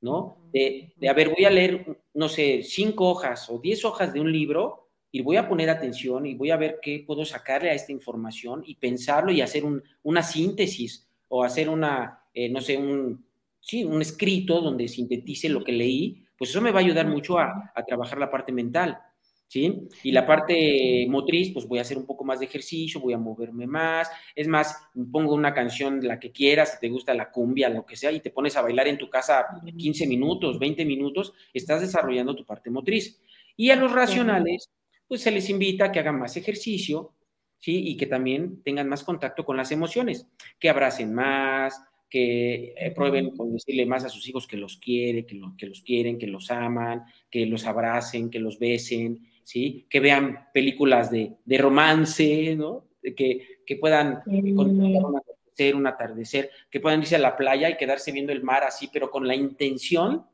¿no? 0.00 0.38
De, 0.52 0.92
de, 0.96 1.08
a 1.08 1.12
ver, 1.12 1.30
voy 1.30 1.44
a 1.44 1.50
leer, 1.50 1.98
no 2.14 2.28
sé, 2.28 2.62
cinco 2.62 3.08
hojas 3.08 3.48
o 3.50 3.58
diez 3.58 3.84
hojas 3.84 4.12
de 4.12 4.20
un 4.20 4.30
libro 4.30 4.88
y 5.10 5.22
voy 5.22 5.36
a 5.36 5.48
poner 5.48 5.70
atención 5.70 6.26
y 6.26 6.34
voy 6.34 6.50
a 6.50 6.56
ver 6.56 6.78
qué 6.82 7.04
puedo 7.06 7.24
sacarle 7.24 7.70
a 7.70 7.74
esta 7.74 7.92
información 7.92 8.62
y 8.66 8.76
pensarlo 8.76 9.32
y 9.32 9.40
hacer 9.40 9.64
un, 9.64 9.82
una 10.02 10.22
síntesis 10.22 11.08
o 11.28 11.42
hacer 11.42 11.68
una, 11.68 12.24
eh, 12.34 12.48
no 12.48 12.60
sé, 12.60 12.76
un, 12.76 13.24
sí, 13.60 13.84
un 13.84 14.00
escrito 14.00 14.60
donde 14.60 14.88
sintetice 14.88 15.48
lo 15.48 15.64
que 15.64 15.72
leí 15.72 16.26
pues 16.38 16.50
eso 16.50 16.60
me 16.60 16.70
va 16.70 16.80
a 16.80 16.82
ayudar 16.82 17.06
mucho 17.06 17.38
a, 17.38 17.72
trabajar 17.86 18.18
la 18.18 18.30
parte 18.30 18.52
mental, 18.52 18.98
¿sí? 19.46 19.88
Y 20.02 20.12
la 20.12 20.26
parte 20.26 21.06
motriz, 21.08 21.52
pues 21.52 21.66
voy 21.66 21.78
a 21.78 21.82
hacer 21.82 21.96
un 21.96 22.06
poco 22.06 22.24
más 22.24 22.40
de 22.40 22.46
ejercicio, 22.46 23.00
voy 23.00 23.12
a 23.12 23.18
moverme 23.18 23.66
más, 23.66 24.08
es 24.34 24.48
más, 24.48 24.76
pongo 25.10 25.34
una 25.34 25.54
canción, 25.54 26.00
la 26.02 26.18
que 26.18 26.32
quieras, 26.32 26.72
si 26.72 26.80
te 26.80 26.88
gusta 26.88 27.14
la 27.14 27.30
cumbia, 27.30 27.68
lo 27.68 27.86
que 27.86 27.96
sea, 27.96 28.12
y 28.12 28.20
te 28.20 28.30
pones 28.30 28.56
a 28.56 28.62
bailar 28.62 28.88
en 28.88 28.98
tu 28.98 29.08
casa 29.08 29.46
15 29.76 30.06
minutos, 30.06 30.58
20 30.58 30.84
minutos, 30.84 31.32
estás 31.52 31.80
desarrollando 31.80 32.34
tu 32.34 32.44
parte 32.44 32.70
motriz. 32.70 33.20
Y 33.56 33.70
a 33.70 33.76
los 33.76 33.92
racionales, 33.92 34.70
pues 35.08 35.22
se 35.22 35.30
les 35.30 35.48
invita 35.48 35.86
a 35.86 35.92
que 35.92 36.00
hagan 36.00 36.18
más 36.18 36.36
ejercicio, 36.36 37.12
¿sí? 37.58 37.88
Y 37.88 37.96
que 37.96 38.06
también 38.06 38.62
tengan 38.62 38.88
más 38.88 39.04
contacto 39.04 39.44
con 39.44 39.56
las 39.56 39.70
emociones, 39.72 40.26
que 40.58 40.68
abracen 40.68 41.14
más, 41.14 41.80
que 42.08 42.74
eh, 42.76 42.90
prueben 42.94 43.36
con 43.36 43.52
decirle 43.52 43.86
más 43.86 44.04
a 44.04 44.08
sus 44.08 44.28
hijos 44.28 44.46
que 44.46 44.56
los 44.56 44.76
quiere, 44.76 45.26
que, 45.26 45.40
que 45.56 45.66
los 45.66 45.82
quieren, 45.82 46.18
que 46.18 46.26
los 46.26 46.50
aman, 46.50 47.04
que 47.30 47.46
los 47.46 47.64
abracen, 47.66 48.30
que 48.30 48.38
los 48.38 48.58
besen, 48.58 49.26
¿sí? 49.46 49.86
Que 49.88 50.00
vean 50.00 50.48
películas 50.52 51.08
de, 51.10 51.36
de 51.44 51.58
romance, 51.58 52.56
¿no? 52.56 52.88
Que, 53.00 53.60
que 53.64 53.76
puedan 53.76 54.22
contemplar 54.56 55.04
un 55.04 55.16
atardecer, 55.16 55.76
un 55.76 55.86
atardecer, 55.86 56.50
que 56.68 56.80
puedan 56.80 57.00
irse 57.00 57.14
a 57.14 57.20
la 57.20 57.36
playa 57.36 57.70
y 57.70 57.76
quedarse 57.76 58.10
viendo 58.10 58.32
el 58.32 58.42
mar 58.42 58.64
así, 58.64 58.90
pero 58.92 59.08
con 59.08 59.26
la 59.26 59.36
intención, 59.36 60.26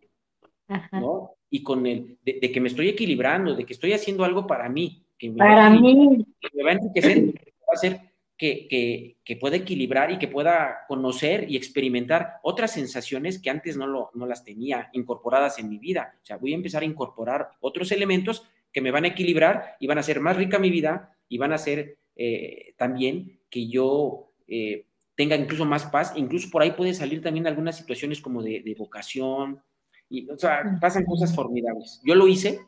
¿no? 0.92 1.32
Y 1.50 1.62
con 1.62 1.86
el, 1.86 2.16
de, 2.24 2.50
que 2.50 2.60
me 2.60 2.68
estoy 2.68 2.88
equilibrando, 2.88 3.54
de 3.54 3.66
que 3.66 3.74
estoy 3.74 3.92
haciendo 3.92 4.24
algo 4.24 4.46
para 4.46 4.70
mí. 4.70 5.04
Que 5.18 5.30
para 5.30 5.68
mí. 5.68 6.24
Que 6.40 6.48
me 6.54 6.64
va 6.64 6.70
a 6.70 6.72
enriquecer, 6.72 7.26
va 7.26 7.74
a 7.74 7.76
ser 7.76 8.00
que, 8.38 9.16
que, 9.22 9.36
pueda 9.36 9.56
equilibrar 9.56 10.10
y 10.10 10.18
que 10.18 10.26
pueda 10.26 10.86
conocer 10.88 11.50
y 11.50 11.56
experimentar 11.58 12.38
otras 12.42 12.72
sensaciones 12.72 13.38
que 13.38 13.50
antes 13.50 13.76
no, 13.76 13.86
lo, 13.86 14.10
no 14.14 14.24
las 14.26 14.42
tenía 14.42 14.88
incorporadas 14.94 15.58
en 15.58 15.68
mi 15.68 15.76
vida. 15.76 16.18
O 16.22 16.24
sea, 16.24 16.38
voy 16.38 16.52
a 16.52 16.56
empezar 16.56 16.82
a 16.82 16.86
incorporar 16.86 17.50
otros 17.60 17.92
elementos 17.92 18.42
que 18.72 18.80
me 18.80 18.90
van 18.90 19.04
a 19.04 19.08
equilibrar 19.08 19.76
y 19.80 19.86
van 19.86 19.98
a 19.98 20.00
hacer 20.00 20.20
más 20.20 20.36
rica 20.36 20.58
mi 20.58 20.70
vida 20.70 21.16
y 21.28 21.38
van 21.38 21.52
a 21.52 21.56
hacer 21.56 21.98
eh, 22.16 22.74
también 22.76 23.40
que 23.50 23.68
yo 23.68 24.32
eh, 24.46 24.86
tenga 25.14 25.36
incluso 25.36 25.64
más 25.64 25.84
paz. 25.86 26.12
Incluso 26.16 26.50
por 26.50 26.62
ahí 26.62 26.72
pueden 26.72 26.94
salir 26.94 27.22
también 27.22 27.46
algunas 27.46 27.76
situaciones 27.76 28.20
como 28.20 28.42
de, 28.42 28.62
de 28.62 28.74
vocación. 28.74 29.62
Y, 30.08 30.28
o 30.30 30.36
sea, 30.38 30.78
pasan 30.80 31.04
cosas 31.04 31.34
formidables. 31.34 32.00
Yo 32.04 32.14
lo 32.14 32.28
hice 32.28 32.60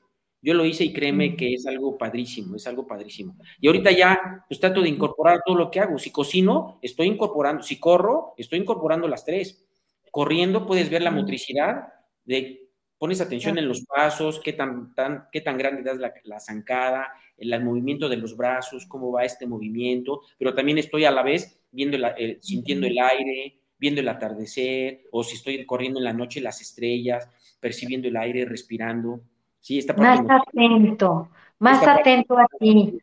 Yo 0.43 0.53
lo 0.53 0.65
hice 0.67 0.85
y 0.85 0.93
créeme 0.93 1.37
que 1.37 1.55
es 1.55 1.67
algo 1.67 1.97
padrísimo, 1.97 2.57
es 2.57 2.67
algo 2.67 2.87
padrísimo. 2.87 3.37
Y 3.61 3.67
ahorita 3.67 3.91
ya, 3.93 4.45
pues 4.47 4.61
trato 4.61 4.83
de 4.83 4.91
incorporar 4.91 5.41
todo 5.45 5.57
lo 5.57 5.71
que 5.71 5.81
hago. 5.81 5.99
Si 5.99 6.11
cocino, 6.11 6.79
estoy 6.83 7.07
incorporando, 7.07 7.63
si 7.63 7.81
corro, 7.81 8.35
estoy 8.37 8.59
incorporando 8.59 9.09
las 9.09 9.25
tres. 9.25 9.65
Corriendo 10.11 10.67
puedes 10.67 10.91
ver 10.91 11.01
la 11.01 11.11
motricidad, 11.11 11.89
de, 12.27 12.64
pones 12.99 13.21
atención 13.21 13.59
en 13.59 13.69
los 13.69 13.85
pasos, 13.85 14.41
qué 14.43 14.53
tan, 14.53 14.95
tan, 14.95 15.27
qué 15.33 15.41
tan 15.41 15.59
grande 15.59 15.83
das 15.83 15.99
la, 16.25 16.41
zancada, 16.41 17.09
el, 17.37 17.63
movimiento 17.63 18.09
de 18.09 18.17
los 18.17 18.37
brazos, 18.37 18.87
cómo 18.87 19.13
va 19.13 19.25
este 19.25 19.47
movimiento, 19.47 20.23
pero 20.39 20.55
también 20.55 20.79
estoy 20.79 21.05
a 21.05 21.11
la 21.11 21.23
vez 21.23 21.61
viendo 21.71 21.99
sintiendo 22.41 22.87
el 22.87 22.99
aire, 22.99 23.59
viendo 23.79 24.01
el 24.01 24.09
atardecer, 24.09 25.03
o 25.11 25.23
si 25.25 25.37
estoy 25.37 25.65
corriendo 25.67 25.99
en 25.99 26.05
la 26.05 26.13
noche, 26.13 26.41
las 26.41 26.61
estrellas, 26.61 27.29
percibiendo 27.61 28.09
el 28.09 28.17
aire, 28.17 28.45
respirando. 28.45 29.21
Sí, 29.61 29.79
esta 29.79 29.95
parte 29.95 30.23
más 30.23 30.43
atento, 30.43 31.29
más 31.59 31.87
atento 31.87 32.39
a 32.39 32.47
ti. 32.59 32.99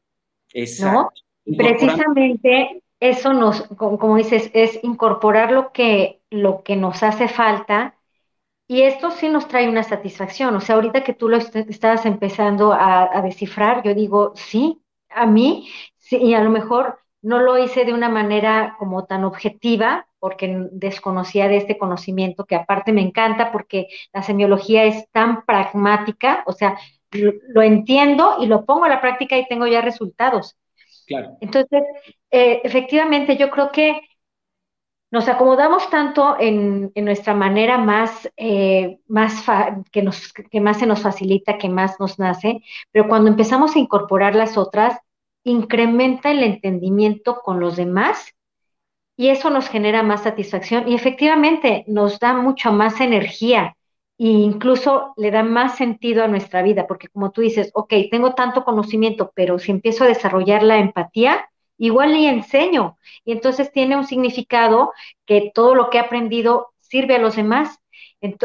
Exacto. 0.54 1.12
¿no? 1.46 1.58
Precisamente 1.58 2.82
eso 3.00 3.34
nos, 3.34 3.64
como, 3.64 4.16
dices, 4.16 4.52
es 4.54 4.80
incorporar 4.84 5.52
lo 5.52 5.72
que, 5.72 6.22
lo 6.30 6.64
que 6.64 6.76
nos 6.76 7.02
hace 7.04 7.28
falta 7.28 7.96
y 8.72 8.84
esto 8.84 9.12
sí 9.12 9.28
nos 9.28 9.50
trae 9.50 9.68
una 9.68 9.84
satisfacción. 9.84 10.56
O 10.56 10.62
sea, 10.62 10.76
ahorita 10.76 11.04
que 11.04 11.12
tú 11.12 11.28
lo 11.28 11.36
estabas 11.36 12.06
empezando 12.06 12.72
a, 12.72 13.10
a 13.12 13.22
descifrar, 13.22 13.84
yo 13.84 13.94
digo, 13.94 14.32
sí, 14.38 14.82
a 15.10 15.26
mí, 15.26 15.68
sí, 15.98 16.16
y 16.16 16.36
a 16.36 16.42
lo 16.42 16.50
mejor 16.50 16.98
no 17.22 17.40
lo 17.40 17.58
hice 17.58 17.84
de 17.84 17.92
una 17.94 18.08
manera 18.08 18.78
como 18.80 19.04
tan 19.04 19.26
objetiva, 19.26 20.08
porque 20.20 20.70
desconocía 20.72 21.50
de 21.50 21.58
este 21.58 21.78
conocimiento, 21.78 22.46
que 22.46 22.56
aparte 22.56 22.94
me 22.94 23.02
encanta 23.02 23.52
porque 23.52 23.88
la 24.14 24.24
semiología 24.24 24.86
es 24.86 25.06
tan 25.12 25.44
pragmática, 25.46 26.46
o 26.48 26.54
sea, 26.54 26.78
lo, 27.12 27.62
entiendo 27.62 28.38
y 28.40 28.46
lo 28.46 28.66
pongo 28.66 28.86
a 28.86 28.90
la 28.90 29.02
práctica 29.02 29.38
y 29.38 29.50
tengo 29.50 29.68
ya 29.68 29.82
resultados. 29.82 30.56
Claro. 31.08 31.36
Entonces, 31.42 31.84
eh, 32.30 32.62
efectivamente, 32.64 33.36
yo 33.36 33.50
creo 33.50 33.70
que 33.74 34.00
nos 35.12 35.28
acomodamos 35.28 35.90
tanto 35.90 36.38
en, 36.40 36.92
nuestra 36.96 37.34
manera 37.34 37.78
más, 37.78 38.32
eh, 38.38 39.00
que, 39.92 40.62
más 40.62 40.80
se 40.80 40.86
nos 40.86 41.02
facilita, 41.02 41.58
que 41.58 41.68
más 41.68 42.00
nos 42.00 42.18
nace, 42.18 42.64
pero 42.92 43.10
cuando 43.10 43.30
empezamos 43.30 43.76
a 43.76 43.80
incorporar 43.80 44.36
las 44.36 44.58
otras, 44.58 44.98
incrementa 45.44 46.32
el 46.32 46.44
entendimiento 46.44 47.42
con 47.44 47.60
los 47.60 47.76
demás 47.76 48.34
y 49.18 49.30
eso 49.30 49.50
nos 49.50 49.68
genera 49.68 50.02
más 50.02 50.24
satisfacción 50.24 50.88
y 50.88 50.96
efectivamente 50.96 51.84
nos 51.88 52.20
da 52.20 52.34
mucha 52.34 52.72
más 52.72 53.02
energía 53.02 53.76
e 54.18 54.28
incluso 54.28 55.14
le 55.18 55.32
da 55.32 55.44
más 55.44 55.76
sentido 55.76 56.24
a 56.24 56.28
nuestra 56.28 56.62
vida, 56.62 56.88
porque 56.88 57.10
como 57.10 57.32
tú 57.32 57.42
dices, 57.42 57.72
ok, 57.74 57.94
tengo 58.10 58.34
tanto 58.34 58.64
conocimiento, 58.64 59.32
pero 59.36 59.60
si 59.60 59.72
empiezo 59.72 60.06
a 60.06 60.08
desarrollar 60.08 60.64
la 60.64 60.78
empatía, 60.78 61.51
igual 61.86 62.14
le 62.14 62.30
enseño. 62.30 62.98
Y 63.26 63.32
entonces 63.34 63.72
tiene 63.72 63.98
un 63.98 64.06
significado 64.06 64.94
que 65.26 65.52
todo 65.54 65.76
lo 65.76 65.90
que 65.90 65.98
he 65.98 66.02
aprendido 66.02 66.74
sirve 66.80 67.16
a 67.16 67.20
los 67.20 67.36
demás. 67.36 67.78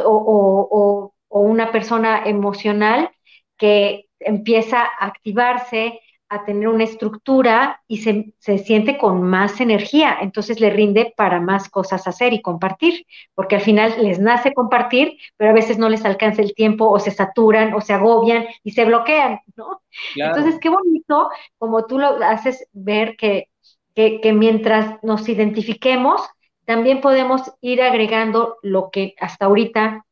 O, 0.04 1.12
o 1.28 1.40
una 1.40 1.70
persona 1.72 2.22
emocional 2.24 3.10
que 3.56 4.06
empieza 4.20 4.82
a 4.82 5.06
activarse, 5.06 6.00
a 6.28 6.44
tener 6.44 6.68
una 6.68 6.84
estructura 6.84 7.82
y 7.86 7.98
se, 7.98 8.34
siente 8.58 8.98
con 8.98 9.22
más 9.22 9.60
energía, 9.60 10.18
entonces 10.20 10.60
le 10.60 10.70
rinde 10.70 11.14
para 11.16 11.40
más 11.40 11.68
cosas 11.68 12.06
hacer 12.08 12.32
y 12.32 12.42
compartir, 12.42 13.06
porque 13.34 13.56
al 13.56 13.60
final 13.60 13.94
les 14.02 14.18
nace 14.18 14.52
compartir, 14.52 15.18
pero 15.36 15.50
a 15.50 15.54
veces 15.54 15.78
no 15.78 15.88
les 15.88 16.04
alcanza 16.04 16.42
el 16.42 16.54
tiempo 16.54 16.90
o 16.90 16.98
se 16.98 17.12
saturan 17.12 17.74
o 17.74 17.80
se 17.80 17.92
agobian 17.92 18.46
y 18.64 18.72
se 18.72 18.84
bloquean, 18.84 19.40
¿no? 19.56 19.82
Entonces, 20.16 20.58
qué 20.60 20.68
bonito 20.68 21.30
como 21.58 21.86
tú 21.86 21.98
lo 21.98 22.08
haces 22.24 22.66
ver 22.72 23.16
que, 23.16 23.48
que, 23.94 24.20
que 24.20 24.32
mientras 24.32 25.02
nos 25.02 25.28
identifiquemos, 25.28 26.22
también 26.64 27.00
podemos 27.00 27.52
ir 27.60 27.80
agregando 27.82 28.58
lo 28.62 28.90
que 28.90 29.14
hasta 29.20 29.46
ahorita 29.46 30.04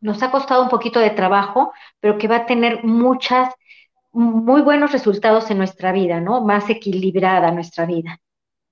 nos 0.00 0.22
ha 0.22 0.30
costado 0.30 0.62
un 0.62 0.68
poquito 0.68 1.00
de 1.00 1.10
trabajo, 1.10 1.72
pero 2.00 2.18
que 2.18 2.28
va 2.28 2.36
a 2.36 2.46
tener 2.46 2.84
muchas 2.84 3.52
muy 4.12 4.62
buenos 4.62 4.92
resultados 4.92 5.50
en 5.50 5.58
nuestra 5.58 5.92
vida, 5.92 6.20
¿no? 6.20 6.44
Más 6.44 6.68
equilibrada 6.70 7.50
nuestra 7.50 7.86
vida. 7.86 8.20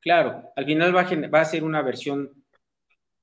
Claro, 0.00 0.50
al 0.54 0.64
final 0.64 0.94
va 0.94 1.02
a, 1.02 1.28
va 1.28 1.40
a 1.40 1.44
ser 1.44 1.64
una 1.64 1.82
versión 1.82 2.30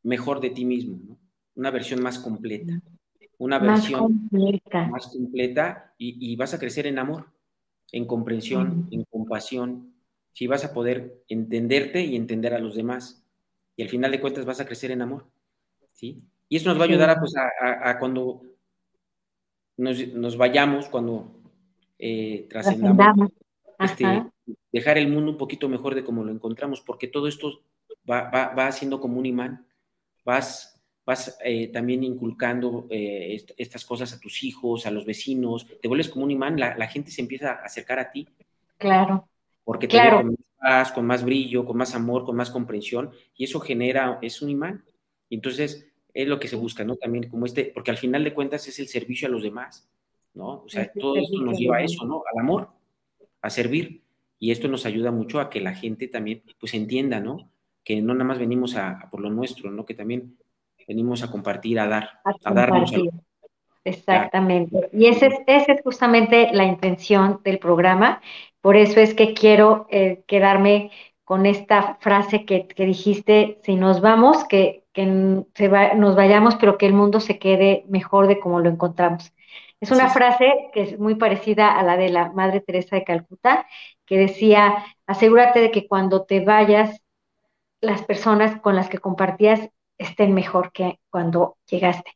mejor 0.04 0.40
de 0.42 0.50
ti 0.50 0.66
mismo, 0.66 1.00
¿no? 1.04 1.18
Una 1.56 1.72
versión 1.72 2.02
más 2.02 2.20
completa, 2.20 2.82
una 3.38 3.60
versión 3.60 4.30
más 4.90 5.08
completa 5.08 5.94
y, 5.98 6.36
vas 6.36 6.54
a 6.54 6.60
crecer 6.60 6.88
en 6.88 6.98
amor, 6.98 7.32
en 7.92 8.06
comprensión, 8.06 8.88
en 8.92 9.04
compasión, 9.04 9.94
si 10.32 10.48
vas 10.48 10.66
a 10.66 10.74
poder 10.74 11.24
entenderte 11.28 12.02
y 12.02 12.16
entender 12.16 12.54
a 12.54 12.60
los 12.60 12.76
demás. 12.76 13.24
Y 13.76 13.84
al 13.84 13.90
final 13.90 14.12
de 14.12 14.20
cuentas 14.20 14.46
vas 14.46 14.60
a 14.60 14.66
crecer 14.66 14.92
en 14.92 15.04
amor, 15.04 15.28
¿sí? 15.94 16.24
Y 16.50 16.58
eso 16.58 16.70
nos 16.70 16.80
va 16.80 16.84
a 16.84 16.88
ayudar 16.88 17.10
a, 17.12 17.20
pues, 17.20 17.34
a, 17.38 17.98
cuando 18.00 18.42
nos, 19.78 20.08
nos, 20.10 20.38
vayamos, 20.38 20.88
cuando 20.88 21.43
eh, 22.06 22.48
trascendamos, 22.50 23.30
este, 23.80 24.26
dejar 24.74 24.98
el 24.98 25.08
mundo 25.08 25.32
un 25.32 25.38
poquito 25.38 25.70
mejor 25.70 25.96
de 25.96 26.04
como 26.04 26.26
lo 26.26 26.34
encontramos, 26.34 26.82
porque 26.82 27.08
todo 27.08 27.30
esto 27.30 27.62
va, 28.10 28.30
va, 28.30 28.68
haciendo 28.68 29.00
como 29.00 29.20
un 29.20 29.26
imán, 29.26 29.66
vas, 30.26 30.84
vas 31.06 31.38
eh, 31.46 31.70
también 31.70 32.04
inculcando 32.04 32.88
eh, 32.90 33.42
estas 33.56 33.86
cosas 33.86 34.12
a 34.12 34.20
tus 34.20 34.44
hijos, 34.44 34.86
a 34.86 34.92
los 34.92 35.06
vecinos, 35.06 35.66
te 35.82 35.88
vuelves 35.88 36.10
como 36.10 36.26
un 36.26 36.32
imán, 36.32 36.60
la, 36.60 36.88
gente 36.88 37.10
se 37.10 37.22
empieza 37.22 37.52
a 37.52 37.64
acercar 37.64 38.00
a 38.00 38.12
ti. 38.12 38.28
Claro. 38.78 39.30
Porque 39.64 39.88
te 39.88 39.92
claro. 39.92 40.18
con 40.18 40.28
más 40.28 40.50
paz, 40.60 40.92
con 40.92 41.06
más 41.06 41.24
brillo, 41.24 41.66
con 41.66 41.78
más 41.78 41.96
amor, 41.96 42.26
con 42.26 42.36
más 42.36 42.52
comprensión, 42.52 43.12
y 43.38 43.46
eso 43.46 43.62
genera, 43.62 44.20
es 44.22 44.42
un 44.42 44.50
imán. 44.50 44.84
Y 45.30 45.36
entonces 45.36 45.88
es 46.14 46.28
lo 46.28 46.38
que 46.38 46.50
se 46.50 46.58
busca, 46.58 46.84
¿no? 46.84 46.98
También 46.98 47.30
como 47.30 47.46
este, 47.46 47.72
porque 47.74 47.92
al 47.92 47.98
final 47.98 48.26
de 48.26 48.34
cuentas 48.34 48.68
es 48.68 48.78
el 48.80 48.90
servicio 48.90 49.30
a 49.30 49.32
los 49.32 49.42
demás. 49.42 49.88
¿No? 50.34 50.64
O 50.64 50.70
sea, 50.70 50.92
todo 50.94 51.16
esto 51.18 51.38
nos 51.40 51.58
lleva 51.58 51.78
a 51.78 51.84
eso, 51.84 52.06
¿no? 52.06 52.24
Al 52.32 52.40
amor, 52.40 52.70
a 53.42 53.50
servir. 53.50 54.02
Y 54.40 54.52
esto 54.52 54.68
nos 54.68 54.86
ayuda 54.86 55.12
mucho 55.12 55.40
a 55.40 55.50
que 55.50 55.62
la 55.62 55.74
gente 55.74 56.08
también, 56.08 56.44
pues, 56.60 56.74
entienda, 56.74 57.20
¿no? 57.20 57.50
Que 57.84 58.02
no 58.02 58.14
nada 58.14 58.26
más 58.26 58.40
venimos 58.40 58.76
a, 58.76 59.08
por 59.10 59.22
lo 59.22 59.30
nuestro, 59.30 59.72
¿no? 59.72 59.86
Que 59.86 59.94
también 59.94 60.38
venimos 60.88 61.24
a 61.24 61.32
compartir, 61.32 61.80
a 61.80 61.88
dar, 61.88 62.10
a, 62.26 62.54
darnos. 62.54 62.94
Exactamente. 63.86 64.90
Y 64.94 65.08
esa 65.08 65.28
es, 65.28 65.36
esa 65.48 65.74
es 65.74 65.82
justamente 65.82 66.50
la 66.54 66.66
intención 66.66 67.42
del 67.44 67.60
programa. 67.60 68.22
Por 68.62 68.76
eso 68.76 69.00
es 69.00 69.14
que 69.14 69.34
quiero 69.34 69.88
eh, 69.90 70.24
quedarme 70.28 70.92
con 71.24 71.46
esta 71.46 71.96
frase 72.02 72.46
que, 72.46 72.68
que, 72.68 72.86
dijiste, 72.86 73.60
si 73.64 73.76
nos 73.76 74.02
vamos, 74.02 74.46
que, 74.46 74.84
que 74.94 75.44
se 75.56 75.68
va, 75.68 75.94
nos 75.94 76.16
vayamos, 76.16 76.56
pero 76.56 76.78
que 76.78 76.86
el 76.86 76.94
mundo 76.94 77.20
se 77.20 77.40
quede 77.40 77.86
mejor 77.88 78.28
de 78.28 78.40
como 78.40 78.60
lo 78.60 78.70
encontramos. 78.70 79.34
Es 79.84 79.92
una 79.92 80.10
frase 80.10 80.70
que 80.72 80.82
es 80.84 81.00
muy 81.00 81.16
parecida 81.16 81.78
a 81.78 81.84
la 81.84 81.98
de 81.98 82.10
la 82.10 82.32
Madre 82.32 82.62
Teresa 82.62 82.96
de 82.96 83.04
Calcuta, 83.04 83.68
que 84.06 84.18
decía, 84.18 84.86
asegúrate 85.06 85.60
de 85.60 85.72
que 85.72 85.88
cuando 85.88 86.24
te 86.24 86.40
vayas, 86.40 87.02
las 87.82 88.02
personas 88.04 88.62
con 88.62 88.78
las 88.78 88.88
que 88.88 89.00
compartías 89.00 89.70
estén 89.98 90.34
mejor 90.34 90.72
que 90.72 91.00
cuando 91.10 91.58
llegaste. 91.70 92.12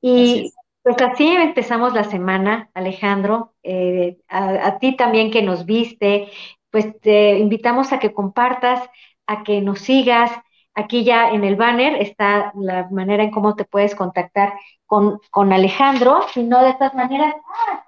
Y 0.00 0.50
pues 0.82 0.96
así 1.02 1.28
empezamos 1.28 1.92
la 1.92 2.04
semana, 2.04 2.70
Alejandro. 2.72 3.54
Eh, 3.62 4.16
a, 4.28 4.78
ti 4.78 4.96
también 4.96 5.30
que 5.30 5.42
nos 5.42 5.66
viste, 5.66 6.30
pues 6.70 6.98
te 7.00 7.38
invitamos 7.38 7.92
a 7.92 7.98
que 7.98 8.14
compartas, 8.14 8.88
a 9.26 9.44
que 9.44 9.60
nos 9.60 9.80
sigas. 9.80 10.30
Aquí 10.74 11.04
ya 11.04 11.30
en 11.30 11.44
el 11.44 11.56
banner 11.56 12.02
está 12.02 12.52
la 12.56 12.88
manera 12.90 13.22
en 13.22 13.30
cómo 13.30 13.54
te 13.54 13.64
puedes 13.64 13.94
contactar 13.94 14.54
con, 14.86 15.52
Alejandro, 15.52 16.22
sino 16.32 16.62
de 16.62 16.70
estas 16.70 16.94
maneras, 16.94 17.34
¡ah! 17.46 17.86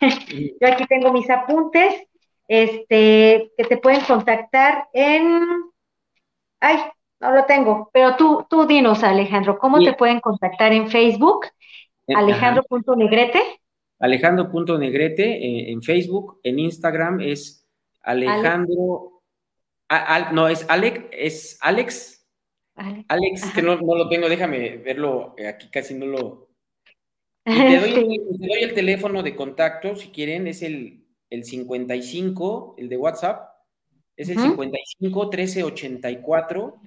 yo 0.60 0.68
aquí 0.68 0.86
tengo 0.86 1.12
mis 1.12 1.28
apuntes, 1.30 2.06
este, 2.48 3.52
que 3.56 3.64
te 3.64 3.76
pueden 3.76 4.00
contactar 4.02 4.88
en, 4.92 5.40
ay, 6.60 6.78
no 7.20 7.32
lo 7.32 7.44
tengo, 7.44 7.90
pero 7.92 8.16
tú, 8.16 8.46
tú 8.48 8.66
dinos, 8.66 9.02
Alejandro, 9.02 9.58
¿cómo 9.58 9.78
te 9.78 9.92
pueden 9.92 10.20
contactar 10.20 10.72
en 10.72 10.88
Facebook? 10.88 11.46
Eh, 12.06 12.14
Alejandro.negrete. 12.14 13.42
Alejandro.negrete 13.98 15.24
eh, 15.24 15.72
en 15.72 15.82
Facebook, 15.82 16.40
en 16.42 16.58
Instagram 16.58 17.20
es 17.20 17.66
Alejandro, 18.02 19.19
no, 20.32 20.48
es 20.48 20.64
Alex, 20.68 21.04
es 21.12 21.58
Alex. 21.60 22.26
Alex, 23.08 23.52
que 23.54 23.62
no, 23.62 23.76
lo 23.76 24.08
tengo, 24.08 24.28
déjame 24.28 24.78
verlo, 24.78 25.34
eh, 25.36 25.48
aquí 25.48 25.68
casi 25.68 25.94
no 25.94 26.06
lo... 26.06 26.48
te, 27.44 27.80
doy, 27.80 28.62
el 28.62 28.74
teléfono 28.74 29.22
de 29.22 29.36
contacto, 29.36 29.96
si 29.96 30.08
quieren, 30.08 30.46
es 30.46 30.62
el, 30.62 31.04
el 31.28 31.44
55, 31.44 32.76
el 32.78 32.88
de 32.88 32.96
WhatsApp, 32.96 33.50
es 34.16 34.28
el 34.28 34.38
55 34.38 35.30
13 35.30 35.64
84 35.64 36.80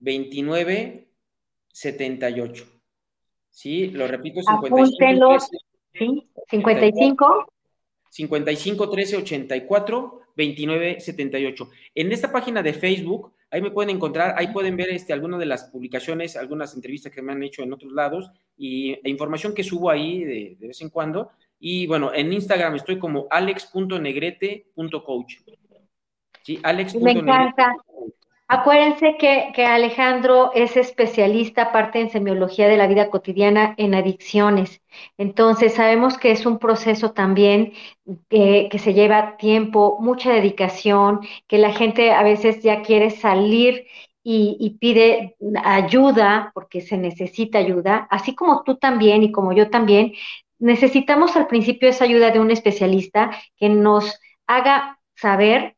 29 0.00 1.08
78. 1.72 2.66
Sí, 3.50 3.86
lo 3.88 4.06
repito, 4.06 4.40
55 4.42 5.38
13, 5.92 6.16
55 6.50 7.46
55 8.10 8.90
13 8.90 9.16
84 9.16 10.23
29 10.36 11.00
78. 11.00 11.70
En 11.94 12.12
esta 12.12 12.32
página 12.32 12.62
de 12.62 12.72
Facebook, 12.72 13.32
ahí 13.50 13.62
me 13.62 13.70
pueden 13.70 13.96
encontrar, 13.96 14.34
ahí 14.36 14.48
pueden 14.48 14.76
ver 14.76 14.90
este, 14.90 15.12
algunas 15.12 15.40
de 15.40 15.46
las 15.46 15.64
publicaciones, 15.64 16.36
algunas 16.36 16.74
entrevistas 16.74 17.12
que 17.12 17.22
me 17.22 17.32
han 17.32 17.42
hecho 17.42 17.62
en 17.62 17.72
otros 17.72 17.92
lados 17.92 18.30
y 18.56 18.92
e 18.92 19.10
información 19.10 19.54
que 19.54 19.64
subo 19.64 19.90
ahí 19.90 20.24
de, 20.24 20.56
de 20.58 20.68
vez 20.68 20.80
en 20.80 20.90
cuando. 20.90 21.30
Y 21.58 21.86
bueno, 21.86 22.12
en 22.12 22.32
Instagram 22.32 22.74
estoy 22.74 22.98
como 22.98 23.26
alex.negrete.coach. 23.30 25.34
Sí. 26.42 26.60
Me 27.00 27.12
encanta. 27.12 27.74
Acuérdense 28.46 29.16
que, 29.16 29.64
Alejandro 29.66 30.52
es 30.54 30.76
especialista, 30.76 31.62
aparte 31.62 31.98
en 31.98 32.10
semiología 32.10 32.68
de 32.68 32.76
la 32.76 32.86
vida 32.86 33.08
cotidiana, 33.08 33.74
en 33.78 33.94
adicciones. 33.94 34.82
Entonces, 35.16 35.74
sabemos 35.74 36.18
que 36.18 36.30
es 36.30 36.44
un 36.44 36.58
proceso 36.58 37.12
también 37.12 37.72
que 38.28 38.78
se 38.78 38.92
lleva 38.92 39.36
tiempo, 39.38 39.96
mucha 40.00 40.30
dedicación, 40.32 41.20
que 41.48 41.56
la 41.58 41.72
gente 41.72 42.12
a 42.12 42.22
veces 42.22 42.62
ya 42.62 42.82
quiere 42.82 43.10
salir 43.10 43.86
y, 44.22 44.56
y, 44.60 44.78
pide 44.78 45.36
ayuda 45.64 46.50
porque 46.54 46.80
se 46.82 46.96
necesita 46.98 47.58
ayuda, 47.58 48.06
así 48.10 48.34
como 48.34 48.62
tú 48.62 48.76
también 48.76 49.22
y 49.22 49.32
como 49.32 49.52
yo 49.52 49.70
también, 49.70 50.12
necesitamos 50.58 51.36
al 51.36 51.46
principio 51.46 51.88
esa 51.88 52.04
ayuda 52.04 52.30
de 52.30 52.40
un 52.40 52.50
especialista 52.50 53.30
que 53.56 53.68
nos 53.68 54.18
haga 54.46 54.98
saber 55.14 55.76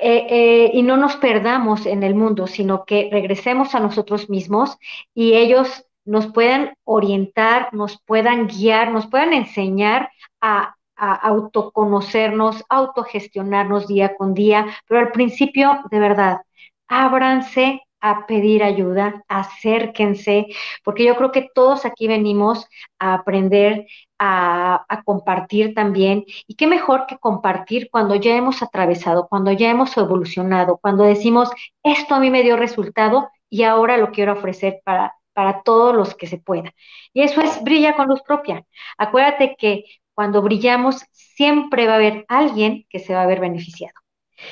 eh, 0.00 0.26
eh, 0.30 0.70
y 0.72 0.82
no 0.82 0.96
nos 0.96 1.16
perdamos 1.16 1.86
en 1.86 2.02
el 2.02 2.14
mundo, 2.14 2.46
sino 2.46 2.84
que 2.84 3.08
regresemos 3.10 3.74
a 3.74 3.80
nosotros 3.80 4.30
mismos 4.30 4.78
y 5.14 5.34
ellos 5.34 5.84
nos 6.04 6.26
puedan 6.28 6.74
orientar, 6.84 7.72
nos 7.72 8.00
puedan 8.02 8.48
guiar, 8.48 8.90
nos 8.90 9.06
puedan 9.06 9.32
enseñar 9.32 10.10
a, 10.40 10.76
a 10.96 11.14
autoconocernos, 11.14 12.64
autogestionarnos 12.68 13.86
día 13.86 14.16
con 14.16 14.34
día, 14.34 14.66
pero 14.88 15.00
al 15.00 15.12
principio, 15.12 15.80
de 15.90 15.98
verdad, 16.00 16.40
ábranse 16.88 17.82
a 18.02 18.26
pedir 18.26 18.62
ayuda, 18.64 19.24
acérquense, 19.28 20.48
porque 20.84 21.04
yo 21.04 21.16
creo 21.16 21.30
que 21.32 21.48
todos 21.54 21.86
aquí 21.86 22.08
venimos 22.08 22.66
a 22.98 23.14
aprender, 23.14 23.86
a, 24.18 24.84
compartir 25.04 25.74
también. 25.74 26.24
Y 26.46 26.56
qué 26.56 26.66
mejor 26.66 27.06
que 27.06 27.18
compartir 27.18 27.88
cuando 27.90 28.16
ya 28.16 28.36
hemos 28.36 28.62
atravesado, 28.62 29.28
cuando 29.28 29.52
ya 29.52 29.70
hemos 29.70 29.96
evolucionado, 29.96 30.78
cuando 30.78 31.04
decimos, 31.04 31.50
esto 31.82 32.14
a 32.16 32.20
mí 32.20 32.30
me 32.30 32.42
dio 32.42 32.56
resultado 32.56 33.30
y 33.48 33.62
ahora 33.62 33.96
lo 33.96 34.10
quiero 34.10 34.32
ofrecer 34.32 34.80
para, 34.84 35.14
para 35.32 35.62
todos 35.62 35.94
los 35.94 36.14
que 36.14 36.26
se 36.26 36.38
pueda. 36.38 36.72
Y 37.12 37.22
eso 37.22 37.40
es 37.40 37.62
brilla 37.62 37.94
con 37.94 38.08
luz 38.08 38.22
propia. 38.22 38.64
Acuérdate 38.98 39.56
que 39.56 39.84
cuando 40.14 40.42
brillamos 40.42 41.04
siempre 41.12 41.86
va 41.86 41.94
a 41.94 41.96
haber 41.96 42.24
alguien 42.28 42.84
que 42.90 42.98
se 42.98 43.14
va 43.14 43.22
a 43.22 43.26
ver 43.26 43.40
beneficiado. 43.40 43.94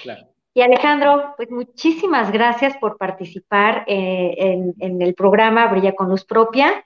Claro. 0.03 0.30
Y 0.53 0.63
Alejandro, 0.63 1.35
pues 1.37 1.49
muchísimas 1.51 2.33
gracias 2.33 2.77
por 2.79 2.99
participar 2.99 3.85
eh, 3.87 4.35
en, 4.79 5.01
el 5.01 5.15
programa 5.15 5.69
Brilla 5.69 5.95
con 5.95 6.09
Luz 6.09 6.25
Propia. 6.25 6.85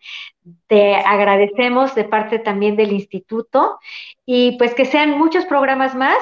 Te 0.66 0.96
agradecemos 0.96 1.94
de 1.94 2.04
parte 2.04 2.38
también 2.38 2.76
del 2.76 2.92
instituto 2.92 3.78
y 4.26 4.58
pues 4.58 4.74
que 4.74 4.84
sean 4.84 5.18
muchos 5.18 5.46
programas 5.46 5.94
más, 5.94 6.18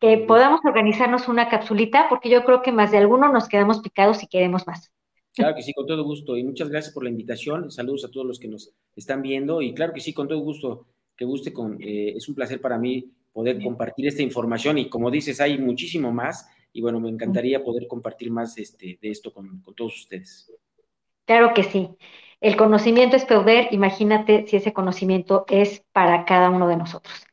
que 0.00 0.18
podamos 0.18 0.60
organizarnos 0.64 1.26
una 1.26 1.48
capsulita, 1.48 2.08
porque 2.08 2.30
yo 2.30 2.44
creo 2.44 2.62
que 2.62 2.70
más 2.70 2.92
de 2.92 2.98
alguno 2.98 3.32
nos 3.32 3.48
quedamos 3.48 3.80
picados 3.80 4.22
y 4.22 4.28
queremos 4.28 4.64
más. 4.68 4.92
Claro 5.34 5.56
que 5.56 5.62
sí, 5.62 5.72
con 5.74 5.86
todo 5.86 6.04
gusto. 6.04 6.36
Y 6.36 6.44
muchas 6.44 6.68
gracias 6.68 6.94
por 6.94 7.02
la 7.02 7.10
invitación. 7.10 7.72
Saludos 7.72 8.04
a 8.04 8.10
todos 8.10 8.26
los 8.26 8.38
que 8.38 8.46
nos 8.46 8.72
están 8.94 9.22
viendo. 9.22 9.62
Y 9.62 9.74
claro 9.74 9.92
que 9.92 10.00
sí, 10.00 10.12
con 10.12 10.28
todo 10.28 10.38
gusto, 10.38 10.86
que 11.16 11.24
guste. 11.24 11.52
Con, 11.52 11.82
eh, 11.82 12.14
es 12.16 12.28
un 12.28 12.36
placer 12.36 12.60
para 12.60 12.78
mí 12.78 13.10
poder 13.32 13.60
compartir 13.60 14.06
esta 14.06 14.22
información. 14.22 14.78
Y 14.78 14.88
como 14.88 15.10
dices, 15.10 15.40
hay 15.40 15.58
muchísimo 15.58 16.12
más 16.12 16.48
y 16.72 16.80
bueno, 16.80 17.00
me 17.00 17.08
encantaría 17.08 17.64
poder 17.64 17.86
compartir 17.86 18.30
más 18.30 18.56
este, 18.58 18.98
de 19.00 19.10
esto 19.10 19.32
con, 19.32 19.62
todos 19.76 19.96
ustedes. 19.96 20.52
Claro 21.24 21.52
que 21.54 21.62
sí. 21.62 21.90
El 22.40 22.56
conocimiento 22.56 23.16
es 23.16 23.24
poder, 23.24 23.68
imagínate 23.72 24.46
si 24.46 24.56
ese 24.56 24.72
conocimiento 24.72 25.44
es 25.48 25.84
para 25.92 26.24
cada 26.24 26.50
uno 26.50 26.68
de 26.68 26.76
nosotros. 26.76 27.26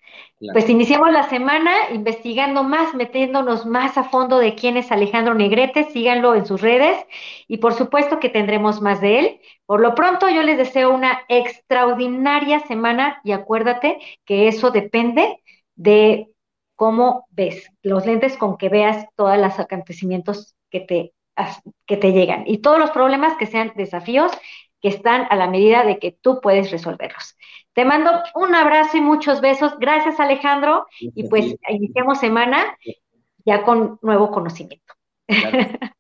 Pues 0.52 0.70
iniciamos 0.70 1.12
la 1.12 1.30
semana 1.30 1.72
investigando 1.94 2.64
más, 2.64 2.94
metiéndonos 2.94 3.66
más 3.66 3.98
a 3.98 4.04
fondo 4.04 4.38
de 4.38 4.56
quién 4.56 4.78
es 4.78 4.92
Alejandro 4.92 5.34
Negrete, 5.34 5.86
síganlo 5.86 6.36
en 6.36 6.46
sus 6.46 6.62
redes 6.62 6.98
y 7.48 7.58
por 7.58 7.74
supuesto 7.74 8.20
que 8.20 8.30
tendremos 8.30 8.82
más 8.82 9.00
de 9.00 9.20
él. 9.20 9.40
Por 9.66 9.80
lo 9.80 9.96
pronto 9.96 10.30
yo 10.30 10.44
les 10.44 10.58
deseo 10.58 10.94
una 10.94 11.22
extraordinaria 11.30 12.60
semana 12.62 13.22
y 13.24 13.32
acuérdate 13.32 14.00
que 14.26 14.48
eso 14.48 14.72
depende 14.72 15.42
de 15.76 16.35
cómo 16.76 17.28
ves, 17.32 17.72
los 17.82 18.06
lentes 18.06 18.38
con 18.38 18.58
que 18.58 18.70
veas 18.70 19.06
todos 19.16 19.38
los 19.38 19.60
acontecimientos 19.60 20.56
que 20.70 20.82
te, 20.82 21.14
que 21.86 21.98
te 21.98 22.12
llegan 22.12 22.44
y 22.46 22.60
todos 22.60 22.80
los 22.80 22.92
problemas 22.92 23.38
que 23.38 23.46
sean 23.46 23.74
desafíos 23.76 24.32
que 24.82 24.90
están 24.90 25.28
a 25.30 25.36
la 25.36 25.48
medida 25.48 25.84
de 25.84 25.98
que 26.00 26.12
tú 26.12 26.40
puedes 26.42 26.70
resolverlos. 26.72 27.36
Te 27.74 27.86
mando 27.86 28.12
un 28.36 28.54
abrazo 28.54 28.98
y 28.98 29.02
muchos 29.02 29.42
besos. 29.42 29.78
Gracias, 29.80 30.20
Alejandro. 30.20 30.86
Y 31.00 31.28
pues 31.28 31.56
iniciamos 31.68 32.20
semana 32.20 32.78
ya 33.46 33.64
con 33.64 34.00
nuevo 34.02 34.32
conocimiento. 34.32 34.94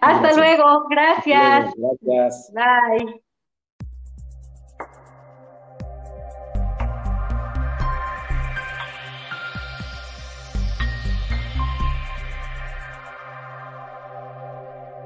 Hasta 0.00 0.32
luego. 0.34 0.86
Gracias. 0.88 1.72
Gracias. 1.76 2.52
Bye. 2.54 3.22